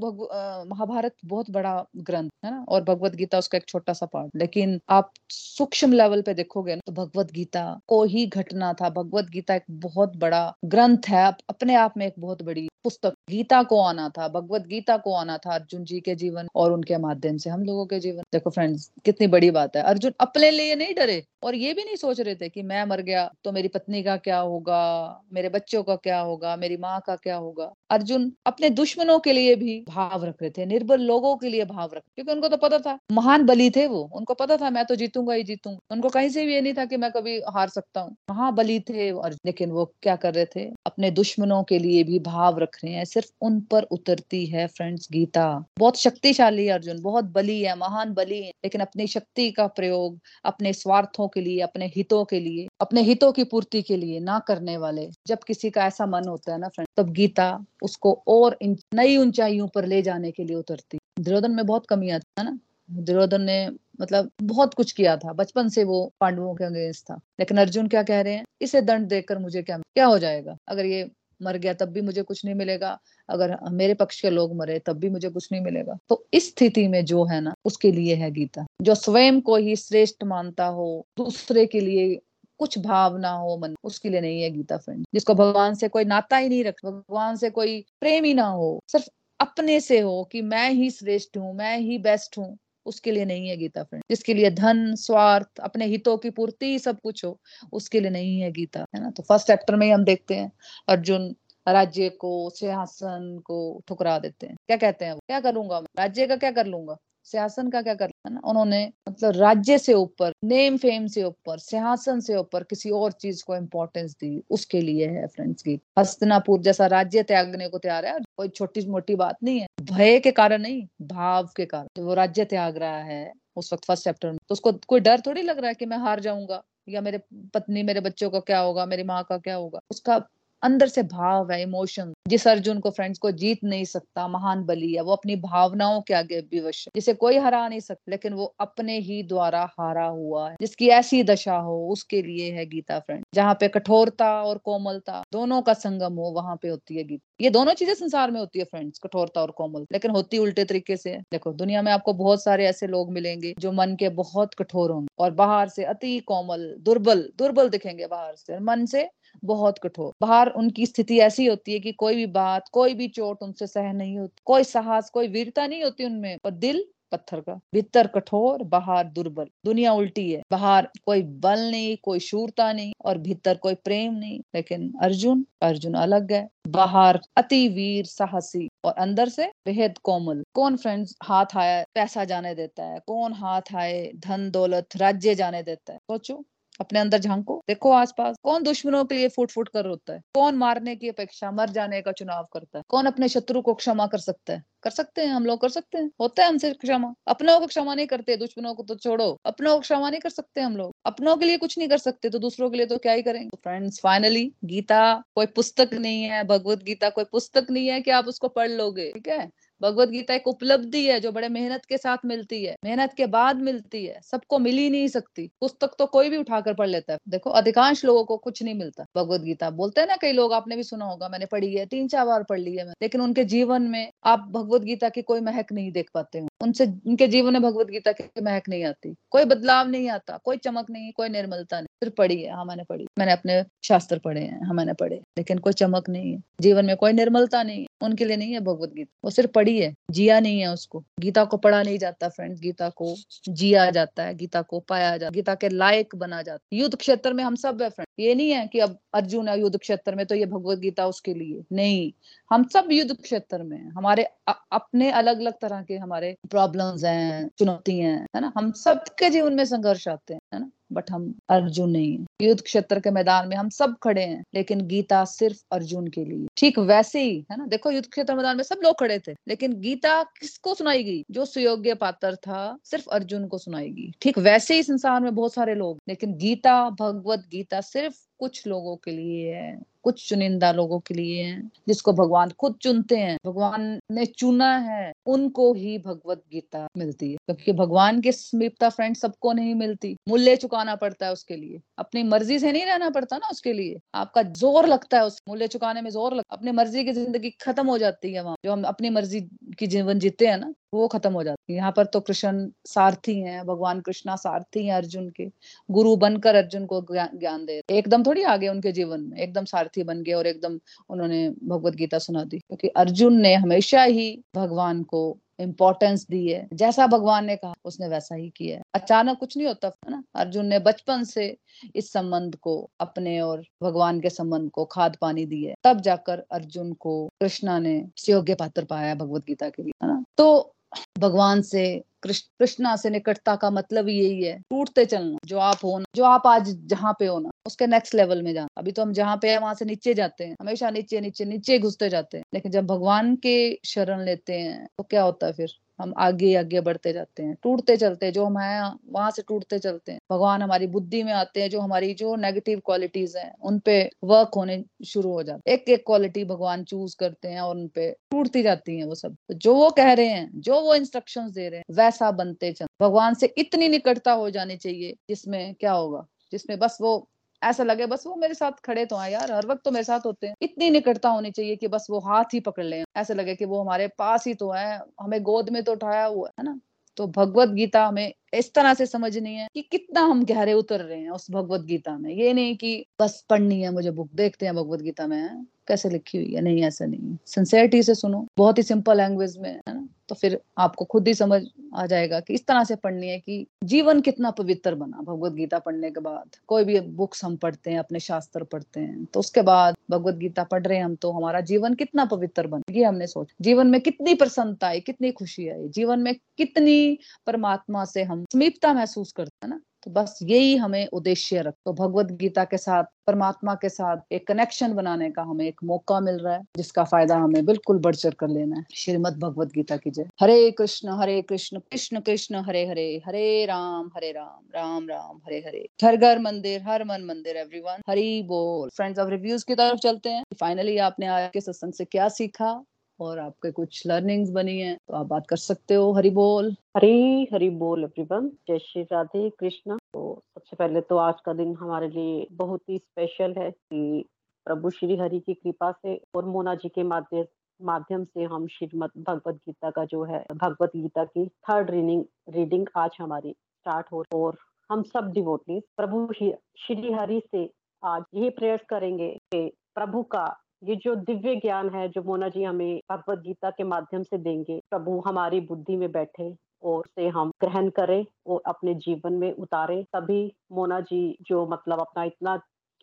महाभारत 0.68 1.14
बहुत 1.24 1.50
बड़ा 1.50 1.74
ग्रंथ, 1.98 2.30
है 2.44 2.50
ना? 2.50 2.64
और 2.68 2.82
भगवत 2.84 3.14
गीता 3.14 3.38
उसका 3.38 3.58
एक 3.58 3.66
छोटा 3.68 3.92
सा 3.92 4.06
पार्ट। 4.06 4.36
लेकिन 4.36 4.78
आप 4.90 5.12
सूक्ष्म 5.30 5.92
लेवल 5.92 6.22
पे 6.22 6.34
देखोगे 6.34 6.74
ना 6.74 6.80
तो 6.86 6.92
भगवत 6.94 7.32
गीता 7.32 7.64
को 7.88 8.02
ही 8.06 8.26
घटना 8.28 8.72
था। 8.72 8.90
भगवत 8.92 9.30
गीता 9.30 9.54
एक 9.54 9.64
बहुत 9.70 10.16
बड़ा 10.16 10.42
ग्रंथ 10.66 11.08
है। 11.08 11.26
अपने 11.50 11.74
आप 11.76 11.94
में 11.96 12.06
एक 12.06 12.14
बहुत 12.18 12.42
बड़ी 12.42 12.68
पुस्तक। 12.84 13.14
गीता 13.30 13.62
को 13.62 13.80
आना 13.80 14.08
था, 14.08 14.26
भगवत 14.28 14.66
गीता 14.66 14.96
को 14.96 15.12
आना 15.14 15.36
था 15.38 15.54
अर्जुन 15.54 15.84
जी 15.84 16.00
के 16.00 16.14
जीवन 16.14 16.46
और 16.54 16.72
उनके 16.72 16.96
माध्यम 16.98 17.36
से, 17.36 17.50
हम 17.50 17.62
लोगों 17.64 17.84
के 17.86 17.98
जीवन। 18.00 18.22
देखो 18.32 18.50
फ्रेंड्स 18.50 18.90
कितनी 19.04 19.26
बड़ी 19.26 19.50
बात 19.50 19.76
है। 19.76 19.82
अर्जुन 19.84 20.12
अपने 20.20 20.50
लिए 20.50 20.74
नहीं 20.74 20.94
डरे 20.94 21.22
और 21.42 21.54
ये 21.54 21.72
भी 21.74 21.84
नहीं 21.84 21.96
सोच 21.96 22.20
रहे 22.20 22.34
थे 22.34 22.48
कि 22.48 22.62
मैं 22.64 22.84
मर 22.86 23.00
गया 23.02 23.30
तो 23.44 23.52
मेरी 23.52 23.68
पत्नी 23.68 23.91
का 24.02 24.16
क्या 24.16 24.38
होगा? 24.38 25.22
मेरे 25.32 25.48
बच्चों 25.48 25.82
का 25.82 25.96
क्या 25.96 26.20
होगा? 26.20 26.56
मेरी 26.56 26.76
माँ 26.76 27.00
का 27.06 27.16
क्या 27.16 27.36
होगा? 27.36 27.72
अर्जुन 27.90 28.32
अपने 28.46 28.70
दुश्मनों 28.70 29.18
के 29.18 29.32
लिए 29.32 29.54
भी 29.54 29.84
भाव 29.88 30.24
रख 30.24 30.36
रहे 30.42 30.50
थे, 30.50 30.66
निर्बल 30.66 31.00
लोगों 31.00 31.36
के 31.36 31.48
लिए 31.48 31.64
भाव 31.64 31.90
रख 31.94 32.02
क्योंकि 32.14 32.32
उनको 32.32 32.48
तो 32.48 32.56
पता 32.56 32.78
था, 32.78 32.98
महान 33.12 33.46
बली 33.46 33.70
थे 33.70 33.86
वो। 33.86 34.08
उनको 34.14 34.34
पता 34.34 34.56
था, 34.56 34.70
मैं 34.70 34.84
तो 34.84 34.94
जीतूँगा 34.94 35.34
ही 35.34 35.42
जीतूँगा 35.42 35.78
उनको 35.90 36.08
कहीं 36.08 36.28
से 36.28 36.46
भी 36.46 36.54
ये 36.54 36.60
नहीं 36.60 36.74
था 36.74 36.84
कि 36.84 36.96
मैं 36.96 37.10
कभी 37.10 37.38
हार 37.48 37.68
सकता 37.68 38.00
हूँ। 38.00 38.16
महाबली 38.30 38.80
थे 38.80 39.10
और 39.10 39.36
लेकिन 39.46 39.70
वो 39.70 39.84
क्या 40.02 40.16
कर 40.16 40.34
रहे 40.34 40.44
थे? 40.56 40.64
अपने 40.86 41.10
दुश्मनों 41.10 41.62
के 41.62 41.78
लिए 41.78 42.04
भी 42.04 42.18
भाव 42.18 42.58
रख 42.58 42.78
रहे 42.84 42.94
हैं। 42.94 43.04
सिर्फ़ 43.04 43.30
उन 43.40 43.60
पर 43.60 43.82
उतरती 43.82 44.46
है 44.46 44.66
फ्रेंड्स 44.66 45.08
गीता। 45.12 45.64
बहुत 45.78 45.96
शक्तिशाली 45.96 46.66
है 46.66 46.72
अर्जुन, 46.72 47.02
बहुत 47.02 47.24
बली 47.24 47.60
है, 47.62 47.76
महान 47.78 48.14
बली। 48.14 48.42
है 48.42 48.50
लेकिन 48.64 48.80
अपनी 48.80 49.06
शक्ति 49.06 49.50
का 49.50 49.66
प्रयोग 49.66 50.18
अपने 50.44 50.72
स्वार्थों 50.72 51.28
के 51.28 51.40
लिए, 51.40 51.60
अपने 51.60 51.86
हितों 51.96 52.24
के 52.24 52.40
लिए, 52.40 52.66
अपने 52.80 53.02
हितों 53.02 53.32
की 53.32 53.44
पूर्ति 53.44 53.81
के 53.82 53.96
लिए 53.96 54.20
ना 54.20 54.38
करने 54.38 54.76
वाले। 54.76 55.10
जब 55.26 55.38
किसी 55.38 55.70
का 55.70 55.86
ऐसा 55.86 56.06
मन 56.06 56.28
होता 56.28 56.52
है 56.52 56.58
ना 56.58 56.68
फ्रेंड 56.68 56.88
तब 56.96 57.12
गीता 57.12 57.64
उसको 57.82 58.22
और 58.28 58.58
नई 58.94 59.16
ऊंचाइयों 59.16 59.68
पर 59.68 59.86
ले 59.86 60.02
जाने 60.02 60.30
के 60.30 60.44
लिए 60.44 60.56
उतरती। 60.56 60.98
दुर्योधन 61.20 61.50
में 61.50 61.66
बहुत 61.66 61.86
कमी 61.86 62.10
आती, 62.10 62.42
है 62.42 62.44
ना? 62.44 62.58
दुर्योधन 62.90 63.42
ने 63.42 63.70
मतलब 64.00 64.30
बहुत 64.42 64.74
कुछ 64.74 64.92
किया 64.92 65.16
था। 65.16 65.32
बचपन 65.32 65.68
से 65.68 65.84
वो 65.84 66.12
पांडवों 66.20 66.54
के 66.54 66.64
अगेंस्ट 66.64 67.04
था। 67.04 67.20
लेकिन 67.40 67.56
अर्जुन 67.56 67.88
क्या 67.88 68.02
कह 68.02 68.20
रहे 68.20 68.34
हैं? 68.34 68.44
इसे 68.62 68.80
दंड 68.80 69.08
देकर 69.08 69.38
मुझे 69.38 69.62
क्या 69.62 69.78
क्या 69.78 70.06
हो 70.06 70.18
जाएगा? 70.18 70.56
अगर 70.68 70.86
ये 70.86 71.10
मर 71.42 71.56
गया, 71.56 71.74
तब 71.74 71.86
भी 71.86 72.00
मुझे 72.00 72.22
कुछ 72.22 72.44
नहीं 72.44 72.54
मिलेगा। 72.54 73.00
अगर 73.28 73.56
मेरे 73.70 73.94
पक्ष 73.94 74.20
के 74.20 74.30
लोग 74.30 74.56
मरे, 74.56 74.78
तब 74.78 74.92
भी 74.92 75.10
मुझे 75.10 75.28
कुछ 75.28 75.48
नहीं 75.52 75.62
मिलेगा। 75.62 75.98
तो 76.08 76.26
इस 76.34 76.50
स्थिति 76.50 76.88
में 76.88 77.04
जो 77.04 77.24
है 77.24 77.40
ना, 77.40 77.54
उसके 77.64 77.92
लिए 77.92 78.14
है 78.14 78.30
गीता। 78.30 78.66
जो 78.82 78.94
स्वयं 78.94 79.40
को 79.40 79.56
ही 79.56 79.76
श्रेष्ठ 79.76 80.24
मानता 80.24 80.66
हो, 80.66 81.06
दूसरे 81.18 81.66
के 81.66 81.80
लिए 81.80 82.20
कुछ 82.62 82.78
भाव 82.78 83.16
ना 83.18 83.30
हो 83.36 83.56
मन, 83.58 83.74
उसके 83.84 84.10
लिए 84.10 84.20
नहीं 84.20 84.42
है 84.42 84.50
गीता 84.50 84.76
फ्रेंड 84.78 85.04
जिसको 85.14 85.34
भगवान 85.34 85.74
से 85.74 85.88
कोई 85.88 86.04
नाता 86.06 86.36
ही 86.36 86.48
नहीं 86.48 86.64
रख 86.64 86.84
भगवान 86.84 87.36
से 87.36 87.50
कोई 87.50 87.80
प्रेम 88.00 88.24
ही 88.24 88.34
ना 88.34 88.46
हो, 88.46 88.78
सिर्फ़ 88.88 89.08
अपने 89.40 89.80
से 89.80 89.98
हो 90.00 90.22
कि 90.32 90.42
मैं 90.42 90.70
ही 90.72 90.90
श्रेष्ठ 90.90 91.36
हूँ, 91.36 91.54
मैं 91.54 91.76
ही 91.78 91.98
बेस्ट 91.98 92.38
हूँ, 92.38 92.56
उसके 92.86 93.12
लिए 93.12 93.24
नहीं 93.24 93.48
है 93.48 93.56
गीता 93.56 93.82
फ्रेंड 93.84 94.02
जिसके 94.10 94.34
लिए 94.34 94.50
धन, 94.50 94.94
स्वार्थ, 94.96 95.60
अपने 95.60 95.86
हितों 95.86 96.16
की 96.18 96.30
पूर्ति 96.30 96.78
सब 96.78 96.98
कुछ 97.00 97.24
हो, 97.24 97.38
उसके 97.72 98.00
लिए 98.00 98.10
नहीं 98.10 98.40
है 98.40 98.50
गीता, 98.52 98.84
है 98.94 99.00
ना? 99.02 99.10
तो 99.10 99.22
फ़र्स्ट 99.22 99.46
चैप्टर 99.46 99.76
में 99.76 99.86
ही 99.86 99.92
हम 99.92 100.04
देखते 100.04 100.34
हैं, 100.34 100.50
अर्जुन 100.88 101.34
राज्य 101.66 102.08
को, 102.10 102.50
सिंहासन 102.50 103.38
को 103.44 103.58
ठुकरा 103.88 104.18
देते 104.18 104.46
हैं। 104.46 104.56
क्या 104.66 104.76
कहते 104.76 105.04
हैं 105.04 105.16
क्या 105.18 105.40
करूँगा 105.40 105.78
राज्य 105.98 106.26
का 106.26 106.36
क्या 106.36 106.50
कर 106.52 106.66
लूँगा? 106.66 106.96
सिंहासन 107.26 107.68
का 107.70 107.82
क्या 107.82 107.94
करना 107.94 108.28
है 108.28 108.34
ना? 108.34 108.40
उन्होंने 108.44 108.84
मतलब 109.08 109.36
राज्य 109.36 109.78
से 109.78 109.94
ऊपर 109.94 110.32
नेम 110.44 110.76
फेम 110.76 111.06
से 111.06 111.22
ऊपर, 111.24 111.58
सिंहासन 111.58 112.20
से 112.20 112.36
ऊपर 112.36 112.62
किसी 112.62 112.90
और 112.90 113.12
चीज़ 113.12 113.42
को 113.44 113.56
इम्पोर्टेंस 113.56 114.12
दी, 114.12 114.42
उसके 114.50 114.80
लिए 114.80 115.08
है 115.08 115.26
फ्रेंड्स 115.26 115.62
की। 115.62 115.78
हस्तनापुर 115.98 116.60
जैसा 116.60 116.86
राज्य 116.86 117.22
त्यागने 117.22 117.68
को 117.68 117.78
तैयार 117.78 118.06
है, 118.06 118.18
कोई 118.36 118.48
छोटी 118.48 118.86
मोटी 118.86 119.14
बात 119.14 119.36
नहीं 119.42 119.60
है। 119.60 119.66
भय 119.82 120.18
के 120.20 120.30
कारण 120.32 120.62
नहीं, 120.62 120.86
भाव 121.02 121.48
के 121.56 121.66
कारण। 121.66 122.04
वो 122.04 122.14
राज्य 122.14 122.44
त्याग 122.44 122.76
रहा 122.76 122.98
है 122.98 123.32
उस 123.56 123.72
वक्त 123.72 123.84
फ़र्स्ट 123.84 124.04
चैप्टर 124.04 124.28
में। 124.28 124.38
तो 124.48 124.52
उसको 124.52 124.72
कोई 124.72 125.00
डर 125.00 125.20
थोड़ी 125.20 125.42
लग 125.42 125.58
रहा 125.58 125.68
है 125.68 125.74
कि 125.74 125.86
मैं 125.86 125.98
हार 125.98 126.20
जाऊँगा, 126.20 126.62
या 126.88 127.00
मेरे 127.00 127.20
पत्नी 127.54 127.82
मेरे 127.82 128.00
बच्चों 128.00 128.30
का 128.30 128.40
क्या 128.40 128.58
होगा, 128.58 128.86
मेरी 128.86 129.02
माँ 129.02 129.22
का 129.24 129.38
क्या 129.38 129.54
होगा? 129.54 129.80
उसका 129.90 130.18
अंदर 130.62 130.88
से 130.88 131.02
भाव 131.04 131.50
है 131.52 131.60
इमोशन 131.62 132.12
जिस 132.28 132.46
अर्जुन 132.48 132.78
को 132.80 132.90
फ्रेंड्स 132.90 133.18
को 133.18 133.30
जीत 133.32 133.58
नहीं 133.64 133.84
सकता, 133.84 134.26
महान 134.28 134.64
बली 134.64 134.92
है, 134.94 135.00
वो 135.02 135.12
अपनी 135.12 135.36
भावनाओं 135.36 136.00
के 136.00 136.14
आगे 136.14 136.40
विवश 136.42 136.84
जिसे 136.96 137.14
कोई 137.14 137.38
हरा 137.38 137.66
नहीं 137.68 137.80
सकता, 137.80 138.10
लेकिन 138.10 138.32
वो 138.32 138.44
अपने 138.60 138.98
ही 139.00 139.22
द्वारा 139.22 139.62
हारा 139.80 140.04
हुआ 140.06 140.48
है। 140.50 140.56
जिसकी 140.60 140.88
ऐसी 140.90 141.22
दशा 141.22 141.56
हो, 141.56 141.76
उसके 141.92 142.22
लिए 142.22 142.50
है 142.52 142.66
गीता 142.66 142.98
फ्रेंड 142.98 143.24
जहाँ 143.34 143.54
पे 143.54 143.68
कठोरता 143.68 144.30
और 144.42 144.58
कोमलता 144.58 145.22
दोनों 145.32 145.60
का 145.62 145.72
संगम 145.74 146.14
हो, 146.14 146.30
वहाँ 146.32 146.56
पे 146.62 146.68
होती 146.68 146.96
है 146.96 147.04
गीता। 147.04 147.26
ये 147.40 147.50
दोनों 147.50 147.72
चीज़ें 147.74 147.94
संसार 147.94 148.30
में 148.30 148.38
होती 148.40 148.58
है 148.58 148.64
फ्रेंड्स 148.64 148.98
कठोरता 148.98 149.40
और 149.40 149.50
कोमल। 149.50 149.84
लेकिन 149.92 150.10
होती 150.10 150.38
उल्टे 150.38 150.64
तरीके 150.64 150.96
से, 150.96 151.16
देखो, 151.32 151.52
दुनिया 151.52 151.82
में 151.82 151.90
आपको 151.92 152.12
बहुत 152.14 152.42
सारे 152.42 152.66
ऐसे 152.66 152.86
लोग 152.86 153.12
मिलेंगे 153.12 153.54
जो 153.58 153.72
मन 153.72 153.96
के 153.98 154.08
बहुत 154.14 154.54
कठोर 154.54 154.90
होंगे। 154.90 155.08
और 155.18 155.30
बाहर 155.32 155.68
से 155.68 155.84
अति 155.84 156.18
कोमल, 156.26 156.74
दुर्बल 156.80 157.28
दुर्बल 157.38 157.68
दिखेंगे 157.68 158.06
बाहर 158.06 158.34
से। 158.36 158.58
मन 158.60 158.84
से 158.86 159.08
बहुत 159.44 159.78
कठोर। 159.78 160.12
बाहर 160.20 160.48
उनकी 160.48 160.86
स्थिति 160.86 161.18
ऐसी 161.18 161.46
होती 161.46 161.72
है 161.72 161.80
कि 161.80 161.92
कोई 161.92 162.16
भी 162.16 162.26
बात, 162.26 162.68
कोई 162.72 162.94
भी 162.94 163.08
चोट 163.08 163.42
उनसे 163.42 163.66
सह 163.66 163.92
नहीं 163.92 164.18
होती, 164.18 164.42
कोई 164.44 164.64
साहस, 164.64 165.10
कोई 165.10 165.28
वीरता 165.28 165.66
नहीं 165.66 165.84
होती 165.84 166.04
उनमें 166.04 166.38
और 166.44 166.50
दिल 166.50 166.84
पत्थर 167.12 167.40
का। 167.40 167.60
भीतर 167.74 168.06
कठोर, 168.06 168.62
बाहर 168.62 169.04
दुर्बल। 169.04 169.44
दुनिया 169.64 169.92
उल्टी 169.92 170.32
है। 170.32 170.42
बाहर 170.50 170.88
कोई 171.06 171.22
बल 171.22 171.70
नहीं, 171.70 171.96
कोई 172.02 172.18
शूरता 172.18 172.72
नहीं, 172.72 172.92
और 173.04 173.18
भीतर 173.18 173.56
कोई 173.56 173.74
प्रेम 173.74 174.14
नहीं। 174.14 174.40
लेकिन 174.54 174.94
अर्जुन 175.02 175.46
अर्जुन 175.62 175.94
अलग 175.94 176.32
है। 176.32 176.48
बाहर 176.68 177.20
अति 177.36 177.68
वीर, 177.68 178.04
साहसी, 178.04 178.68
और 178.84 178.92
अंदर 178.92 179.28
से 179.28 179.46
बेहद 179.46 179.98
कोमल। 179.98 180.44
कौन 180.54 180.76
फ्रेंड्स 180.76 181.16
हाथ 181.22 181.46
आया, 181.56 181.84
पैसा 181.94 182.24
जाने 182.24 182.54
देता 182.54 182.84
है? 182.84 183.00
कौन 183.06 183.32
हाथ 183.32 183.62
आए, 183.74 184.12
धन, 184.16 184.50
दौलत, 184.50 184.88
राज्य 184.96 185.34
जाने 185.34 185.62
देता 185.62 185.92
है? 185.92 185.98
सोचो। 185.98 186.44
अपने 186.80 186.98
अंदर 186.98 187.18
झांको। 187.18 187.62
देखो 187.68 187.90
आसपास, 187.90 188.36
कौन 188.42 188.62
दुश्मनों 188.62 189.04
के 189.04 189.14
लिए 189.14 189.28
फुट 189.28 189.50
फुट 189.50 189.68
कर 189.68 189.86
होता 189.86 190.12
है? 190.12 190.20
कौन 190.34 190.54
मारने 190.54 190.96
की 190.96 191.08
अपेक्षा, 191.08 191.50
मर 191.50 191.70
जाने 191.70 192.00
का 192.02 192.12
चुनाव 192.12 192.48
करता 192.52 192.78
है? 192.78 192.84
कौन 192.88 193.06
अपने 193.06 193.28
शत्रु 193.28 193.62
को 193.62 193.74
क्षमा 193.74 194.06
कर 194.06 194.18
सकता 194.18 194.52
है? 194.52 194.62
कर 194.82 194.90
सकते 194.90 195.20
हैं, 195.20 195.28
हम 195.28 195.46
लोग 195.46 195.60
कर 195.60 195.68
सकते 195.68 195.98
हैं। 195.98 196.10
होता 196.20 196.42
है 196.42 196.48
हमसे 196.48 196.72
क्षमा। 196.72 197.14
अपनों 197.26 197.60
को 197.60 197.66
क्षमा 197.66 197.94
नहीं 197.94 198.06
करते, 198.06 198.36
दुश्मनों 198.36 198.74
को 198.74 198.82
तो 198.82 198.94
छोड़ो। 198.94 199.36
अपनों 199.46 199.74
को 199.74 199.80
क्षमा 199.80 200.10
नहीं 200.10 200.20
कर 200.20 200.28
सकते 200.28 200.60
हम 200.60 200.76
लोग। 200.76 200.92
अपनों 201.06 201.36
के 201.36 201.46
लिए 201.46 201.56
कुछ 201.56 201.78
नहीं 201.78 201.88
कर 201.88 201.98
सकते 201.98 202.30
तो 202.30 202.38
दूसरों 202.38 202.70
के 202.70 202.76
लिए 202.76 202.86
तो 202.86 202.98
क्या 202.98 203.12
ही 203.12 203.22
करेंगे? 203.22 203.48
तो 203.48 203.56
फ्रेंड्स 203.56 204.00
फाइनली 204.02 204.52
गीता 204.64 205.22
कोई 205.34 205.46
पुस्तक 205.46 205.90
नहीं 205.92 206.22
है, 206.22 206.44
भगवत 206.44 206.82
गीता 206.82 207.10
कोई 207.10 207.24
पुस्तक 207.24 207.66
नहीं 207.70 207.88
है 207.88 208.00
कि 208.00 208.10
आप 208.10 208.26
उसको 208.26 208.48
पढ़ 208.48 208.70
लोगे, 208.70 209.12
ठीक 209.12 209.28
है? 209.28 209.50
भगवत 209.82 210.08
गीता 210.08 210.34
एक 210.34 210.48
उपलब्धि 210.48 211.06
है 211.06 211.20
जो 211.20 211.32
बड़े 211.32 211.48
मेहनत 211.48 211.84
के 211.84 211.96
साथ 211.98 212.18
मिलती 212.24 212.64
है, 212.64 212.76
मेहनत 212.84 213.12
के 213.16 213.26
बाद 213.26 213.56
मिलती 213.56 214.06
है, 214.06 214.20
सबको 214.24 214.58
मिल 214.58 214.76
ही 214.76 214.90
नहीं 214.90 215.08
सकती। 215.08 215.50
पुस्तक 215.60 215.90
तो 215.98 216.06
कोई 216.06 216.30
भी 216.30 216.36
उठाकर 216.36 216.74
पढ़ 216.74 216.88
लेता 216.88 217.12
है। 217.12 217.18
देखो, 217.28 217.50
अधिकांश 217.50 218.04
लोगों 218.04 218.24
को 218.24 218.36
कुछ 218.36 218.62
नहीं 218.62 218.74
मिलता 218.74 219.04
भगवत 219.16 219.40
गीता। 219.40 219.70
बोलते 219.70 220.00
हैं 220.00 220.08
ना, 220.08 220.16
कई 220.16 220.32
लोग, 220.32 220.52
आपने 220.52 220.76
भी 220.76 220.82
सुना 220.82 221.04
होगा, 221.04 221.28
मैंने 221.28 221.46
पढ़ी 221.46 221.74
है, 221.74 221.86
तीन 221.86 222.08
चार 222.08 222.26
बार 222.26 222.42
पढ़ 222.42 222.60
ली 222.60 222.76
है 222.76 222.84
लेकिन 223.02 223.20
उनके 223.20 223.44
जीवन 223.44 223.82
में 223.82 224.10
आप 224.24 224.48
भगवत 224.50 224.82
गीता 224.82 225.08
की 225.08 225.22
कोई 225.22 225.40
महक 225.40 225.72
नहीं 225.72 225.92
देख 225.92 226.10
पाते 226.14 226.38
हो। 226.38 226.48
उनसे, 226.62 226.86
उनके 227.06 227.26
जीवन 227.28 227.52
में 227.52 227.62
भगवत 227.62 227.86
गीता 227.86 228.12
की 228.12 228.24
महक 228.42 228.68
नहीं 228.68 228.84
आती। 228.84 229.14
कोई 229.30 229.44
बदलाव 229.44 229.88
नहीं 229.88 230.08
आता, 230.08 230.38
कोई 230.44 230.56
चमक 230.56 230.90
नहीं, 230.90 231.12
कोई 231.12 231.28
निर्मलता 231.28 231.76
नहीं। 231.76 231.86
सिर्फ़ 231.86 232.14
पढ़ी 232.14 232.42
है 232.42 232.52
हाँ 232.54 232.64
मैंने 232.64 232.84
पढ़ी। 232.84 233.06
मैंने 233.18 233.32
अपने 233.32 233.64
शास्त्र 233.84 234.18
पढ़े 234.18 234.40
हैं 234.40 234.66
हाँ 234.66 234.74
मैंने 234.74 234.92
पढ़े। 234.92 235.16
लेकिन 235.38 235.58
कोई 235.58 235.72
चमक 235.72 236.08
नहीं 236.08 236.32
है। 236.32 236.42
जीवन 236.60 236.84
में 236.84 236.96
कोई 236.96 237.12
निर्मलता 237.12 237.62
नहीं 237.62 237.80
है। 237.80 237.86
उनके 238.02 238.24
लिए 238.24 238.36
नहीं 238.36 238.52
है 238.52 238.60
भगवत 238.60 238.92
गीता। 238.92 239.12
वो 239.24 239.30
सिर्फ़ 239.30 239.50
पढ़ी 239.50 239.71
है, 239.78 239.94
जिया 240.10 240.38
नहीं 240.40 240.60
है 240.60 240.72
उसको। 240.72 241.04
गीता 241.20 241.44
को 241.44 241.56
पढ़ा 241.56 241.82
नहीं 241.82 241.98
जाता 241.98 242.28
फ्रेंड 242.28 242.58
गीता 242.60 242.88
को 242.90 243.14
जिया 243.48 243.90
जाता 243.90 244.24
है, 244.24 244.34
गीता 244.34 244.62
को 244.62 244.80
पाया 244.80 245.16
जाता 245.16 245.30
गीता 245.30 245.54
के 245.54 245.68
लायक 245.68 246.14
बना 246.16 246.42
जाता 246.42 246.76
युद्ध 246.76 246.96
क्षेत्र 246.96 247.32
में 247.32 247.44
हम 247.44 247.56
सब 247.56 247.82
है 247.82 247.88
फ्रेंड 247.90 248.06
ये 248.20 248.34
नहीं 248.34 248.50
है 248.50 248.66
कि 248.66 248.78
अब 248.78 248.98
अर्जुन 249.14 249.48
है 249.48 249.58
युद्ध 249.60 249.78
क्षेत्र 249.78 250.14
में 250.14 250.24
तो 250.26 250.34
ये 250.34 250.46
भगवत 250.46 250.78
गीता 250.78 251.06
उसके 251.06 251.34
लिए। 251.34 251.62
नहीं 251.72 252.12
हम 252.52 252.64
सब 252.64 252.88
युद्ध 252.92 253.14
क्षेत्र 253.22 253.62
में 253.62 253.78
हमारे 253.90 254.24
अ, 254.48 254.52
अपने 254.72 255.10
अलग 255.10 255.38
अलग 255.40 255.52
तरह 255.60 255.82
के 255.82 255.96
हमारे 255.96 256.34
प्रॉब्लम्स 256.50 257.04
हैं 257.04 257.48
चुनौती 257.58 257.98
हैं 257.98 258.16
है 258.36 258.40
ना? 258.40 258.52
हम 258.56 258.70
सबके 258.72 259.30
जीवन 259.30 259.54
में 259.54 259.64
संघर्ष 259.64 260.08
आते 260.08 260.34
हैं 260.34 260.40
है 260.54 260.60
ना? 260.60 260.70
बट 260.92 261.10
हम 261.10 261.32
अर्जुन 261.50 261.90
नहीं 261.90 262.12
है। 262.18 262.46
युद्ध 262.46 262.60
क्षेत्र 262.62 263.00
के 263.00 263.10
मैदान 263.10 263.48
में 263.48 263.56
हम 263.56 263.68
सब 263.68 263.94
खड़े 264.02 264.22
हैं 264.22 264.42
लेकिन 264.54 264.80
गीता 264.86 265.24
सिर्फ़ 265.24 265.58
अर्जुन 265.72 266.06
के 266.06 266.24
लिए। 266.24 266.46
ठीक 266.56 266.78
वैसे 266.78 267.22
ही 267.22 267.36
है 267.50 267.56
ना? 267.58 267.66
देखो 267.66 267.90
युद्ध 267.90 268.06
क्षेत्र 268.10 268.34
मैदान 268.34 268.56
में 268.56 268.62
सब 268.64 268.80
लोग 268.84 268.98
खड़े 269.00 269.18
थे 269.28 269.34
लेकिन 269.48 269.80
गीता 269.80 270.22
किसको 270.40 270.74
सुनाई 270.74 271.02
गई? 271.04 271.22
जो 271.30 271.44
सुयोग्य 271.44 271.94
पात्र 271.94 272.34
था 272.36 272.76
सिर्फ़ 272.84 273.08
अर्जुन 273.10 273.46
को 273.48 273.58
सुनाई 273.58 273.88
गई। 273.90 274.10
ठीक 274.20 274.38
वैसे 274.38 274.74
ही 274.74 274.82
संसार 274.82 275.20
में 275.20 275.34
बहुत 275.34 275.54
सारे 275.54 275.74
लोग 275.74 275.98
लेकिन 276.08 276.34
गीता 276.36 276.74
भगवत 276.90 277.44
गीता 277.52 277.80
सिर्फ़ 277.80 278.14
कुछ 278.42 278.66
लोगों 278.66 278.96
के 278.96 279.10
लिए 279.10 279.54
है, 279.54 279.82
कुछ 280.02 280.28
चुनिंदा 280.28 280.72
लोगों 280.72 281.00
के 281.00 281.14
लिए 281.14 281.44
है, 281.44 281.62
जिसको 281.88 282.12
भगवान 282.12 282.50
खुद 282.50 282.78
चुनते 282.82 283.16
हैं। 283.18 283.38
भगवान 283.46 284.00
ने 284.12 284.26
चुना 284.26 284.76
है। 284.78 285.11
उनको 285.26 285.72
ही 285.74 285.96
भगवत 285.98 286.42
गीता 286.52 286.86
मिलती 286.98 287.30
है। 287.30 287.36
क्योंकि 287.36 287.72
भगवान 287.74 288.20
की 288.20 288.32
समीपता 288.32 288.88
फ्रेंड 288.90 289.16
सबको 289.16 289.52
नहीं 289.52 289.74
मिलती। 289.74 290.14
मूल्य 290.28 290.56
चुकाना 290.56 290.94
पड़ता 290.96 291.26
है 291.26 291.32
उसके 291.32 291.56
लिए। 291.56 291.80
अपनी 291.98 292.22
मर्ज़ी 292.24 292.58
से 292.58 292.72
नहीं 292.72 292.86
रहना 292.86 293.10
पड़ता 293.10 293.36
ना 293.36 293.48
उसके 293.50 293.72
लिए। 293.72 293.98
आपका 294.14 294.42
ज़ोर 294.42 294.86
लगता 294.86 295.18
है 295.18 295.26
उस 295.26 295.38
मूल्य 295.48 295.66
चुकाने 295.68 296.02
में 296.02 296.10
ज़ोर 296.10 296.34
लगता 296.34 296.56
अपनी 296.56 296.70
मर्ज़ी 296.72 297.04
की 297.04 297.12
ज़िंदगी 297.12 297.50
खत्म 297.62 297.86
हो 297.86 297.98
जाती 297.98 298.32
है 298.34 298.42
वहाँ। 298.42 298.56
जो 298.64 298.72
हम 298.72 298.82
अपनी 298.84 299.10
मर्ज़ी 299.10 299.40
की 299.78 299.86
जीवन 299.86 300.18
जीते 300.18 300.46
हैं 300.46 300.56
ना, 300.58 300.72
वो 300.94 301.06
खत्म 301.08 301.32
हो 301.32 301.42
जाती 301.42 301.72
है। 301.72 301.76
यहाँ 301.76 301.92
पर 301.96 302.04
तो 302.06 302.20
कृष्ण 302.20 302.66
सारथी 302.86 303.38
हैं, 303.40 303.64
भगवान 303.66 304.00
कृष्णा 304.00 304.34
सारथी 304.36 304.84
हैं 304.86 304.94
अर्जुन 304.94 305.28
के। 305.30 305.46
गुरु 305.88 306.14
बनकर 306.16 306.54
अर्जुन 306.54 306.84
को 306.86 307.00
ज्ञान 307.12 307.64
दे 307.66 307.80
एकदम 307.90 308.22
थोड़ी 308.22 308.42
आगे 308.44 308.68
उनके 308.68 308.92
जीवन 308.92 309.20
में, 309.22 309.38
एकदम 309.38 309.64
सारथी 309.64 310.02
बन 310.02 310.22
गए 310.22 310.32
और 310.32 310.46
एकदम 310.46 310.78
उन्होंने 311.10 311.48
भगवत 311.64 311.94
गीता 311.96 312.18
सुना 312.18 312.44
दी। 312.44 312.58
क्योंकि 312.58 312.88
अर्जुन 312.96 313.40
ने 313.40 313.54
हमेशा 313.56 314.02
ही 314.02 314.30
भगवान 314.56 315.02
को 315.12 315.38
इम्पोर्टेंस 315.60 316.26
दी 316.30 316.48
है। 316.48 316.68
जैसा 316.72 317.06
भगवान 317.06 317.44
ने 317.44 317.56
कहा, 317.56 317.74
उसने 317.84 318.08
वैसा 318.08 318.34
ही 318.34 318.52
किया 318.56 318.76
है। 318.76 318.82
अचानक 318.94 319.38
कुछ 319.38 319.56
नहीं 319.56 319.66
होता, 319.66 319.88
है 319.88 320.10
ना? 320.10 320.24
अर्जुन 320.34 320.66
ने 320.66 320.78
बचपन 320.78 321.24
से 321.24 321.56
इस 321.96 322.12
संबंध 322.12 322.56
को, 322.56 322.90
अपने 323.00 323.40
और 323.40 323.62
भगवान 323.82 324.20
के 324.20 324.30
संबंध 324.30 324.70
को 324.70 324.84
खाद 324.84 325.16
पानी 325.20 325.46
दी 325.46 325.64
है। 325.64 325.74
तब 325.84 326.00
जाकर 326.00 326.44
अर्जुन 326.52 326.92
को 326.92 327.26
कृष्णा 327.40 327.78
ने 327.78 328.08
योग्य 328.28 328.54
पात्र 328.54 328.84
पाया 328.84 329.14
भगवत 329.14 329.44
गीता 329.46 329.68
के 329.68 329.82
लिए, 329.82 329.92
है 330.02 330.08
ना? 330.08 330.24
तो 330.36 330.74
भगवान 331.18 331.62
से, 331.62 331.84
कृष्णा 332.22 332.94
से 332.96 333.10
निकटता 333.10 333.54
का 333.56 333.70
मतलब 333.70 334.08
यही 334.08 334.42
है। 334.44 334.58
टूटते 334.60 335.04
चलना, 335.04 335.38
जो 335.46 335.58
आप 335.58 335.84
हो 335.84 335.98
ना, 335.98 336.04
जो 336.16 336.24
आप 336.24 336.46
आज 336.46 336.70
जहाँ 336.86 337.12
पे 337.18 337.26
हो 337.26 337.38
ना, 337.38 337.50
उसके 337.66 337.86
नेक्स्ट 337.86 338.14
लेवल 338.14 338.42
में 338.42 338.52
जाना। 338.54 338.68
अभी 338.78 338.92
तो 338.92 339.02
हम 339.02 339.12
जहाँ 339.12 339.36
पे 339.36 339.50
है, 339.50 339.58
वहाँ 339.58 339.74
से 339.74 339.84
नीचे 339.84 340.14
जाते 340.14 340.44
हैं। 340.44 340.56
हमेशा 340.60 340.90
नीचे 340.90 341.20
नीचे 341.20 341.44
नीचे 341.44 341.78
घुसते 341.78 342.08
जाते 342.08 342.36
हैं। 342.38 342.44
लेकिन 342.54 342.72
जब 342.72 342.86
भगवान 342.86 343.34
के 343.36 343.56
शरण 343.84 344.24
लेते 344.24 344.58
हैं 344.58 344.86
तो 344.98 345.04
क्या 345.04 345.22
होता 345.22 345.46
है 345.46 345.52
फिर? 345.52 345.74
हम 345.98 346.14
आगे 346.18 346.54
आगे 346.54 346.80
बढ़ते 346.80 347.12
जाते 347.12 347.42
हैं, 347.42 347.56
टूटते 347.62 347.96
चलते 347.96 348.26
हैं, 348.26 348.32
जो 348.32 348.44
हम 348.44 348.58
हैं 348.58 348.92
वहाँ 349.12 349.30
से 349.30 349.42
टूटते 349.42 349.78
चलते 349.78 350.12
हैं। 350.12 350.18
भगवान 350.30 350.62
हमारी 350.62 350.86
बुद्धि 350.86 351.22
में 351.22 351.32
आते 351.32 351.62
हैं, 351.62 351.70
जो 351.70 351.80
हमारी 351.80 352.14
जो 352.14 352.34
नेगेटिव 352.36 352.80
क्वालिटीज 352.84 353.36
हैं, 353.36 353.52
उन 353.62 353.78
पे 353.78 354.10
वर्क 354.24 354.50
होने 354.56 354.84
शुरू 355.06 355.32
हो 355.32 355.42
जाते 355.42 355.72
एक 355.72 355.88
एक 355.88 356.02
क्वालिटी 356.06 356.44
भगवान 356.44 356.84
चूज़ 356.84 357.16
करते 357.20 357.48
हैं 357.48 357.60
और 357.60 357.76
उन 357.76 357.88
पे 357.88 358.10
टूटती 358.30 358.62
जाती 358.62 358.98
है 358.98 359.06
वो 359.06 359.14
सब। 359.14 359.36
तो 359.48 359.54
जो 359.54 359.74
वो 359.74 359.90
कह 359.90 360.12
रहे 360.12 360.26
हैं, 360.26 360.50
जो 360.54 360.80
वो 360.80 360.94
इंस्ट्रक्शन 360.94 361.50
दे 361.50 361.68
रहे 361.68 361.78
हैं, 361.78 361.94
वैसा 361.94 362.30
बनते 362.30 362.72
चल। 362.72 362.86
भगवान 363.00 363.34
से 363.34 363.54
इतनी 363.58 363.88
निकटता 363.88 364.32
हो 364.32 364.50
जानी 364.50 364.76
चाहिए, 364.76 365.14
जिसमें 365.28 365.74
क्या 365.74 365.92
होगा, 365.92 366.26
जिसमें 366.52 366.78
बस 366.78 366.98
वो 367.00 367.28
ऐसा 367.62 367.84
लगे, 367.84 368.06
बस 368.06 368.26
वो 368.26 368.36
मेरे 368.36 368.54
साथ 368.54 368.72
खड़े 368.84 369.04
तो 369.04 369.16
हैं 369.16 369.30
यार, 369.30 369.52
हर 369.52 369.66
वक्त 369.66 369.82
तो 369.84 369.90
मेरे 369.90 370.04
साथ 370.04 370.20
होते 370.26 370.46
हैं। 370.46 370.54
इतनी 370.62 370.90
निकटता 370.90 371.28
होनी 371.28 371.50
चाहिए 371.50 371.76
कि 371.76 371.88
बस 371.88 372.06
वो 372.10 372.18
हाथ 372.18 372.44
ही 372.54 372.60
पकड़ 372.60 372.84
ले। 372.84 373.04
ऐसा 373.16 373.34
लगे 373.34 373.54
कि 373.54 373.64
वो 373.64 373.82
हमारे 373.82 374.08
पास 374.08 374.46
ही 374.46 374.54
तो 374.54 374.70
है, 374.70 375.00
हमें 375.20 375.42
गोद 375.42 375.70
में 375.70 375.84
तो 375.84 375.92
उठाया 375.92 376.24
हुआ 376.24 376.50
है 376.58 376.64
ना? 376.64 376.80
तो 377.16 377.26
भगवत 377.26 377.68
गीता 377.68 378.06
हमें 378.06 378.32
इस 378.54 378.74
तरह 378.74 378.94
से 378.94 379.06
समझनी 379.06 379.54
है 379.54 379.68
कि 379.74 379.82
कितना 379.82 380.20
हम 380.20 380.44
गहरे 380.44 380.72
उतर 380.72 381.00
रहे 381.00 381.20
हैं 381.20 381.30
उस 381.30 381.50
भगवत 381.50 381.80
गीता 381.80 382.18
में। 382.18 382.34
ये 382.34 382.52
नहीं 382.52 382.76
कि 382.76 383.06
बस 383.20 383.44
पढ़नी 383.50 383.80
है, 383.82 383.90
मुझे 383.90 384.10
बुक 384.10 384.30
देखते 384.34 384.66
हैं 384.66 384.74
भगवत 384.74 385.00
गीता 385.00 385.26
में 385.26 385.66
कैसे 385.88 386.10
लिखी 386.10 386.38
हुई 386.38 386.54
है? 386.54 386.60
नहीं, 386.60 386.82
ऐसा 386.82 387.06
नहीं। 387.06 387.36
सिंसेरिटी 387.46 388.02
से 388.02 388.14
सुनो। 388.14 388.46
बहुत 388.58 388.78
ही 388.78 388.82
सिंपल 388.82 389.16
लैंग्वेज 389.16 389.58
में, 389.58 389.80
है 389.88 389.94
ना? 389.94 390.08
तो 390.32 390.36
फिर 390.36 390.58
आपको 390.78 391.04
खुद 391.04 391.26
ही 391.28 391.32
समझ 391.34 391.60
आ 391.94 392.04
जाएगा 392.06 392.38
कि 392.40 392.54
इस 392.54 392.64
तरह 392.66 392.84
से 392.84 392.94
पढ़नी 392.96 393.28
है 393.28 393.38
कि 393.38 393.66
जीवन 393.84 394.20
कितना 394.20 394.50
पवित्र 394.50 394.94
बना 394.94 395.22
भगवत 395.22 395.52
गीता 395.52 395.78
पढ़ने 395.78 396.10
के 396.10 396.20
बाद। 396.20 396.56
कोई 396.68 396.84
भी 396.84 397.00
बुक्स 397.18 397.44
हम 397.44 397.56
पढ़ते 397.56 397.90
हैं, 397.90 397.98
अपने 397.98 398.20
शास्त्र 398.20 398.64
पढ़ते 398.64 399.00
हैं 399.00 399.24
तो 399.24 399.40
उसके 399.40 399.62
बाद 399.62 399.96
भगवत 400.10 400.34
गीता 400.34 400.64
पढ़ 400.64 400.86
रहे 400.86 400.98
हैं 400.98 401.04
हम 401.04 401.14
तो 401.16 401.32
हमारा 401.32 401.60
जीवन 401.60 401.94
कितना 401.94 402.24
पवित्र 402.24 402.66
बना 402.66 402.92
ये 402.92 403.04
हमने 403.04 403.26
सोच। 403.26 403.52
जीवन 403.60 403.86
में 403.86 404.00
कितनी 404.00 404.34
प्रसन्नता 404.34 404.86
आई, 404.86 405.00
कितनी 405.00 405.32
खुशी 405.32 405.68
आई, 405.68 405.88
जीवन 405.90 406.20
में 406.20 406.34
कितनी 406.58 407.18
परमात्मा 407.46 408.04
से 408.04 408.22
हम 408.22 408.44
समीपता 408.52 408.92
महसूस 408.94 409.32
करते 409.32 409.66
हैं 409.66 409.74
ना 409.74 409.80
तो 410.02 410.10
बस 410.10 410.38
यही 410.42 410.76
हमें 410.76 411.06
उद्देश्य 411.12 411.60
रख 411.62 411.74
तो 411.84 411.92
भगवत 411.92 412.30
गीता 412.32 412.64
के 412.64 412.76
साथ, 412.76 413.04
परमात्मा 413.26 413.74
के 413.74 413.88
साथ 413.88 414.32
एक 414.32 414.46
कनेक्शन 414.46 414.92
बनाने 414.94 415.30
का 415.30 415.42
हमें 415.42 415.66
एक 415.66 415.80
मौका 415.84 416.18
मिल 416.20 416.38
रहा 416.38 416.54
है, 416.54 416.62
जिसका 416.76 417.04
फ़ायदा 417.04 417.36
हमें 417.36 417.64
बिल्कुल 417.66 417.98
बढ़ 417.98 418.14
चढ़ 418.14 418.34
कर 418.34 418.48
लेना 418.48 418.76
है। 418.76 418.84
श्रीमद 418.94 419.38
भगवत 419.38 419.72
गीता 419.74 419.96
की 419.96 420.10
जय। 420.10 420.28
हरे 420.40 420.70
कृष्ण 420.70 421.18
हरे 421.20 421.40
कृष्ण 421.42 421.78
कृष्ण 421.80 422.20
कृष्ण, 422.20 422.62
हरे 422.66 422.86
हरे 422.86 423.06
हरे 423.26 423.64
राम 423.66 424.10
हरे 424.16 424.32
राम 424.32 424.68
राम 424.74 425.08
राम, 425.08 425.40
हरे 425.46 425.58
हरे। 425.66 425.86
घर 426.02 426.16
घर 426.16 426.38
मंदिर, 426.38 426.82
हर 426.82 427.04
मन 427.04 427.24
मंदिर 427.24 427.56
एवरीवन 427.56 428.02
हरी 428.08 428.42
बोल। 428.42 428.88
फ्रेंड्स 428.88 429.18
ऑफ़ 429.18 429.28
रिव्यूज़ 429.28 429.64
की 429.68 429.74
तरफ़ 429.74 429.98
चलते 429.98 430.30
हैं। 430.30 430.42
फाइनली 430.60 430.96
आपने 431.00 431.26
आज 431.26 431.50
के 431.52 431.60
सत्संग 431.60 431.92
से 431.92 432.04
क्या 432.04 432.28
सीखा? 432.30 432.82
और 433.20 433.38
आपके 433.38 433.70
कुछ 433.72 434.02
लर्निंग्स 434.06 434.50
बनी 434.50 434.78
है 434.78 434.94
तो 435.08 435.14
आप 435.14 435.26
बात 435.26 435.46
कर 435.48 435.56
सकते 435.56 435.94
हो, 435.94 436.12
हरी 436.12 436.30
बोल। 436.30 436.70
हरी 436.96 437.48
हरी 437.52 437.70
बोल 437.82 438.04
एवरीवन 438.04 438.48
जय 438.68 438.78
श्री 438.78 439.02
राधे 439.12 439.48
कृष्ण। 439.58 439.96
तो 439.96 440.42
सबसे 440.54 440.76
पहले 440.76 441.00
तो 441.00 441.16
आज 441.16 441.40
का 441.46 441.52
दिन 441.52 441.74
हमारे 441.80 442.08
लिए 442.08 442.46
बहुत 442.52 442.80
ही 442.90 442.98
स्पेशल 442.98 443.54
है 443.58 443.70
कि 443.70 444.24
प्रभु 444.66 444.90
श्री 444.90 445.16
हरि 445.16 445.40
की 445.40 445.54
कृपा 445.54 445.90
से 445.92 446.20
और 446.36 446.44
मोना 446.44 446.74
जी 446.74 446.88
के 446.88 447.02
माध्यम 447.02 447.44
माध्यम 447.80 448.24
से 448.24 448.44
हम 448.44 448.66
श्रीमद 448.66 449.10
भगवत 449.18 449.54
गीता 449.54 449.90
का 449.90 450.04
जो 450.04 450.22
है 450.24 450.44
भगवत 450.54 450.90
गीता 450.96 451.24
की 451.24 451.46
थर्ड 451.46 451.90
रीडिंग 451.90 452.24
रीडिंग 452.54 452.86
आज 452.96 453.16
हमारी 453.20 453.50
स्टार्ट 453.50 454.12
हो 454.12 454.24
और 454.34 454.58
हम 454.90 455.02
सब 455.02 455.32
डिवोटी 455.32 455.78
प्रभु 455.96 456.26
श्री 456.32 457.12
हरि 457.12 457.40
से 457.50 457.68
आज 458.02 458.22
यही 458.34 458.50
प्रेयर्स 458.50 458.82
करेंगे 458.88 459.28
कि 459.52 459.66
प्रभु 459.94 460.22
का 460.22 460.44
ये 460.82 460.94
जो 460.96 461.14
दिव्य 461.16 461.54
ज्ञान 461.56 461.88
है 461.90 462.08
जो 462.08 462.22
मोना 462.22 462.48
जी 462.48 462.62
हमें 462.64 463.00
भगवत 463.10 463.38
गीता 463.38 463.70
के 463.70 463.84
माध्यम 463.84 464.22
से 464.22 464.38
देंगे, 464.38 464.78
प्रभु 464.90 465.22
हमारी 465.26 465.60
बुद्धि 465.60 465.96
में 465.96 466.10
बैठे 466.12 466.54
और 466.82 467.04
से 467.06 467.28
हम 467.28 467.50
ग्रहण 467.60 467.88
करें 467.90 468.24
और 468.46 468.62
अपने 468.66 468.94
जीवन 468.94 469.32
में 469.32 469.52
उतारे, 469.52 470.02
तभी 470.14 470.52
मोना 470.72 471.00
जी 471.00 471.36
जो 471.42 471.66
मतलब 471.66 472.00
अपना 472.00 472.24
इतना 472.24 472.56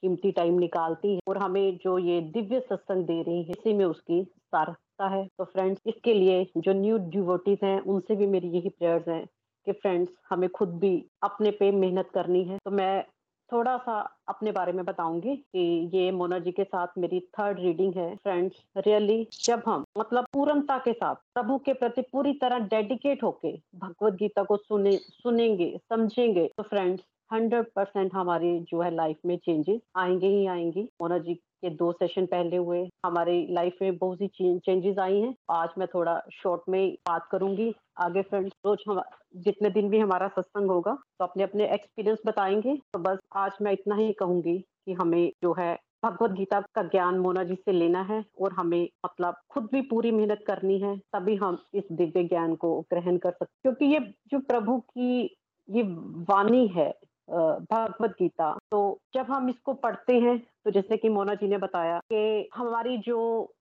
कीमती 0.04 0.32
टाइम 0.32 0.58
निकालती 0.60 1.14
है 1.14 1.20
और 1.28 1.38
हमें 1.38 1.78
जो 1.78 1.98
ये 2.00 2.20
दिव्य 2.34 2.60
सत्संग 2.60 3.06
दे 3.06 3.22
रही 3.22 3.44
है, 3.44 3.50
इसी 3.50 3.74
में 3.74 3.86
उसकी 3.86 4.24
सार्थकता 4.24 5.08
है। 5.08 5.26
तो 5.38 5.44
फ्रेंड्स 5.44 5.82
इसके 5.88 6.14
लिए 6.14 6.46
जो 6.58 6.74
न्यू 6.74 6.98
डिवोटीज 7.10 7.60
हैं, 7.64 7.80
उनसे 7.82 8.16
भी 8.16 8.28
मेरी 8.28 8.50
यही 8.50 8.70
प्रेयर्स 8.70 9.08
हैं 9.08 9.26
कि 9.68 9.72
फ्रेंड्स 9.72 10.12
हमें 10.30 10.50
खुद 10.50 10.78
भी 10.80 10.94
अपने 11.24 11.52
पे 11.52 11.72
मेहनत 11.72 12.10
करनी 12.14 12.44
है। 12.44 12.58
तो 12.66 12.72
मैं 12.72 13.04
थोड़ा 13.52 13.78
सा 13.78 14.00
अपने 14.28 14.52
बारे 14.52 14.72
में 14.72 14.84
बताऊँगी 14.86 15.36
कि 15.36 15.90
ये 15.94 16.10
मोना 16.12 16.40
जी 16.40 16.52
के 16.52 16.64
साथ 16.64 16.98
मेरी 16.98 17.20
थर्ड 17.40 17.60
रीडिंग 17.60 17.94
है 17.96 18.16
फ्रेंड्स 18.16 18.64
रियली 18.78 19.28
जब 19.44 19.64
हम 19.68 19.86
मतलब 19.98 20.26
पूर्णता 20.34 20.78
के 20.78 20.94
साथ, 20.94 21.16
प्रभु 21.16 21.58
के 21.58 21.74
प्रति 21.74 22.02
पूरी 22.12 22.34
तरह 22.34 22.60
डेडिकेट 22.68 23.24
होके 23.24 23.52
भगवत 23.76 24.14
गीता 24.14 24.44
को 24.44 24.58
सुने, 24.58 24.98
सुनेंगे, 24.98 25.76
समझेंगे 25.90 26.46
तो 26.58 26.64
फ्रेंड्स 26.64 27.04
हंड्रेड 27.32 27.66
परसेंट 27.76 28.14
हमारी 28.14 28.60
जो 28.70 28.82
है 28.82 28.94
लाइफ 28.96 29.18
में 29.26 29.36
चेंजेस 29.38 29.80
आएँगे 29.98 30.28
ही 30.28 30.46
आएँगी। 30.48 30.82
मोना 31.02 31.18
जी 31.18 31.34
के 31.34 31.70
दो 31.70 31.92
सेशन 31.92 32.26
पहले 32.26 32.58
हुए, 32.58 32.80
हमारी 33.06 33.46
लाइफ 33.54 33.78
में 33.82 33.98
बहुत 33.98 34.18
सी 34.18 34.58
चेंजेस 34.60 34.98
आई 35.00 35.20
हैं। 35.22 35.34
आज 35.52 35.70
मैं 35.78 35.88
थोड़ा 35.94 36.20
शॉर्ट 36.34 36.62
में 36.70 36.94
बात 37.08 37.28
करूँगी। 37.32 37.74
आगे 37.98 38.22
फ्रेंड्स 38.22 38.52
रोज 38.66 38.84
हम, 38.88 39.02
जितने 39.36 39.70
दिन 39.70 39.90
भी 39.90 40.00
हमारा 40.00 40.28
सत्संग 40.28 40.72
होगा 40.72 40.94
तो 40.94 41.26
अपने 41.26 41.44
अपने 41.44 41.68
एक्सपीरियंस 41.74 42.20
बताएँगे। 42.26 42.76
तो 42.94 43.00
बस 43.00 43.20
आज 43.36 43.58
मैं 43.62 43.72
इतना 43.72 43.96
ही 43.96 44.12
कहूँगी 44.14 44.58
कि 44.58 44.94
हमें 44.94 45.32
जो 45.44 45.54
है 45.60 45.74
भगवत 46.06 46.32
गीता 46.32 46.60
का 46.76 46.82
ज्ञान 46.84 47.18
मोना 47.20 47.44
जी 47.44 47.56
से 47.56 47.72
लेना 47.72 48.02
है 48.02 48.24
और 48.42 48.54
हमें 48.54 48.88
मतलब 49.06 49.36
खुद 49.50 49.68
भी 49.72 49.82
पूरी 49.82 50.12
मेहनत 50.12 50.44
करनी 50.48 50.80
है, 50.80 50.98
तभी 51.14 51.36
हम 51.36 51.58
इस 51.74 51.84
दिव्य 51.92 52.24
ज्ञान 52.24 52.56
को 52.56 52.80
ग्रहण 52.82 53.18
कर 53.18 53.32
सकते 53.32 53.46
क्योंकि 53.62 53.86
ये 53.86 54.00
जो 54.32 54.40
प्रभु 54.40 54.78
की 54.80 55.36
ये 55.70 55.82
वाणी 56.30 56.68
है 56.68 56.90
भगवत 57.30 58.12
गीता। 58.20 58.52
तो 58.72 58.98
जब 59.14 59.26
हम 59.30 59.50
इसको 59.50 59.74
पढ़ते 59.76 60.14
हैं 60.20 60.38
तो 60.66 60.72
जैसे 60.72 60.98
कि 60.98 61.10
मोना 61.10 61.34
जी 61.34 61.48
ने 61.48 61.58
बताया 61.58 61.98
कि 62.12 62.50
हमारी 62.56 62.98
जो 62.98 63.20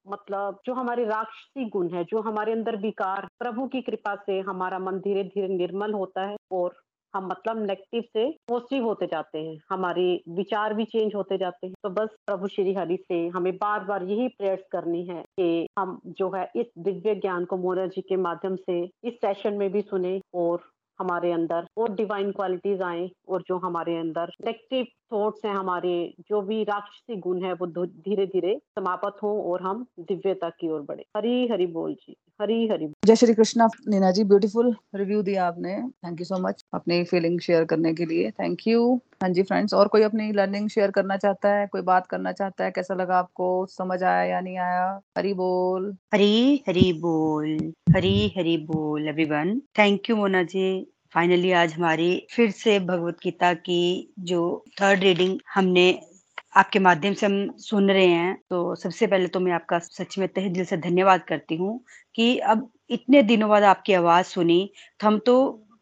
मतलब 0.09 0.59
जो 0.67 0.75
हमारे 0.75 1.05
राक्षसी 1.05 1.69
गुण 1.69 1.89
है, 1.89 2.05
जो 2.05 2.21
हमारे 2.21 2.53
अंदर 2.53 2.77
विकार, 2.77 3.29
प्रभु 3.39 3.67
की 3.67 3.81
कृपा 3.83 4.15
से 4.17 4.39
हमारा 4.41 4.79
मन 4.79 4.99
धीरे 4.99 5.25
धीरे 5.25 5.49
निर्मल 5.49 5.93
होता 5.93 6.27
है 6.27 6.37
और 6.53 6.75
हम 7.15 7.27
मतलब 7.27 7.59
नेगेटिव 7.61 8.03
से 8.03 8.29
पॉजिटिव 8.49 8.85
होते 8.85 9.07
जाते 9.07 9.39
हैं। 9.39 9.57
हमारे 9.71 10.03
विचार 10.29 10.75
भी 10.75 10.85
चेंज 10.85 11.15
होते 11.15 11.39
जाते 11.39 11.67
हैं। 11.67 11.75
तो 11.83 11.91
बस 11.91 12.09
प्रभु 12.27 12.49
श्री 12.49 12.75
हरि 12.75 12.97
से 13.03 13.27
हमें 13.29 13.53
बार 13.57 13.85
बार 13.85 14.05
यही 14.05 14.29
प्रेयर्स 14.29 14.63
करनी 14.73 15.05
है 15.07 15.23
कि 15.41 15.67
हम 15.79 15.99
जो 16.19 16.31
है 16.31 16.51
इस 16.57 16.67
दिव्य 16.79 17.15
ज्ञान 17.15 17.45
को 17.45 17.57
मोना 17.57 17.87
जी 17.87 18.01
के 18.01 18.17
माध्यम 18.19 18.57
से 18.57 18.83
इस 19.05 19.15
सेशन 19.15 19.55
में 19.55 19.71
भी 19.73 19.81
सुने 19.83 20.21
और 20.35 20.69
हमारे 21.01 21.33
अंदर 21.33 21.67
और 21.77 21.95
डिवाइन 21.95 22.31
क्वालिटीज 22.33 22.83
आए 22.83 23.09
और 23.29 23.43
जो 23.43 23.59
हमारे 23.59 23.97
अंदर 23.99 24.33
नेगेटिव 24.45 24.87
थॉट्स 25.13 25.45
हैं 25.45 25.55
हमारे 25.55 25.93
जो 26.31 26.41
भी 26.43 26.63
राक्षसी 26.65 27.17
गुण 27.17 27.43
है 27.45 27.53
वो 27.53 27.67
धीरे 27.67 28.27
धीरे 28.27 28.57
समाप्त 28.79 29.23
हो 29.23 29.31
और 29.53 29.63
हम 29.63 29.87
दिव्यता 30.01 30.49
की 30.51 30.71
ओर 30.71 30.81
बढ़े। 30.81 31.05
हरी 31.17 31.49
हरी 31.49 31.67
बोल 31.67 31.95
जी 31.95 32.17
हरी 32.41 32.67
हरी 32.69 32.89
जय 33.07 33.17
श्री 33.17 33.35
कृष्णा 33.35 33.69
नीना 33.89 34.11
जी 34.11 34.25
ब्यूटीफुल 34.25 34.75
रिव्यू 34.95 35.23
दिया 35.23 35.47
आपने। 35.47 35.77
थैंक 36.05 36.21
यू 36.21 36.25
सो 36.25 36.39
मच 36.39 36.65
अपनी 36.75 37.03
फीलिंग 37.05 37.41
शेयर 37.41 37.65
करने 37.65 37.93
के 37.95 38.05
लिए। 38.05 38.31
थैंक 38.31 38.67
यू 38.67 38.95
हाँ 39.23 39.29
जी 39.31 39.43
फ्रेंड्स 39.43 39.75
और 39.75 39.89
कोई 39.89 40.03
अपनी 40.03 40.31
लर्निंग 40.33 40.69
शेयर 40.69 40.91
करना 40.91 41.17
चाहता 41.17 41.55
है 41.55 41.67
कोई 41.67 41.83
बात 41.83 42.07
करना 42.07 42.33
चाहता 42.33 42.65
है 42.65 42.71
कैसा 42.71 42.95
लगा 42.95 43.19
आपको 43.19 43.67
समझ 43.67 44.03
आया 44.03 44.23
या 44.25 44.41
नहीं 44.41 44.59
आया? 44.59 45.01
हरी 45.19 45.33
बोल। 45.35 45.97
हरी 46.15 46.65
हरी 46.69 46.93
बोल 47.01 47.73
हरी 47.95 48.35
हरी 48.37 48.57
बोल 48.67 49.09
everyone 49.09 49.59
thank 49.79 50.11
you 50.11 50.17
Mona 50.17 50.43
ji. 50.43 50.69
Finally 51.15 51.51
आज 51.53 51.73
हमारी 51.73 52.27
फिर 52.31 52.51
से 52.51 52.79
भगवत 52.81 53.17
गीता 53.23 53.53
की 53.55 54.13
जो 54.21 54.41
थर्ड 54.81 55.01
रीडिंग 55.01 55.39
हमने 55.55 55.85
आपके 56.57 56.79
माध्यम 56.79 57.15
से 57.15 57.27
हम 57.27 57.57
सुन 57.59 57.91
रहे 57.91 58.07
हैं 58.07 58.35
तो 58.51 58.75
सबसे 58.75 59.07
पहले 59.07 59.29
तो 59.29 59.41
मैं 59.41 59.53
आपका 59.53 59.79
सच 59.79 60.19
में 60.19 60.29
तहे 60.29 60.49
दिल 60.49 60.65
से 60.65 60.77
धन्यवाद 60.77 61.23
करती 61.23 61.57
हूँ 61.57 61.81
कि 62.15 62.39
अब 62.39 62.71
इतने 62.91 63.23
दिनों 63.23 63.49
बाद 63.51 63.63
आपकी 63.63 63.93
आवाज़ 63.93 64.27
सुनी 64.27 64.61
तो 65.01 65.07
हम 65.07 65.19
तो 65.19 65.37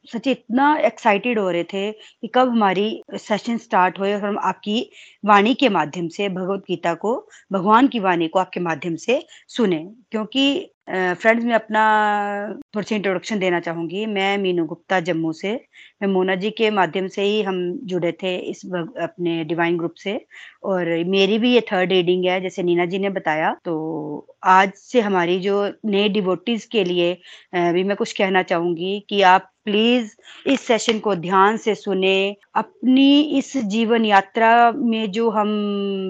सच 0.09 0.27
इतना 0.29 0.75
एक्साइटेड 0.79 1.39
हो 1.39 1.51
रहे 1.51 1.65
थे 1.65 1.91
कि 1.93 2.29
कब 2.35 2.49
हमारी 2.49 3.03
सेशन 3.17 3.57
स्टार्ट 3.59 3.99
हुए 3.99 4.15
और 4.15 4.25
हम 4.25 4.39
आपकी 4.39 4.81
वाणी 5.25 5.55
के 5.55 5.69
माध्यम 5.69 6.09
से, 6.09 6.29
भगवत 6.29 6.61
गीता 6.69 6.95
को, 6.95 7.29
भगवान 7.53 7.89
की 7.89 8.01
वाणी 8.01 8.29
को 8.29 8.39
आपके 8.39 8.61
माध्यम 8.61 8.97
से 8.97 9.25
सुने। 9.49 9.85
क्योंकि 10.11 10.73
फ्रेंड्स, 10.89 11.45
मैं 11.45 11.55
अपना 11.55 11.81
थोड़ी 12.75 12.87
सी 12.87 12.95
इंट्रोडक्शन 12.95 13.39
देना 13.39 13.59
चाहूँगी। 13.61 14.05
मैं 14.07 14.37
मीनू 14.39 14.65
गुप्ता, 14.67 14.99
जम्मू 15.01 15.33
से। 15.33 15.53
मैं 16.03 16.09
मोना 16.09 16.35
जी 16.35 16.51
के 16.51 16.71
माध्यम 16.71 17.07
से 17.09 17.23
ही 17.23 17.41
हम 17.43 17.57
जुड़े 17.85 18.13
थे 18.23 18.35
इस 18.51 18.65
अपने 19.03 19.43
डिवाइन 19.45 19.77
ग्रुप 19.79 19.95
से। 19.99 20.19
और 20.65 20.89
मेरी 21.07 21.39
भी 21.39 21.53
ये 21.55 21.61
थर्ड 21.73 21.93
रीडिंग 21.93 22.25
है, 22.27 22.41
जैसे 22.41 22.63
नीना 22.63 22.85
जी 22.87 22.99
ने 22.99 23.11
बताया। 23.11 23.55
तो 23.65 24.27
आज 24.47 24.73
से 24.77 25.01
हमारी 25.01 25.39
जो 25.41 25.67
नए 25.87 26.09
डिवोटीज 26.09 26.65
के 26.73 26.85
लिए 26.85 27.13
भी 27.55 27.85
मैं 27.85 27.97
कुछ 27.97 28.13
कहना 28.13 28.43
चाहूँगी 28.45 28.99
कि 29.11 29.23
आप 29.25 29.51
प्लीज़ 29.67 30.11
इस 30.47 30.61
सेशन 30.61 30.99
को 30.99 31.15
ध्यान 31.17 31.57
से 31.57 31.75
सुने। 31.75 32.37
अपनी 32.55 33.21
इस 33.39 33.57
जीवन 33.67 34.05
यात्रा 34.05 34.71
में 34.73 35.11
जो 35.13 35.29
हम 35.31 35.49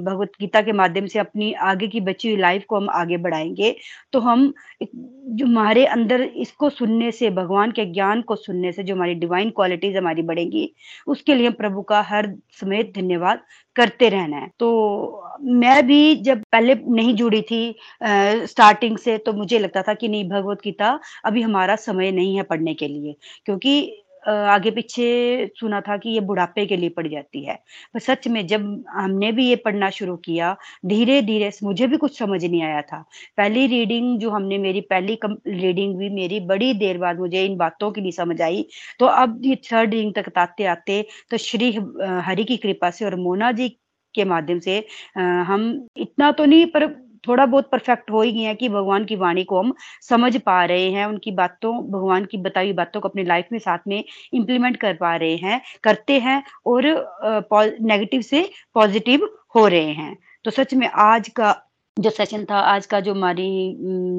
भगवत 0.06 0.32
गीता 0.40 0.60
के 0.62 0.72
माध्यम 0.72 1.06
से 1.06 1.18
अपनी 1.18 1.52
आगे 1.64 1.86
की 1.88 2.00
बची 2.00 2.30
हुई 2.30 2.40
लाइफ 2.40 2.64
को 2.68 2.76
हम 2.76 2.88
आगे 2.92 3.16
बढ़ाएँगे 3.16 3.74
तो 4.12 4.20
हम 4.20 4.52
जो 4.82 5.46
हमारे 5.46 5.84
अंदर 5.86 6.22
इसको 6.22 6.70
सुनने 6.70 7.10
से, 7.12 7.30
भगवान 7.30 7.70
के 7.70 7.84
ज्ञान 7.86 8.22
को 8.22 8.36
सुनने 8.36 8.72
से, 8.72 8.82
जो 8.82 8.94
हमारी 8.94 9.14
डिवाइन 9.14 9.50
क्वालिटीज 9.50 9.96
हमारी 9.96 10.22
बढ़ेंगी, 10.22 10.70
उसके 11.06 11.34
लिए 11.34 11.50
प्रभु 11.52 11.82
का 11.82 12.00
हर 12.02 12.32
समय 12.60 12.82
धन्यवाद। 12.96 13.40
करते 13.76 14.08
रहना 14.08 14.36
है। 14.36 14.50
तो 14.58 15.22
मैं 15.42 15.86
भी 15.86 16.14
जब 16.22 16.42
पहले 16.52 16.74
नहीं 16.88 17.14
जुड़ी 17.16 17.42
थी 17.42 17.68
आ, 18.04 18.44
स्टार्टिंग 18.46 18.98
से 18.98 19.16
तो 19.18 19.32
मुझे 19.32 19.58
लगता 19.58 19.82
था 19.82 19.94
कि 19.94 20.08
नहीं 20.08 20.28
भगवत 20.30 20.58
गीता 20.64 20.98
अभी 21.24 21.42
हमारा 21.42 21.76
समय 21.78 22.12
नहीं 22.12 22.36
है 22.36 22.42
पढ़ने 22.44 22.74
के 22.74 22.88
लिए। 22.88 23.14
क्योंकि 23.46 24.02
आगे 24.28 24.70
पीछे 24.70 25.06
सुना 25.56 25.80
था 25.80 25.96
कि 25.96 26.10
ये 26.10 26.20
बुढ़ापे 26.22 26.64
के 26.66 26.76
लिए 26.76 26.88
पड़ 26.90 27.06
जाती 27.08 27.44
है। 27.44 27.54
पर 27.94 28.00
सच 28.00 28.28
में 28.28 28.46
जब 28.46 28.84
हमने 28.90 29.30
भी 29.32 29.48
ये 29.48 29.56
पढ़ना 29.56 29.90
शुरू 29.90 30.16
किया 30.24 30.56
धीरे 30.86 31.20
धीरे 31.22 31.50
मुझे 31.62 31.86
भी 31.86 31.96
कुछ 31.96 32.18
समझ 32.18 32.44
नहीं 32.44 32.62
आया 32.62 32.82
था। 32.82 33.00
पहली 33.38 33.66
रीडिंग 33.66 34.18
जो 34.20 34.30
हमने 34.30 34.58
मेरी, 34.58 34.80
पहली 34.82 35.18
रीडिंग 35.48 35.96
भी 35.98 36.10
मेरी 36.10 36.40
बड़ी 36.46 36.72
देर 36.74 36.98
बाद 36.98 37.18
मुझे 37.20 37.44
इन 37.44 37.56
बातों 37.56 37.90
की 37.90 38.00
नहीं 38.00 38.12
समझ 38.12 38.40
आई। 38.42 38.66
तो 39.00 39.06
अब 39.06 39.40
ये 39.44 39.56
थर्ड 39.72 39.94
रीडिंग 39.94 40.14
तक 40.14 40.38
आते 40.38 40.64
आते 40.66 41.04
तो 41.30 41.36
श्री 41.38 41.72
हरि 42.24 42.44
की 42.44 42.56
कृपा 42.56 42.90
से 42.90 43.04
और 43.04 43.16
मोना 43.20 43.52
जी 43.52 43.68
के 44.14 44.24
माध्यम 44.24 44.58
से 44.58 44.78
हम 45.18 45.62
इतना 45.96 46.30
तो 46.32 46.44
नहीं 46.44 46.66
पर 46.66 46.86
थोड़ा 47.28 47.46
बहुत 47.46 47.68
परफेक्ट 47.70 48.10
हो 48.10 48.22
ही 48.22 48.42
हैं 48.42 48.54
कि 48.56 48.68
भगवान 48.68 49.04
की 49.04 49.16
वाणी 49.16 49.44
को 49.44 49.58
हम 49.60 49.74
समझ 50.02 50.36
पा 50.36 50.64
रहे 50.64 50.90
हैं, 50.90 51.06
उनकी 51.06 51.30
बातों, 51.32 51.74
भगवान 51.90 52.24
की 52.24 52.38
बताई 52.38 52.72
बातों 52.72 53.00
को 53.00 53.08
अपने 53.08 53.24
लाइफ 53.24 53.48
में 53.52 53.58
साथ 53.58 53.78
में 53.88 54.02
इम्प्लीमेंट 54.32 54.76
कर 54.76 54.94
पा 54.94 55.14
रहे 55.16 55.36
हैं, 55.36 55.60
करते 55.84 56.18
हैं 56.20 56.42
और 56.66 56.84
नेगेटिव 57.82 58.20
से 58.22 58.48
पॉजिटिव 58.74 59.28
हो 59.54 59.66
रहे 59.68 59.92
हैं। 59.92 60.16
तो 60.44 60.50
सच 60.50 60.74
में 60.74 60.88
आज 60.88 61.28
का 61.28 61.50
जो 61.96 62.10
सेशन 62.10 62.44
था, 62.44 62.58
आज 62.60 62.86
का 62.86 62.98
जो 63.00 63.12
हमारी 63.14 63.44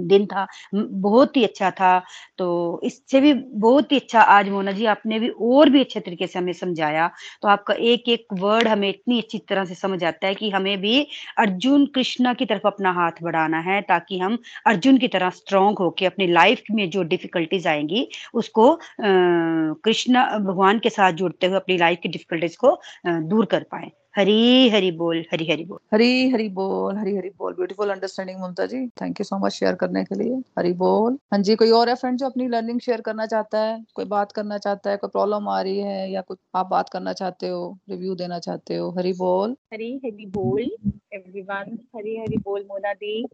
दिन 0.08 0.26
था 0.26 0.46
बहुत 0.74 1.36
ही 1.38 1.44
अच्छा 1.44 1.70
था। 1.72 1.98
तो 2.38 2.80
इससे 2.84 3.20
भी 3.22 3.34
बहुत 3.34 3.92
ही 3.92 3.98
अच्छा 3.98 4.22
आज 4.22 4.50
मोना 4.50 4.72
जी, 4.72 4.86
आपने 4.86 5.20
भी 5.20 5.30
और 5.30 5.70
भी 5.70 5.80
अच्छे 5.80 6.00
तरीके 6.00 6.28
से 6.28 6.40
हमें 6.40 6.54
समझाया। 6.54 7.08
तो 7.42 7.48
आपका 7.48 7.74
एक 7.74 8.10
एक 8.10 8.26
वर्ड 8.34 8.68
हमें 8.68 8.88
इतनी 8.90 9.20
अच्छी 9.22 9.38
तरह 9.50 9.66
से 9.66 9.76
समझ 9.76 10.04
आता 10.04 10.28
है 10.28 10.34
कि 10.36 10.50
हमें 10.50 10.78
भी 10.82 11.02
अर्जुन 11.40 11.86
कृष्णा 11.96 12.34
की 12.34 12.46
तरफ़ 12.46 12.68
अपना 12.68 12.92
हाथ 12.94 13.22
बढ़ाना 13.24 13.60
है, 13.62 13.82
ताकि 13.84 14.20
हम 14.20 14.38
अर्जुन 14.68 14.98
की 14.98 15.08
तरह 15.08 15.30
स्ट्रांग 15.32 15.78
होके 15.80 16.06
अपनी 16.06 16.28
लाइफ 16.30 16.64
में 16.72 16.90
जो 16.90 17.04
डिफिकल्टीज 17.06 17.68
आएँगी, 17.68 18.08
उसको 18.34 18.74
कृष्णा, 19.02 20.26
भगवान 20.40 20.80
के 20.80 20.90
साथ 20.90 21.12
जुड़ते 21.14 21.48
हुए 21.48 21.56
अपनी 21.58 21.78
लाइफ 21.78 22.00
की 22.04 22.10
डिफिकल्टीज 22.10 22.56
को 22.58 22.78
दूर 23.08 23.46
कर 23.46 23.64
पाए। 23.72 23.92
हरी 24.18 24.70
हरी 24.70 24.90
बोल 24.92 25.18
हरी 25.32 25.46
हरी 25.52 25.64
बोल। 25.66 25.80
हरी 25.94 26.30
हरी 26.30 26.48
बोल 26.50 26.96
हरी 26.98 27.16
हरी 27.18 27.30
बोल। 27.30 27.54
Beautiful 27.54 27.90
understanding 27.90 28.40
Mamta 28.42 28.66
ji. 28.66 28.78
Thank 29.02 29.20
you 29.20 29.24
so 29.24 29.38
much 29.38 29.52
share 29.52 29.76
करने 29.76 30.04
के 30.04 30.16
लिए। 30.16 30.42
हरी 30.60 30.72
बोल। 30.74 31.18
हाँ 31.32 31.40
जी 31.40 31.56
कोई 31.56 31.72
और 31.72 31.90
है 31.90 31.96
फ्रेंड 31.96 32.18
जो 32.18 32.26
अपनी 32.26 32.48
लर्निंग 32.48 32.80
शेयर 32.80 33.02
करना 33.02 33.26
चाहता 33.26 33.60
है? 33.60 33.84
कोई 33.96 34.06
बात 34.06 34.32
करना 34.32 34.58
चाहता 34.58 34.90
है? 34.90 34.98
कोई 34.98 35.10
प्रॉब्लम 35.10 35.48
आ 35.48 35.62
रही 35.62 35.80
है? 35.80 36.12
या 36.12 36.22
कुछ 36.22 36.38
आप 36.56 36.68
बात 36.68 36.90
करना 36.90 37.14
चाहते 37.14 37.48
हो? 37.48 37.78
रिव्यू 37.90 38.16
देना 38.16 38.40
चाहते 38.40 38.76
हो? 38.76 38.90
हरी 38.90 39.14
बोल। 39.14 39.56
हरी 39.74 39.96
हरी 40.06 40.26
बोल 40.26 40.72
एवरीवन 41.14 41.78
हरी 41.96 42.18
हरी 42.18 42.38
बोल 42.38 42.66
मोना 42.72 42.94
दी। 42.94 43.26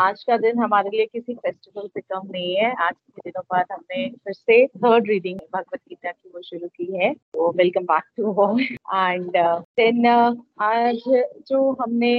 आज 0.00 0.24
का 0.24 0.36
दिन 0.36 0.58
हमारे 0.58 0.90
लिए 0.90 1.06
किसी 1.06 1.34
फेस्टिवल 1.34 1.86
से 1.86 2.00
कम 2.00 2.28
नहीं 2.30 2.54
है। 2.56 2.74
आज 2.86 2.94
के 2.94 3.20
दिनों 3.24 3.42
बाद 3.52 3.64
हमने 3.72 4.08
फिर 4.24 4.32
से 4.32 4.66
थर्ड 4.66 5.08
रीडिंग 5.08 5.38
भगवत 5.54 5.80
गीता 5.88 6.10
की 6.10 6.30
वो 6.34 6.42
शुरू 6.42 6.68
की 6.68 6.96
है। 6.96 7.12
तो 7.14 7.50
welcome 7.50 7.84
back 7.84 8.04
to 8.16 8.32
home 8.32 8.60
and 8.60 9.36
then, 9.78 10.06
आज 10.60 11.02
जो 11.48 11.58
हमने 11.80 12.12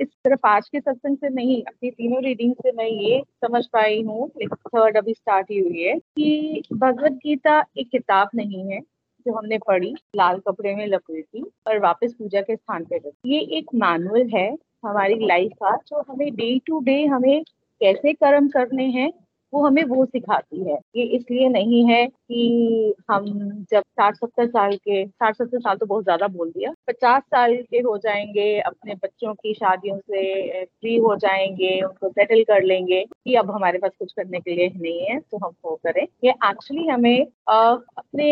इस 0.00 0.08
तरफ़ 0.24 0.46
आज 0.46 0.68
के 0.68 0.80
सत्संग 0.80 1.16
से 1.16 1.28
नहीं, 1.28 1.62
अपनी 1.62 1.90
तीनों 1.90 2.22
रीडिंग 2.22 2.54
से 2.54 2.72
मैं 2.72 2.86
ये 2.86 3.20
समझ 3.44 3.64
पाई 3.72 4.02
हूँ 4.02 4.28
थर्ड 4.46 4.96
अभी 4.96 5.12
स्टार्ट 5.14 5.50
ही 5.50 5.58
हुई 5.58 5.82
है, 5.82 5.94
कि 5.98 6.62
भगवत 6.72 7.12
गीता 7.24 7.58
एक 7.78 7.88
किताब 7.90 8.30
नहीं 8.34 8.64
है, 8.70 8.80
जो 8.80 9.32
हमने 9.32 9.58
पढ़ी, 9.66 9.94
लाल 10.16 10.38
कपड़े 10.48 10.74
में 10.76 10.86
लपेटी 10.86 11.42
और 11.66 11.78
वापस 11.80 12.14
पूजा 12.18 12.40
के 12.40 12.56
स्थान 12.56 12.84
पे 12.84 12.96
रखी 12.96 13.34
ये 13.34 13.40
एक 13.58 13.74
मैनुअल 13.74 14.28
है 14.34 14.48
हमारी 14.84 15.26
लाइफ 15.26 15.52
का, 15.62 15.76
जो 15.78 16.04
हमें 16.08 16.30
डे 16.34 16.58
टू 16.66 16.80
डे 16.84 17.04
हमें 17.06 17.42
कैसे 17.80 18.12
कर्म 18.14 18.48
करने 18.48 18.84
हैं 18.90 19.12
वो 19.54 19.64
हमें 19.66 19.82
वो 19.84 20.04
सिखाती 20.06 20.62
है। 20.62 20.78
ये 20.96 21.02
इसलिए 21.16 21.48
नहीं 21.48 21.84
है 21.86 22.06
कि 22.06 22.94
हम 23.10 23.24
जब 23.70 23.82
साठ 23.82 24.14
सत्तर 24.16 24.46
साल 24.48 24.76
के 24.78 25.04
साठ 25.06 25.36
सत्तर 25.36 25.60
साल 25.60 25.76
तो 25.76 25.86
बहुत 25.86 26.04
ज़्यादा 26.04 26.28
बोल 26.28 26.50
दिया। 26.50 26.72
पचास 26.88 27.22
साल 27.24 27.56
के 27.62 27.78
हो 27.80 27.96
जाएँगे 27.98 28.58
अपने 28.62 28.94
बच्चों 28.94 29.34
की 29.34 29.54
शादियों 29.54 29.98
से 30.00 30.64
फ्री 30.64 30.96
हो 30.98 31.14
जाएँगे 31.16 31.80
उनको 31.82 32.08
सेटल 32.10 32.42
कर 32.44 32.62
लेंगे 32.64 33.02
कि 33.04 33.34
अब 33.34 33.50
हमारे 33.50 33.78
पास 33.78 33.90
कुछ 33.98 34.12
करने 34.12 34.40
के 34.40 34.54
लिए 34.54 34.68
नहीं 34.76 35.00
है 35.02 35.18
तो 35.20 35.38
हम 35.46 35.52
वो 35.64 35.74
करें। 35.84 36.06
ये 36.24 36.30
एक्चुअली 36.30 36.86
हमें 36.88 37.26
आ, 37.48 37.70
अपने 37.72 38.28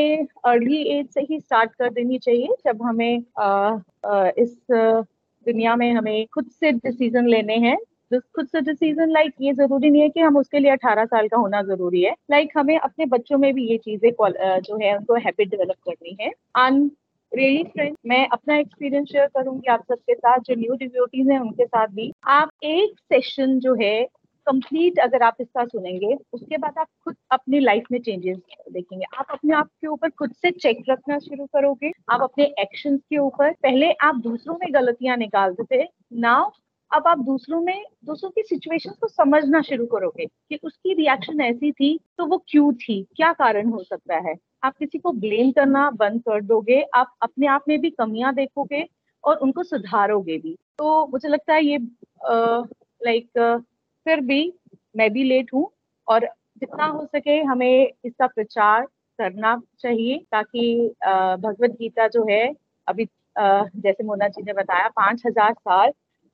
अर्ली 0.46 0.82
एज 0.98 1.06
से 1.14 1.20
ही 1.30 1.40
स्टार्ट 1.40 1.74
कर 1.74 1.90
देनी 1.92 2.18
चाहिए 2.18 2.54
जब 2.66 2.82
हमें 2.82 3.22
आ, 3.38 3.78
आ, 4.06 4.28
इस 4.38 4.56
दुनिया 5.46 5.74
में 5.76 5.92
हमें 5.92 6.26
खुद 6.34 6.50
से 6.50 6.70
डिसीज़न 6.72 7.28
लेने 7.28 7.54
हैं। 7.60 7.76
खुद 8.20 8.46
से 8.46 8.60
डिसीज़न 8.60 9.10
लाइक 9.10 9.32
ये 9.40 9.52
ज़रूरी 9.52 9.90
नहीं 9.90 10.02
है 10.02 10.08
कि 10.08 10.20
हम 10.20 10.36
उसके 10.36 10.58
लिए 10.58 10.70
अठारह 10.70 11.04
साल 11.04 11.28
का 11.28 11.36
होना 11.36 11.62
ज़रूरी 11.62 12.02
है। 12.02 12.14
लाइक 12.30 12.46
like, 12.46 12.58
हमें 12.58 12.78
अपने 12.78 13.06
बच्चों 13.06 13.38
में 13.38 13.52
भी 13.54 13.66
ये 13.66 13.76
चीज़ें 13.78 14.10
जो 14.60 14.78
है 14.82 14.96
उनको 14.96 15.14
हैबिट 15.16 15.50
डेवलप 15.50 15.76
करनी 15.88 16.16
है। 16.20 16.28
एंड 16.28 16.90
रियली 17.32 17.62
फ्रेंड 17.64 17.96
मैं 18.06 18.26
अपना 18.28 18.56
एक्सपीरियंस 18.56 19.08
शेयर 19.08 19.26
करूँगी 19.26 19.70
आप 19.72 19.84
सबके 19.88 20.14
साथ 20.14 20.38
जो 20.38 20.54
न्यू 20.54 20.74
डिव्यूटीज 20.74 21.30
हैं 21.30 21.38
उनके 21.38 21.66
साथ 21.66 21.86
भी। 21.88 22.12
आप 22.26 22.50
एक 22.64 22.98
सेशन 23.02 23.58
जो 23.60 23.74
है 23.74 24.02
कंप्लीट 24.46 24.98
अगर 24.98 25.22
आप 25.22 25.36
इसका 25.40 25.64
सुनेंगे 25.64 26.14
उसके 26.32 26.56
बाद 26.56 26.78
आप 26.78 26.86
खुद 27.04 27.16
अपनी 27.32 27.60
लाइफ 27.60 27.84
में 27.92 28.00
चेंजेस 28.00 28.38
देखेंगे। 28.72 29.04
आप 29.18 29.26
अपने 29.30 29.54
आप 29.54 29.66
के 29.66 29.86
ऊपर 29.86 30.10
खुद 30.10 30.32
से 30.32 30.50
चेक 30.50 30.82
रखना 30.88 31.18
शुरू 31.18 31.46
करोगे। 31.46 31.92
आप 32.10 32.22
अपने 32.22 32.44
एक्शंस 32.60 33.00
के 33.00 33.18
ऊपर 33.18 33.52
पहले 33.52 33.92
आप 34.02 34.16
दूसरों 34.16 34.54
में 34.54 34.72
गलतियाँ 34.74 35.16
निकालते 35.16 35.76
थे 35.76 35.88
नाउ 36.12 36.50
अब 36.92 37.06
आप 37.06 37.18
दूसरों 37.18 37.60
में, 37.60 37.84
दूसरों 38.04 38.30
की 38.30 38.42
सिचुएशन 38.42 38.90
को 39.00 39.08
समझना 39.08 39.60
शुरू 39.62 39.86
करोगे 39.86 40.26
कि 40.26 40.58
उसकी 40.62 40.94
रिएक्शन 40.94 41.40
ऐसी 41.40 41.70
थी 41.72 41.98
तो 42.18 42.26
वो 42.26 42.38
क्यों 42.48 42.72
थी? 42.74 43.02
क्या 43.16 43.32
कारण 43.34 43.68
हो 43.70 43.82
सकता 43.82 44.16
है? 44.28 44.34
आप 44.62 44.76
किसी 44.78 44.98
को 44.98 45.12
ब्लेम 45.14 45.50
करना 45.52 45.90
बंद 45.92 46.20
कर 46.22 46.40
दोगे, 46.42 46.80
आप 46.94 47.14
अपने 47.22 47.46
आप 47.46 47.64
में 47.68 47.80
भी 47.80 47.90
कमियाँ 47.92 48.34
देखोगे 48.34 48.86
और 49.24 49.36
उनको 49.36 49.62
सुधारोगे 49.62 50.38
भी। 50.38 50.56
तो 50.78 51.06
मुझे 51.06 51.28
लगता 51.28 51.54
है 51.54 51.64
ये 51.64 51.78
लाइक 53.00 53.28
फिर 54.06 54.20
भी 54.22 54.52
मैं 54.96 55.10
भी 55.12 55.24
लेट 55.24 55.52
हूँ 55.54 55.70
और 56.08 56.28
जितना 56.60 56.86
हो 56.86 57.04
सके 57.06 57.38
हमें 57.42 57.90
इसका 58.04 58.26
प्रचार 58.26 58.84
करना 59.18 59.60
चाहिए 59.80 60.18
ताकि 60.32 60.94
भगवत 61.04 61.70
गीता 61.70 62.08
जो 62.08 62.26
है, 62.30 62.54
अभी 62.88 63.04
जैसे 63.36 64.04
मोना 64.04 64.28
जी 64.28 64.42
ने 64.42 64.52
बताया, 64.52 64.88
पाँच 64.88 65.22
हज़ार 65.26 65.52
साल 65.52 65.92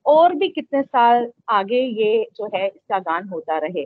और 0.09 0.33
भी 0.35 0.49
कितने 0.49 0.81
साल 0.81 1.31
आगे 1.49 1.81
ये 1.81 2.27
जो 2.35 2.49
है 2.55 2.67
इसका 2.67 2.99
गान 2.99 3.27
होता 3.27 3.57
रहे। 3.57 3.81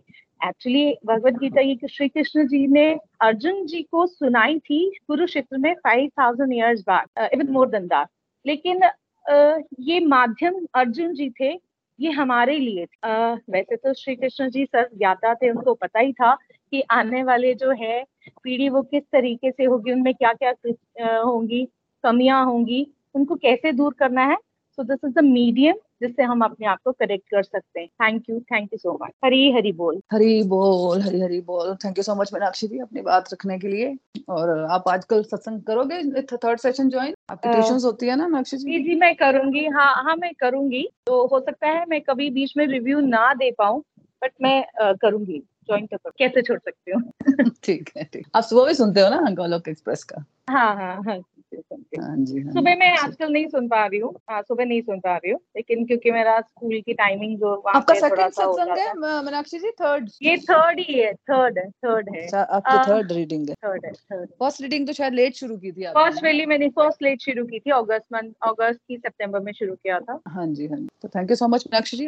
एक्चुअली 0.48 0.96
भगवत 1.06 1.34
गीता 1.34 1.62
ये 1.62 1.88
श्री 1.90 2.08
कृष्ण 2.08 2.48
जी 2.48 2.66
ने 2.68 2.86
अर्जुन 3.22 3.66
जी 3.66 3.82
को 3.82 4.06
सुनाई 4.06 4.60
थी 4.60 4.80
कुरुक्षेत्र 5.08 5.58
में 5.58 5.74
फाइव 5.74 6.10
थाउज़ेंड 6.20 6.54
ईयर्स 6.54 6.82
बाद 6.88 7.30
इवन 7.34 7.52
मोर 7.52 7.70
देन 7.70 7.88
दैट 7.88 8.08
लेकिन 8.46 8.82
uh, 9.26 9.62
ये 9.80 10.00
माध्यम 10.00 10.66
अर्जुन 10.76 11.14
जी 11.14 11.30
थे 11.30 11.52
ये 12.00 12.12
हमारे 12.12 12.58
लिए 12.60 12.86
uh, 12.86 13.40
वैसे 13.50 13.76
तो 13.76 13.94
श्री 13.94 14.16
कृष्ण 14.16 14.50
जी 14.50 14.66
सर 14.66 14.90
ज्ञाता 14.98 15.34
थे 15.34 15.50
उनको 15.50 15.74
पता 15.74 16.00
ही 16.00 16.14
था 16.14 16.34
कि 16.72 16.82
आने 16.92 17.24
वाले 17.24 17.54
जो 17.54 17.72
है 17.72 18.04
पीढ़ी 18.44 18.70
वो 18.70 18.82
किस 18.82 19.04
तरीके 19.12 19.52
से 19.52 19.64
होगी 19.64 19.92
उनमें 19.92 20.14
क्या 20.14 20.34
क्या 20.34 20.52
uh, 20.52 21.26
होंगी 21.26 21.68
कमियाँ 22.04 22.46
होंगी 22.46 22.88
उनको 23.16 23.36
कैसे 23.36 23.72
दूर 23.72 23.94
करना 23.94 24.26
है? 24.26 24.38
So 24.74 24.84
this 24.84 25.00
is 25.06 25.14
the 25.14 25.20
medium 25.20 25.76
जिससे 26.02 26.24
हम 26.24 26.42
अपने 26.42 26.68
आप 26.68 26.78
को 26.86 26.92
करेक्ट 26.92 27.30
कर 27.30 27.44
सकते 27.44 27.80
हैं। 27.80 27.88
Thank 27.88 28.30
you 28.30 28.40
thank 28.40 28.70
you 28.74 28.78
so 28.78 29.00
much 29.04 29.12
Hari 29.26 29.52
Hari 29.52 29.72
बोल 29.72 30.02
हरी 30.14 30.44
बोल 30.44 31.02
हरी 31.02 31.22
हरी 31.22 31.42
बोल। 31.42 31.76
Thank 31.76 31.98
you 31.98 32.04
so 32.04 32.16
much 32.16 32.34
Meenakshi 32.34 32.68
ji 32.68 32.80
अपनी 32.80 33.02
बात 33.02 33.34
रखने 33.34 33.60
के 33.60 33.68
लिए। 33.68 33.98
और 34.30 34.60
आप 34.72 34.84
आजकल 34.88 35.24
सत्संग 35.24 35.62
करोगे? 35.62 36.22
थर्ड 36.22 36.60
सेशन 36.60 36.90
ज्वाइन 36.90 37.14
आपकी 37.30 37.50
ट्यूशन 37.50 37.86
होती 37.86 38.08
है 38.08 38.16
ना 38.16 38.28
मीनाक्षी 38.28 38.58
जी? 38.58 38.84
जी 38.84 38.96
मैं 38.96 39.16
करूँगी। 39.16 39.66
हाँ 39.66 40.04
हाँ 40.04 40.16
मैं 40.16 40.32
करूँगी। 40.40 40.90
तो 41.06 41.28
हो 41.28 41.40
सकता 41.40 41.68
है 41.68 41.86
मैं 41.90 42.02
कभी 42.02 42.30
बीच 42.30 42.54
में 42.58 42.68
रिव्यू 42.68 43.00
ना 43.00 43.34
दे 43.34 43.52
पाऊँ 43.52 43.84
बट 44.24 44.32
मैं 44.42 44.66
uh, 44.84 44.98
करूँगी। 45.02 45.40
ज्वाइन 45.40 45.86
तो 45.86 46.12
कैसे 46.18 46.42
छोड़ 46.42 46.60
सकती 46.60 46.92
हूँ? 46.92 47.12
ठीक 47.64 47.90
है 47.98 48.04
ठीक। 48.04 48.28
आप 48.36 48.44
सुबह 48.44 48.66
भी 48.68 48.74
सुनते 48.74 49.02
हो 49.02 49.10
ना 49.10 49.22
गोलोक 49.30 49.68
एक्सप्रेस 49.68 50.04
का? 50.04 50.26
हाँ 50.50 50.76
हाँ 50.76 51.04
हाँ। 51.04 51.18
सुबह 51.56 52.76
मैं 52.76 52.98
आजकल 52.98 53.34
नहीं 53.34 53.48
सुन 53.48 53.68
पा 53.68 53.86
रही 53.86 54.00
हूँ। 54.00 54.14
हाँ 54.30 54.42
सुबह 54.42 54.66
नहीं 54.66 54.82
सुन 54.82 55.00
पा 55.00 55.16
रही 55.18 55.32
हूँ 55.32 55.40
लेकिन 55.56 55.86
क्योंकि 55.86 56.12
मेरा 56.12 56.42
स्कूल 56.42 56.82
की 56.82 56.94
टाइमिंग 56.94 57.40
जो 57.40 57.56
आपका 57.56 57.94
सेकंड 57.94 58.32
सत्संग 58.32 58.78
है 58.78 58.94
मीनाक्षी 59.24 59.60
जी? 59.60 59.72
थर्ड 59.72 60.10
ये 60.22 60.38
थर्ड 60.38 60.80
ही 60.80 61.00
है 61.00 61.14
थर्ड 61.14 61.58
है 61.58 61.70
थर्ड 61.70 62.10
है। 62.16 62.24
अच्छा, 62.24 62.42
आपकी 62.42 62.92
थर्ड 62.92 63.12
रीडिंग 63.12 63.50
है। 63.50 63.56
थर्ड 63.56 63.86
है 63.86 63.92
थर्ड 63.92 64.30
फ़र्स्ट 64.30 64.62
रीडिंग 64.62 64.88
तो 64.88 64.94
शायद 64.94 65.14
लेट 65.14 65.36
शुरू 65.36 65.58
की 65.58 65.72
थी 65.72 65.86
फ़र्स्ट 65.86 66.24
वेली 66.24 66.46
मैंने 66.46 66.70
फ़र्स्ट 66.70 67.04
लेट 67.04 67.22
शुरू 67.22 67.46
की 67.46 67.60
थी 67.60 67.72
अगस्त 67.72 68.06
मंथ 68.14 68.32
अगस्त 68.44 68.80
की 68.88 68.98
सितंबर 68.98 69.40
में 69.40 69.54
शुरू 69.54 69.76
किया 69.76 70.00
था। 70.00 70.22
हाँ 70.28 70.48
जी 70.48 70.68
हाँ 70.68 70.78
जी। 70.78 70.88
तो 71.02 71.08
thank 71.08 71.30
you 71.30 71.36
so 71.36 71.48
much 71.48 71.64
Meenakshi 71.68 71.98
ji 71.98 72.06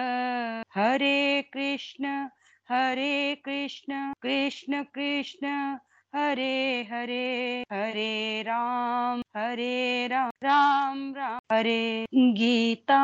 हरे 0.75 1.43
कृष्ण 1.43 2.29
हरे 2.71 3.35
कृष्ण 3.35 4.13
कृष्ण 4.23 4.83
कृष्ण। 4.83 5.77
हरे 6.15 6.89
हरे 6.93 7.65
हरे 7.73 8.43
राम 8.43 9.23
हरे 9.37 10.07
राम 10.07 10.31
राम 10.45 11.15
राम। 11.17 11.41
हरे 11.53 12.07
गीता, 12.15 13.01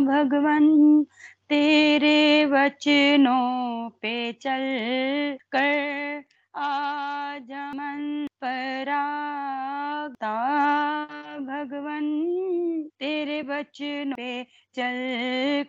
भगवन, 0.00 1.04
तेरे 1.48 2.46
वचनों 2.46 3.90
पे 4.02 4.32
चल 4.32 4.64
कर 5.52 6.24
आज 6.54 7.52
मन 7.52 8.26
परागता। 8.44 10.34
भगवन, 11.40 12.06
तेरे 13.00 13.42
वचनों 13.42 14.16
पे 14.16 14.44
चल 14.74 14.96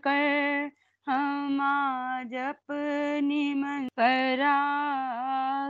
कर 0.08 0.72
हम 1.10 1.62
आज 1.62 2.34
अपनी 2.34 3.54
मन 3.54 3.88
परा 4.00 4.58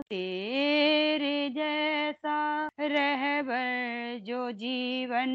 तेरे 0.01 1.49
जैसा 1.49 2.69
रहबर 2.81 4.19
जो 4.23 4.51
जीवन 4.51 5.29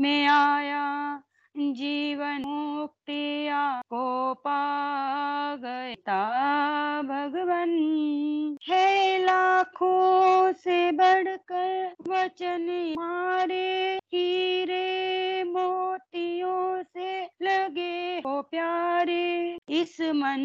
में 0.00 0.26
आया, 0.26 1.22
जीवन 1.56 2.42
मुक्तिया 2.46 3.82
को 3.86 4.34
पा 4.34 5.56
गया 5.56 7.02
भगवन, 7.02 7.70
है 8.68 9.18
लाखों 9.24 10.52
से 10.52 10.92
बढ़कर 10.92 11.94
वचन 12.08 12.94
मारे 12.98 13.98
प्यारे, 18.54 19.58
इस 19.68 20.00
मन 20.00 20.42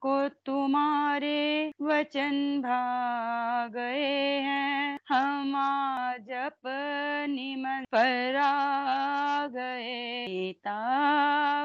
को 0.00 0.28
तुम्हारे 0.28 1.72
वचन 1.82 2.60
भा 2.60 3.66
गए 3.66 4.40
हैं। 4.40 4.98
हम 5.08 5.54
आज 5.56 6.30
अपनी 6.30 7.56
मन 7.56 7.84
पर 7.92 8.36
आ 8.36 9.46
गए। 9.46 10.26
गीता 10.26 10.80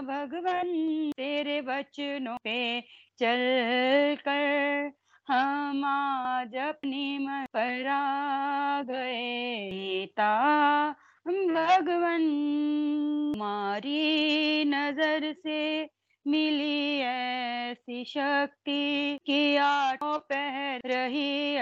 भगवान, 0.02 1.12
तेरे 1.18 1.62
वचनों 1.62 2.38
पे 2.38 2.82
चल 3.20 4.18
कर 4.28 4.92
हम 5.28 5.86
आज 5.86 6.56
अपनी 6.56 7.18
मन 7.18 7.46
पर 7.54 7.88
आ 7.88 8.82
गए। 8.82 9.70
गीता 9.74 10.34
भगवन 11.26 12.24
मारी 13.38 14.66
नज़र 14.66 15.34
से 15.34 15.90
मिली 16.26 17.00
ऐसी 17.00 18.04
शक्ति 18.04 19.18
कि 19.26 19.56
आठों 19.58 20.18
पहर 20.20 20.82
रही 20.86 21.58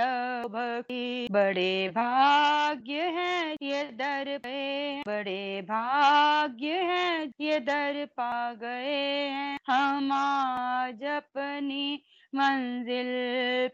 भक्ति। 0.50 1.28
बड़े 1.32 1.90
भाग्य 1.90 3.02
है 3.18 3.54
ये 3.54 3.84
दर 3.84 4.38
पे, 4.38 5.02
बड़े 5.02 5.62
भाग्य 5.62 6.68
है 6.68 7.26
ये 7.42 7.60
दर 7.60 8.06
पा 8.06 8.54
गए 8.54 9.28
हैं। 9.30 9.58
हम 9.68 10.12
आज 10.12 11.04
अपनी 11.04 12.04
मंजिल 12.36 13.08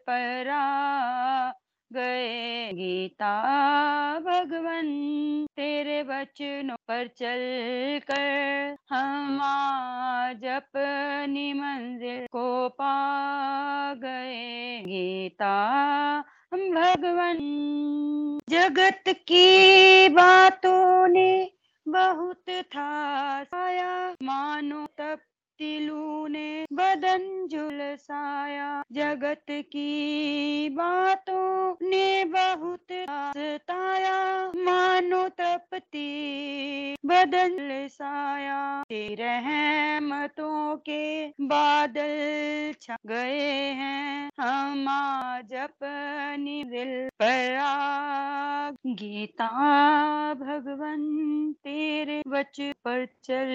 पर 0.09 0.49
गए। 1.93 2.71
गीता, 2.73 3.33
भगवन, 4.19 4.87
तेरे 5.55 6.01
वचनों 6.03 6.75
पर 6.75 7.07
चल 7.07 7.41
कर 8.11 8.75
हम 8.89 9.39
आज 9.41 10.45
अपनी 10.45 11.53
मंजिल 11.53 12.27
को 12.27 12.69
पा 12.69 13.93
गए। 13.93 14.83
गीता, 14.87 15.53
भगवन, 16.53 17.37
जगत 18.49 19.03
की 19.07 20.09
बातों 20.09 21.07
ने 21.07 21.51
बहुत 21.87 22.43
था 22.49 23.43
साया। 23.43 24.15
मानो 24.23 24.85
तब 24.97 25.19
तिलू 25.59 26.27
ने 26.27 26.65
बदन 26.73 27.47
झुलसाया। 27.51 28.83
जगत 28.91 29.45
की 29.49 30.69
बातों 30.69 31.75
ने 31.81 32.25
बहुत 32.25 32.91
सताया 33.37 34.17
मानो 34.55 35.27
तपती 35.29 36.07
बदन 37.17 37.87
साया। 37.87 38.83
तेरे 38.83 39.15
रहमतों 39.19 40.77
के 40.77 41.27
बादल 41.27 42.73
छा 42.81 42.97
गए 43.05 43.49
हैं। 43.73 44.29
हम 44.39 44.87
आज 44.89 45.53
अपनी 45.53 46.63
दिल 46.63 47.09
पर 47.21 47.57
गीता 48.87 49.47
भगवन 50.33 51.01
तेरे 51.63 52.21
वच 52.27 52.61
पर 52.85 53.05
चल 53.23 53.53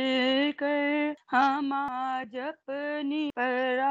कर 0.59 1.15
हम 1.31 1.73
आज 1.73 2.37
अपनी 2.37 3.31
पर 3.39 3.83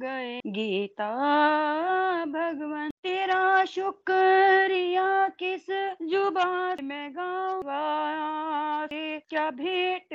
गए। 0.00 0.40
गीता 0.46 1.12
भगवान 2.24 2.91
तेरा 3.04 3.64
शुक्रिया 3.64 5.28
किस 5.28 5.66
ज़ुबान 6.02 6.84
में 6.84 7.12
गावा 7.12 8.88
क्या 9.30 9.50
भेंट 9.50 10.06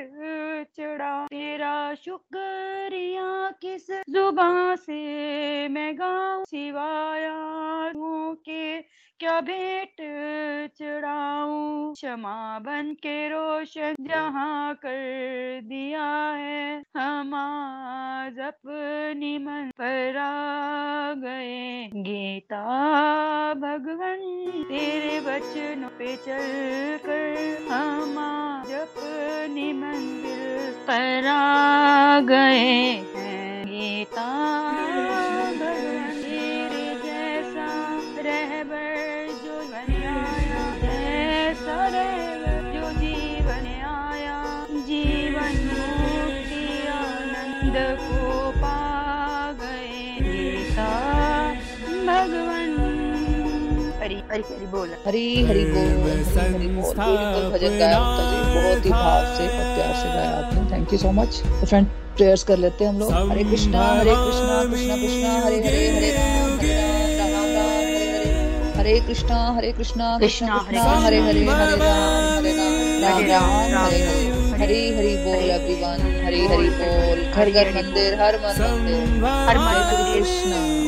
चढ़ा? 0.76 1.26
तेरा 1.26 1.94
शुक्रिया 1.94 3.50
किस 3.50 3.90
ज़ुबान 3.90 4.76
से 4.76 5.68
मैं 5.68 5.98
गाऊं? 5.98 6.44
सिवाया 6.44 7.92
के 8.48 8.78
क्या 9.20 9.40
भेंट 9.40 9.96
चढ़ाऊं? 10.74 11.92
क्षमा 11.94 12.58
बन 12.58 12.94
के 12.98 13.28
रोशन 13.28 13.94
जहाँ 14.00 14.74
कर 14.74 15.60
दिया 15.64 16.04
है। 16.32 16.82
हम 16.96 17.34
आज 17.34 18.38
अपनी 18.38 19.38
मन 19.38 19.70
पर 19.80 20.16
आ 20.16 21.12
गए। 21.12 21.90
गीता, 21.94 22.64
भगवान, 23.54 24.20
तेरे 24.68 25.20
वचनों 25.20 25.88
पे 25.88 26.16
चल 26.16 26.98
कर 27.06 27.66
हम 27.70 28.18
आज 28.18 28.72
अपनी 28.72 29.72
मंजिल 29.72 30.72
पर 30.72 31.26
आ 31.26 32.20
गए 32.20 33.02
हैं। 33.16 33.66
गीता 33.66 34.28
भगवन। 52.20 52.76
हरी 54.02 54.18
हरी 54.30 54.42
हरी 54.50 54.66
बोल। 54.66 54.88
हरी 55.06 55.24
हरी 55.46 55.64
बोल। 55.64 55.88
हरी 56.38 56.56
हरी 56.56 56.68
भजन 57.52 57.78
गाया 57.78 57.98
बहुत 57.98 58.84
ही 58.84 58.90
भाव 58.90 59.24
से 59.36 59.44
और 59.46 59.66
प्यार 59.76 59.94
से 59.94 60.08
गाया 60.08 60.30
आपने। 60.38 60.60
थैंक 60.72 60.92
यू 60.92 60.98
सो 60.98 61.10
मच 61.20 61.40
तो 61.60 61.66
फ्रेंड 61.66 61.86
प्रेयर्स 62.16 62.42
कर 62.44 62.58
लेते 62.58 62.84
हैं 62.84 62.90
हम 62.92 62.98
लोग। 62.98 63.30
हरे 63.30 63.44
कृष्णा 63.44 63.82
हरे 63.90 64.14
कृष्णा 64.14 64.56
कृष्णा 64.70 64.96
कृष्णा 64.98 65.34
हरे 65.40 65.58
हरे 65.58 65.80
हरे 65.80 66.10
राम 66.12 66.58
हरे 66.64 66.82
हरे 66.88 67.12
हरे। 67.46 68.76
हरे 68.78 68.98
कृष्णा 69.06 69.38
हरे 69.56 69.70
कृष्णा 69.72 70.06
कृष्णा 70.18 70.58
कृष्णा 70.68 70.92
हरे 71.06 71.18
हरे 71.20 71.40
हरे 71.40 71.44
राम 71.44 71.58
हरे 72.36 72.52
राम 72.56 73.20
राम 73.30 73.30
राम 73.30 73.84
हरे 73.84 74.00
हरे 74.02 74.28
हरी 74.58 74.80
हरी 74.96 75.14
बोल 75.24 75.50
एवरीवन 75.50 75.98
हरी 76.24 76.46
हरी 76.46 76.68
बोल 76.80 77.24
घर 77.32 77.50
घर 77.50 77.72
मंदिर 77.74 78.20
हर 78.22 78.34
मन 78.44 78.62
मंदिर। 78.62 79.24
हर 79.48 79.58
मन 79.58 79.82
हरे 79.90 80.20
कृष्णा। 80.20 80.87